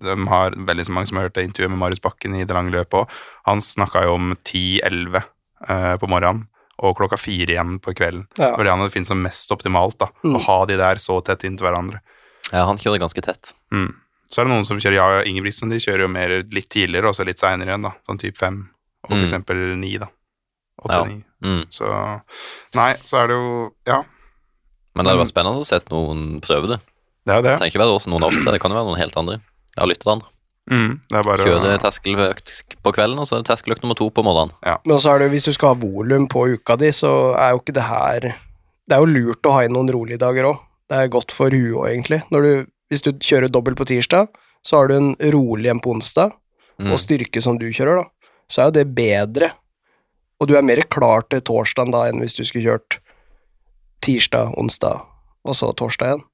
[0.01, 2.57] De har veldig så mange som har hørt det intervjuet med Marius Bakken i det
[2.57, 3.16] lange løpet òg.
[3.49, 6.47] Han snakka jo om 10-11 eh, på morgenen
[6.81, 8.23] og klokka fire igjen på kvelden.
[8.39, 8.53] Ja.
[8.55, 10.09] Det var det han hadde funnet som mest optimalt, da.
[10.24, 10.39] Mm.
[10.39, 12.01] Å ha de der så tett inntil hverandre.
[12.51, 13.53] Ja, han kjører ganske tett.
[13.73, 13.91] Mm.
[14.32, 17.19] Så er det noen som kjører ja, Ingebrigtsen, de kjører jo mer litt tidligere og
[17.19, 17.93] så litt seinere igjen, da.
[18.09, 18.62] Sånn type fem,
[19.05, 19.27] og for Mm.
[19.27, 20.09] eksempel ni, da.
[20.89, 21.02] Ja.
[21.44, 21.65] Mm.
[21.73, 21.85] Så
[22.77, 24.02] Nei, så er det jo Ja,
[24.94, 26.78] Men det hadde vært spennende å se noen prøve det.
[27.27, 27.51] det er jo det.
[27.52, 29.40] Det trenger ikke være også noen ofte, det kan jo være noen helt andre.
[29.77, 30.28] Jeg har lyttet til andre.
[30.70, 32.52] Mm, det er bare Kjøre terskeløkt
[32.85, 34.52] på kvelden, og så er terskeløkt nummer to på morgenen.
[34.62, 37.61] Men også er det, hvis du skal ha volum på uka di, så er jo
[37.62, 38.20] ikke det her
[38.89, 40.59] Det er jo lurt å ha inn noen rolige dager òg.
[40.90, 42.23] Det er godt for huet òg, egentlig.
[42.31, 44.28] Når du, hvis du kjører dobbelt på tirsdag,
[44.66, 46.32] så har du en rolig en på onsdag,
[46.81, 46.93] Mm.
[46.93, 48.05] og styrke som du kjører, da.
[48.48, 49.51] Så er jo det bedre.
[50.41, 52.99] Og du er mer klar til torsdagen da enn hvis du skulle kjørt
[54.05, 55.03] tirsdag, onsdag,
[55.45, 56.25] og så torsdag igjen.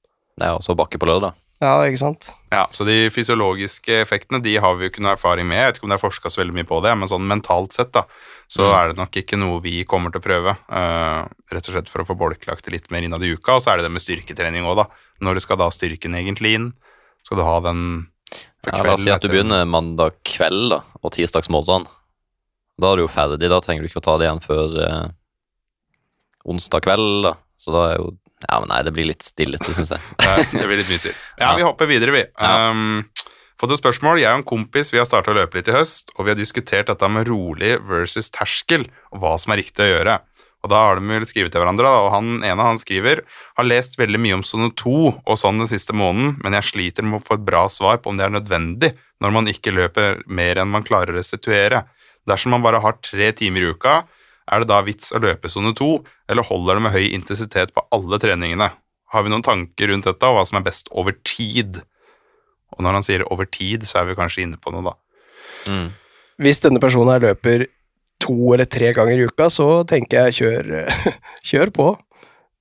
[0.41, 1.35] Ja, og så bakke på lørdag.
[1.65, 2.27] Ja, ikke sant?
[2.53, 5.57] Ja, så de fysiologiske effektene de har vi jo ikke noe erfaring med.
[5.57, 7.73] Jeg vet ikke om det er forska så veldig mye på det, men sånn mentalt
[7.73, 8.03] sett da,
[8.47, 8.75] så Mm.
[8.77, 10.53] er det nok ikke noe vi kommer til å prøve.
[10.69, 13.57] Uh, rett og slett for å få bolklagt det litt mer innad i uka.
[13.57, 14.87] Og så er det det med styrketrening òg, da.
[15.23, 16.73] Når skal da styrken egentlig inn?
[17.25, 18.09] Skal du ha den
[18.63, 21.87] på Ja, la oss si at du begynner mandag kveld da, og tirsdags morgen.
[22.81, 25.07] Da er du jo ferdig, da trenger du ikke å ta det igjen før eh,
[26.45, 27.23] onsdag kveld.
[27.25, 27.35] da.
[27.57, 28.15] Så da er jo
[28.51, 30.01] Ja, men nei, det blir litt stillete, syns jeg.
[30.53, 31.15] Det blir litt mye styr.
[31.41, 31.55] Ja, Ja.
[31.57, 32.21] vi hopper videre, vi.
[32.37, 32.69] Ja.
[32.69, 33.07] Um,
[33.59, 34.21] fått et spørsmål.
[34.21, 36.37] Jeg og en kompis vi har starta å løpe litt i høst, og vi har
[36.39, 40.19] diskutert dette med rolig versus terskel, og hva som er riktig å gjøre.
[40.63, 43.25] Og da har de vel skrevet til hverandre, da, og han ene han skriver
[43.57, 44.95] har lest veldig mye om sone 2
[45.25, 48.13] og sånn den siste måneden, men jeg sliter med å få et bra svar på
[48.13, 48.93] om det er nødvendig
[49.25, 51.87] når man ikke løper mer enn man klarer å restituere.
[52.27, 54.01] Dersom man bare har tre timer i uka,
[54.47, 56.01] er det da vits å løpe sone to,
[56.31, 58.71] eller holder det med høy intensitet på alle treningene?
[59.15, 61.81] Har vi noen tanker rundt dette, og hva som er best over tid?
[62.75, 64.95] Og når han sier over tid, så er vi kanskje inne på noe, da.
[65.71, 65.89] Mm.
[66.43, 67.67] Hvis denne personen her løper
[68.23, 70.91] to eller tre ganger i uka, så tenker jeg kjør,
[71.51, 71.89] kjør på.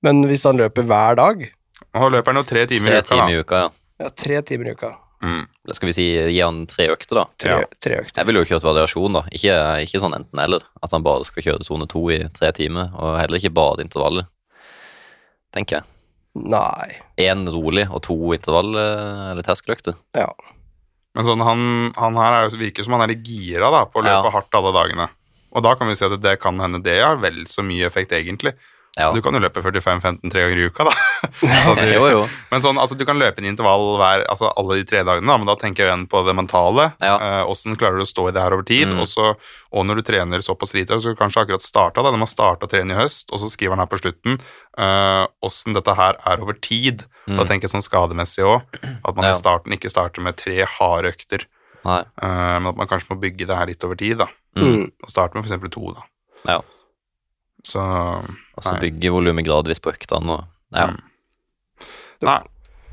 [0.06, 1.46] Men hvis han løper hver dag,
[1.96, 3.68] Og løper han jo tre timer Tre i uka, timer i uka, ja.
[4.04, 4.90] ja, tre timer i uka,
[5.26, 5.46] Mm.
[5.74, 7.24] Skal vi si gi han tre økter, da.
[7.42, 7.66] tre, Ja.
[7.82, 8.20] tre økter.
[8.20, 9.22] Jeg ville jo kjørt variasjon, da.
[9.34, 10.62] Ikke, ikke sånn enten-eller.
[10.82, 14.28] At han bare skal kjøre sone to i tre timer, og heller ikke bare intervaller.
[15.54, 15.84] Tenker jeg.
[16.36, 19.96] Nei, Én rolig og to intervall- eller terskeløkter.
[20.14, 20.28] ja.
[21.16, 21.60] Men sånn, han,
[21.96, 24.30] han her er virker som han er litt gira da, på å løpe Ja.
[24.34, 25.08] hardt alle dagene.
[25.56, 28.12] Og da kan vi si at det kan hende det har vel så mye effekt,
[28.12, 28.52] egentlig.
[28.96, 29.10] Ja.
[29.12, 30.92] Du kan jo løpe 45-15 tre ganger i uka, da.
[31.76, 32.20] Du- jo, jo.
[32.50, 35.36] Men sånn, altså, du kan løpe en intervall hver, altså alle de tre dagene, da,
[35.36, 36.86] men da tenker jeg igjen på det mentale.
[37.04, 37.16] Ja.
[37.44, 38.88] Eh, klarer du å stå i det her over tid?
[38.94, 39.02] Mm.
[39.04, 42.10] Også, og når du trener såpass lite, så har du kanskje akkurat starta, da.
[42.14, 44.38] De har starta å trene i høst, og så skriver han her på slutten
[44.78, 45.26] eh,
[45.76, 47.04] dette her er over tid.
[47.26, 47.46] Da Mm.
[47.48, 48.62] tenker jeg sånn skademessig òg,
[49.04, 49.30] at man Ja.
[49.32, 51.44] i starten ikke starter med tre harde økter.
[51.86, 54.26] Eh, men at man kanskje må bygge det her litt over tid, da.
[54.56, 54.64] Mm.
[54.64, 54.92] Mm.
[55.02, 55.70] Og starte med f.eks.
[55.70, 56.02] to, da.
[56.46, 56.60] Ja.
[57.66, 58.82] Så Og så Nei.
[58.86, 60.36] bygge volumet gradvis på øktene.
[60.38, 60.44] Og,
[60.76, 60.86] ja.
[60.92, 61.00] Mm.
[62.28, 62.38] Nei.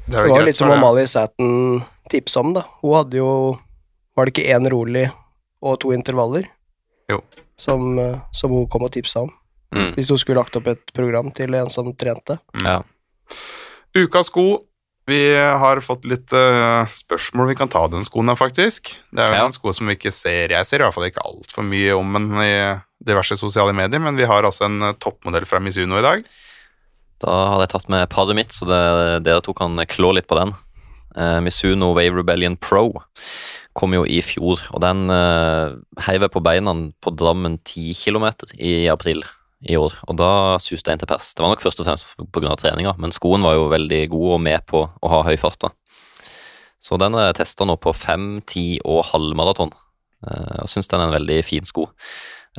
[0.03, 0.71] Det Det var greit litt som.
[0.73, 2.65] Amalie Sæten tipsa om, da.
[2.81, 3.29] Hun hadde jo
[4.15, 5.07] Var det ikke én rolig
[5.63, 6.49] og to intervaller?
[7.09, 7.21] Jo.
[7.57, 9.31] Som, eh, som hun kom og tipsa om.
[9.73, 9.95] Mm.
[9.95, 12.37] Hvis hun skulle lagt opp et program til en som trente.
[12.63, 12.83] ja.
[13.95, 14.65] Ukas sko.
[15.09, 17.49] Vi har fått litt uh, spørsmål.
[17.51, 18.93] Vi kan ta den skoen her, faktisk.
[19.11, 19.45] Det er jo Ja.
[19.49, 20.53] en sko som vi ikke ser.
[20.55, 22.53] Jeg ser i hvert fall ikke altfor mye om den i
[23.03, 26.23] diverse sosiale medier, men vi har altså en eh, toppmodell fra Mizuno i dag.
[27.19, 28.79] Da hadde jeg tatt med paret mitt, så det,
[29.27, 30.55] dere to kan klå litt på den.
[31.17, 32.87] Uh, Misuno Wave Rebellion Pro
[33.75, 36.73] kom jo i fjor, og den heiv jeg på beina
[37.03, 39.23] på Drammen 10 km i april
[39.69, 39.95] i år.
[40.09, 41.31] Og da suste jeg inn til pers.
[41.33, 42.55] Det var nok først og fremst pga.
[42.59, 45.59] treninga, men skoen var jo veldig god og med på å ha høy fart.
[45.63, 45.71] da.
[46.83, 49.71] Så den er testa nå på fem, ti og halv maraton.
[50.23, 51.87] Jeg syns den er en veldig fin sko.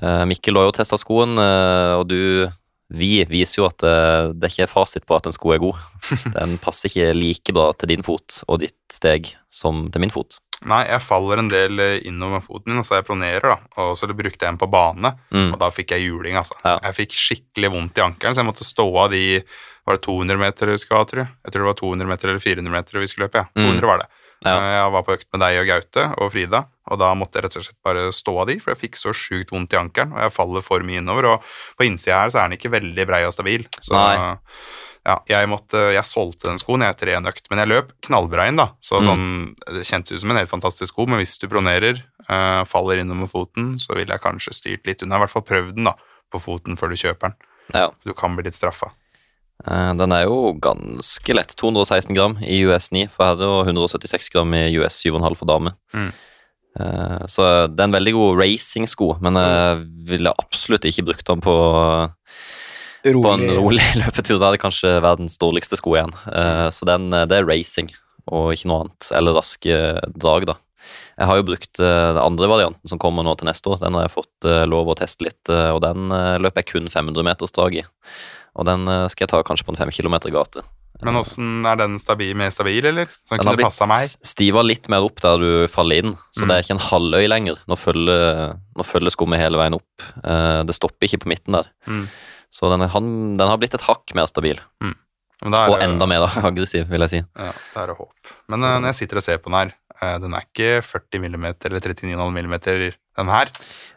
[0.03, 2.51] Eh, Mikkel har jo testa skoen, eh, og du
[2.95, 5.79] Vi viser jo at det, det ikke er fasit på at en sko er god.
[6.37, 10.37] Den passer ikke like bra til din fot og ditt steg som til min fot.
[10.65, 13.57] Nei, jeg faller en del eh, innover foten min, og så jeg pronerer, da.
[13.83, 15.53] Og så brukte jeg en på bane, Mm.
[15.53, 16.55] og da fikk jeg juling, altså.
[16.65, 16.79] Ja.
[16.83, 19.43] Jeg fikk skikkelig vondt i ankelen, så jeg måtte stå av de
[19.87, 21.29] Var det 200 meter vi skulle ha, tror jeg?
[21.45, 23.45] Jeg tror det var 200 meter eller 400 meter vi skulle løpe, ja.
[23.53, 23.67] Mm.
[23.69, 24.07] 200 var det.
[24.47, 24.55] Ja.
[24.57, 27.45] Eh, Jeg var på økt med deg og Gaute og Frida, og da måtte jeg
[27.45, 30.13] rett og slett bare stå av de, for jeg fikk så sjukt vondt i ankelen,
[30.17, 31.43] og jeg faller for mye innover, og
[31.77, 33.67] på innsida her så er den ikke veldig brei og stabil.
[33.77, 34.17] Så Nei.
[35.07, 38.57] Ja, jeg måtte Jeg solgte den skoen etter en økt, men jeg løp knallbra inn.
[38.57, 38.71] da.
[38.81, 39.05] Så Mm.
[39.05, 42.99] sånn Det kjentes ut som en helt fantastisk sko, men hvis du pronerer, uh, faller
[43.03, 45.17] innover foten, så ville jeg kanskje styrt litt unna.
[45.17, 45.95] I hvert fall prøvd den, da,
[46.33, 47.35] på foten før du kjøper den.
[47.75, 47.91] Ja.
[48.05, 48.91] Du kan bli litt straffa.
[49.67, 51.55] Eh, Den er jo ganske lett.
[51.57, 55.73] 216 gram i US 9 for herre og 176 gram i US 7,5 for dame.
[55.95, 56.13] Mm.
[56.81, 61.41] Eh, Så det er en veldig god racing-sko, men jeg ville absolutt ikke brukt den
[61.41, 61.55] på,
[63.05, 64.39] på en rolig løpetur.
[64.41, 66.15] Da er det kanskje verdens dårligste sko igjen.
[66.33, 67.91] Eh, Så den, eh, det er racing
[68.33, 69.11] og ikke noe annet.
[69.13, 69.75] Eller raske
[70.17, 70.55] drag, da.
[71.19, 73.81] Jeg har jo brukt eh, den andre varianten som kommer nå til neste år.
[73.85, 76.73] Den har jeg fått eh, lov å teste litt, eh, og den eh, løper jeg
[76.73, 77.85] kun 500 meters drag i.
[78.57, 80.65] Og den eh, skal jeg ta kanskje på en 5 km gate.
[81.05, 83.09] Men åssen er den stabil, mer stabil, eller?
[83.27, 84.05] Sånn Den har kunne blitt passa meg?
[84.09, 86.49] blitt stiva litt mer opp der du faller inn, så Mm.
[86.49, 87.57] det er ikke en halvøy lenger.
[87.69, 90.07] Nå følger, nå følger skummet hele veien opp.
[90.25, 91.69] Eh, det stopper ikke på midten der.
[91.91, 92.07] Mm.
[92.55, 93.09] Så den, er, han,
[93.41, 97.03] den har blitt et hakk mer stabil, Men er og det- enda mer aggressiv, vil
[97.05, 97.23] jeg si.
[97.35, 98.13] Ja, det er håp.
[98.49, 100.69] Men Så- eh, når jeg sitter og ser på den her, eh, den er ikke
[100.87, 103.51] 40 mm eller 39,5 mm, den her.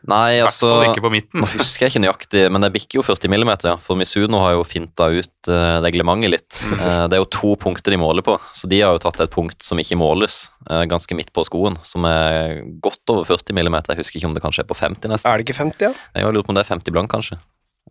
[0.08, 1.42] Nei, I hvert altså fall ikke på midten.
[1.42, 3.76] Nå husker jeg ikke nøyaktig, men det bikker jo 40 mm, ja.
[3.82, 6.60] For Misuno har jo finta ut uh, reglementet litt.
[6.68, 6.80] Mm.
[6.84, 9.32] Eh, det er jo to punkter de måler på, så de har jo tatt et
[9.34, 13.78] punkt som ikke måles, uh, ganske midt på skoen, som er godt over 40 mm.
[13.88, 15.30] Jeg husker ikke om det kanskje er på 50 nesten.
[15.32, 15.94] Er det ikke 50, ja?
[16.18, 17.40] Jeg har lurt på om det er 50 blank, kanskje.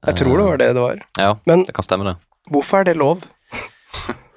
[0.05, 1.01] Jeg tror det var det det var.
[1.19, 2.17] Ja, Men det kan stemme, det.
[2.53, 3.25] hvorfor er det lov?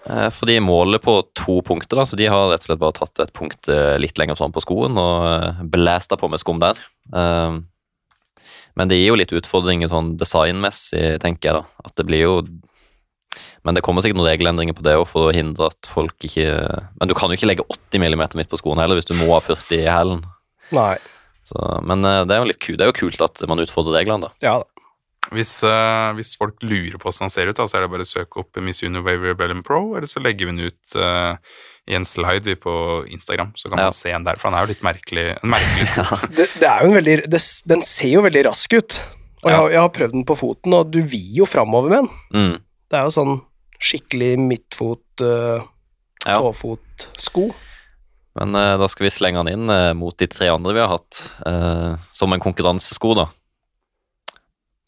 [0.09, 2.95] Eh, For de måler på to punkter, da, så de har rett og slett bare
[2.97, 6.57] tatt et punkt eh, litt lenger fram på skoen og eh, blæsta på med skum
[6.63, 6.79] der.
[7.13, 11.61] Men det gir jo litt utfordringer sånn designmessig, tenker jeg da.
[11.85, 12.33] At det blir jo
[13.61, 16.47] Men det kommer sikkert noen regelendringer på det òg, for å hindre at folk ikke
[16.97, 19.29] Men du kan jo ikke legge 80 mm midt på skoen heller, hvis du må
[19.35, 20.25] ha 40 i hælen.
[21.85, 22.79] Men det er jo litt kult.
[22.79, 24.33] Det er jo kult at man utfordrer reglene, da.
[24.41, 24.78] Ja da.
[25.35, 28.05] Hvis, uh, hvis folk lurer på hvordan han ser ut, da, så er det bare
[28.05, 31.35] å søke opp Miss Uniwave Rebellion Pro, eller så legger vi den ut uh,
[31.91, 32.73] i en slide vi på
[33.11, 33.89] Instagram, så kan Ja.
[33.91, 36.05] man se den der, for han er jo litt merkelig, en merkelig sko.
[36.39, 38.99] Det, det er jo en veldig, det, den ser jo veldig rask ut.
[39.43, 39.57] Og jeg, Ja.
[39.61, 42.09] har- jeg har prøvd den på foten, og du vil jo framover med den.
[42.33, 42.55] Mm.
[42.89, 43.35] Det er jo sånn
[43.79, 45.61] skikkelig midtfot, uh,
[46.25, 47.49] tåfotsko.
[48.39, 51.21] Men uh, da skal vi slenge den inn mot de tre andre vi har hatt,
[52.15, 53.27] som en konkurransesko, da.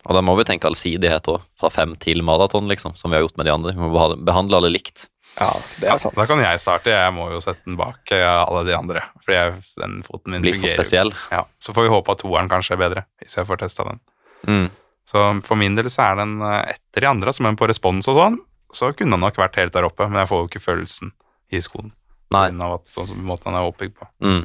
[0.07, 3.25] Og da må vi tenke allsidighet òg, fra fem til maraton, liksom, som vi har
[3.25, 3.73] gjort med de andre.
[3.77, 5.07] Vi må behandle alle likt.
[5.39, 6.17] Ja, det er sant.
[6.17, 9.37] Da kan jeg starte, jeg må jo sette den bak eh, alle de andre, Fordi
[9.37, 11.13] jeg, den foten min Blir for fungerer for spesiell.
[11.31, 14.01] Ja, så får vi håpe at toeren kanskje er bedre, hvis jeg får testa den.
[14.49, 14.67] Mm.
[15.07, 18.09] Så for min del så er den eh, etter de andre, som er på respons
[18.11, 18.39] og sånn,
[18.75, 21.13] så kunne den nok vært helt der oppe, men jeg får jo ikke følelsen
[21.51, 21.93] i skoen.
[22.31, 22.47] Nei.
[22.63, 24.07] Av at, sånn som måten den er oppbygd på.
[24.23, 24.43] Mm.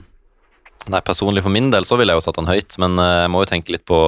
[0.92, 3.34] Nei, personlig for min del så ville jeg jo satt den høyt, men eh, jeg
[3.34, 4.00] må jo tenke litt på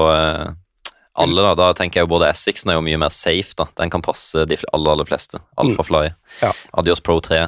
[1.20, 1.54] alle, da.
[1.58, 3.68] Da tenker jeg jo både Essexen er jo mye mer safe, da.
[3.80, 5.40] Den kan passe de aller, aller fleste.
[5.60, 6.08] Alphafly,
[6.42, 6.52] Ja.
[6.78, 7.46] Adios Pro 3.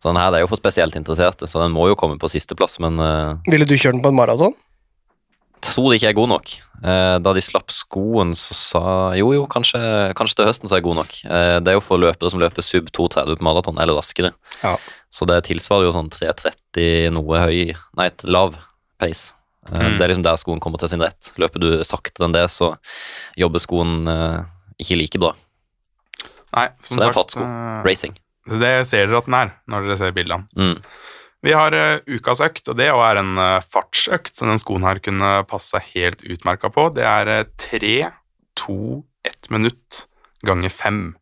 [0.00, 2.30] Så den her det er jo for spesielt interesserte, så den må jo komme på
[2.32, 4.56] sisteplass, men uh, Ville du kjørt den på en maraton?
[5.60, 6.52] tror de ikke er god nok.
[6.80, 8.82] Uh, da de slapp skoen, så sa
[9.18, 9.80] Jo, jo, kanskje,
[10.16, 11.18] kanskje til høsten så er jeg god nok.
[11.26, 14.32] Uh, det er jo for løpere som løper sub 2,30 på maraton, eller raskere.
[14.64, 14.76] Ja.
[15.12, 17.60] Så det tilsvarer jo sånn 3,30 noe høy
[17.98, 18.56] Nei, et lav
[19.00, 19.34] pace.
[19.70, 19.98] Eh, Mm.
[19.98, 21.32] Det er liksom der skoen kommer til sin rett.
[21.38, 22.72] Løper du saktere enn det, så
[23.38, 24.42] jobber skoen eh,
[24.82, 25.34] ikke like bra.
[26.56, 27.44] Nei, Så det er en sagt, fartsko.
[27.46, 28.16] eh, Racing.
[28.50, 30.48] Det ser dere at den er, når dere ser bildene.
[30.58, 30.80] Mm.
[31.46, 34.98] Vi har uh, ukas økt, og det er en uh, fartsøkt som den skoen her
[35.00, 36.88] kunne passe helt utmerka på.
[36.92, 38.10] Det er tre,
[38.58, 40.02] to, ett minutt
[40.44, 41.14] ganger fem.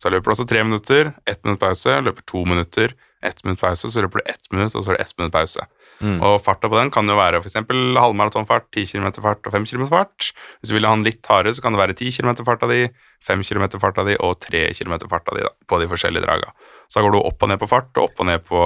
[0.00, 2.94] Så løper også tre minutter, ett minutt pause, løper to minutter,
[3.24, 5.64] ett minutt pause, så løper du ett minutt, og så er det ett minutt pause.
[6.04, 6.18] Mm.
[6.20, 7.56] Og farta på den kan jo være f.eks.
[7.64, 10.30] halvmaratonfart, 10 km fart og 5 km fart.
[10.60, 12.82] Hvis du vil ha den litt hardere, så kan det være 10 km farta di,
[13.24, 16.52] 5 km farta di og 3 km farta di da, på de forskjellige draga.
[16.86, 18.62] Så da går du opp og ned på fart og opp og ned på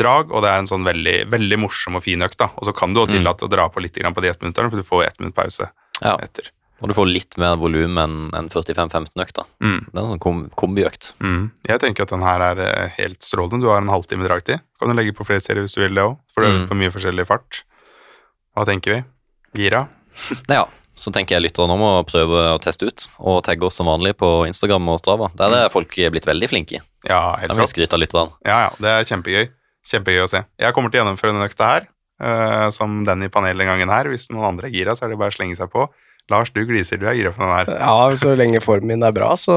[0.00, 2.40] drag, og det er en sånn veldig, veldig morsom og fin økt.
[2.40, 2.50] da.
[2.56, 4.86] Og så kan du jo tillate å dra på litt på de ettminutterne, for du
[4.86, 5.68] får ett minutt pause
[6.02, 6.16] Ja.
[6.22, 6.50] etter.
[6.82, 9.46] Og du får litt mer volum enn enn 45-15-økta.
[9.64, 9.78] Mm.
[9.88, 11.14] Det er en sånn kom kombiøkt.
[11.24, 11.50] Mm.
[11.70, 13.62] Jeg tenker at den her er eh, helt strålende.
[13.64, 14.60] Du har en halvtime dragtid.
[14.78, 16.68] Kan du legge på flere serier hvis du vil det òg, for du øver Mm.
[16.68, 17.62] på mye forskjellig fart.
[18.56, 19.04] Hva tenker vi?
[19.62, 19.86] Gira?
[20.52, 20.66] Ja,
[20.96, 24.14] så tenker jeg lytterne om å prøve å teste ut, og tagge oss som vanlig
[24.20, 25.30] på Instagram og Strava.
[25.36, 26.78] Der er folk blitt veldig flinke.
[26.80, 26.80] i.
[27.08, 28.32] Ja, helt Der vil skryte av lytterne.
[28.44, 29.48] Ja, ja, det er kjempegøy.
[29.86, 30.44] Kjempegøy å se.
[30.58, 31.88] Jeg kommer til å gjennomføre denne økta her,
[32.20, 34.08] eh, som den i panelet den gangen her.
[34.12, 35.84] Hvis noen andre er gira, så er det bare å slenge seg på.
[36.32, 37.68] Lars, du gliser, du er gira på den her.
[37.78, 39.56] Ja, så lenge formen min er bra, så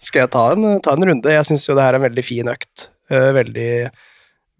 [0.00, 1.34] skal jeg ta en, ta en runde.
[1.34, 2.88] Jeg syns jo det her er en veldig fin økt.
[3.12, 3.70] Eh, Veldig,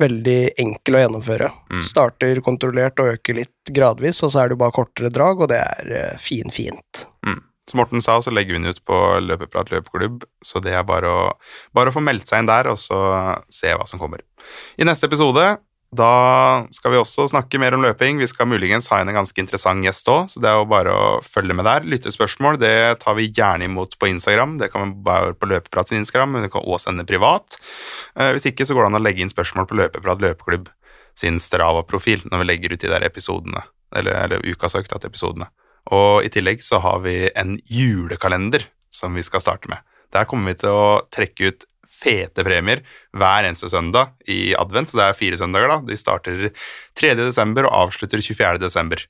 [0.00, 1.50] veldig enkel å gjennomføre.
[1.72, 1.82] Mm.
[1.88, 5.50] Starter kontrollert og øker litt gradvis, og så er det jo bare kortere drag, og
[5.52, 6.52] det er finfint.
[6.54, 7.06] fin, fint.
[7.26, 7.40] Mm.
[7.68, 11.08] Som Morten sa, så legger vi den ut på Løpeprat løpeklubb, så det er bare
[11.12, 11.24] å,
[11.76, 12.96] bare å få meldt seg inn der, og så
[13.52, 14.22] se hva som kommer.
[14.80, 15.44] I neste episode
[15.88, 18.18] da skal vi også snakke mer om løping.
[18.20, 20.92] Vi skal muligens ha inn en ganske interessant gjest òg, så det er jo bare
[20.92, 21.86] å følge med der.
[21.88, 24.58] Lyttespørsmål det tar vi gjerne imot på Instagram.
[24.60, 27.56] Det kan være på Løpeprat sin Instagram, men det kan også sende privat.
[28.16, 30.68] Eh, Hvis ikke så går det an å legge inn spørsmål på Løpeprat løpeklubb
[31.18, 33.64] sin Strava-profil når vi legger ut de der episodene,
[33.96, 35.48] eller, eller ukas økt episodene.
[35.88, 39.80] Og i tillegg så har vi en julekalender som vi skal starte med.
[40.12, 41.64] Der kommer vi til å trekke ut
[41.98, 42.82] fete premier
[43.16, 45.78] hver eneste søndag i advent, så det er fire søndager da.
[45.88, 46.48] De starter
[46.98, 47.14] 3.
[47.18, 48.60] desember og avslutter 24.
[48.62, 49.02] desember.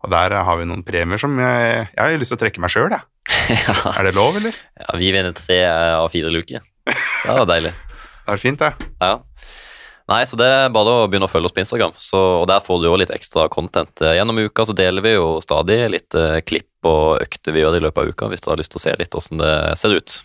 [0.00, 2.72] Og der har vi noen premier som jeg, jeg har lyst til å trekke meg
[2.72, 3.04] sjøl, jeg.
[3.66, 3.74] ja.
[3.92, 4.56] Er det lov, eller?
[4.80, 6.64] ja, vi vinner tre av fire luker.
[6.88, 7.74] Det var deilig.
[8.30, 8.86] Det er fint, det.
[9.02, 9.16] Ja.
[10.10, 12.62] Nei, så det er bare å begynne å følge oss på Instagram, så, og der
[12.62, 13.90] får du jo litt ekstra content.
[14.02, 17.78] Eh, Gjennom uka så deler vi jo stadig litt eh, klipp og økter vi gjør
[17.78, 19.94] i løpet av uka, hvis dere har lyst til å se litt hvordan det ser
[19.98, 20.16] ut.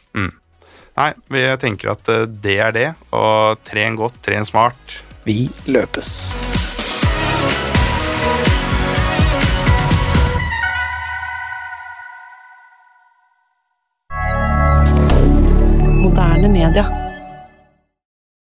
[0.95, 5.01] Nei, vi tenker at eh, det er det, og tren godt, tren smart.
[5.27, 6.31] Vi løpes.
[15.99, 17.04] Moderne media.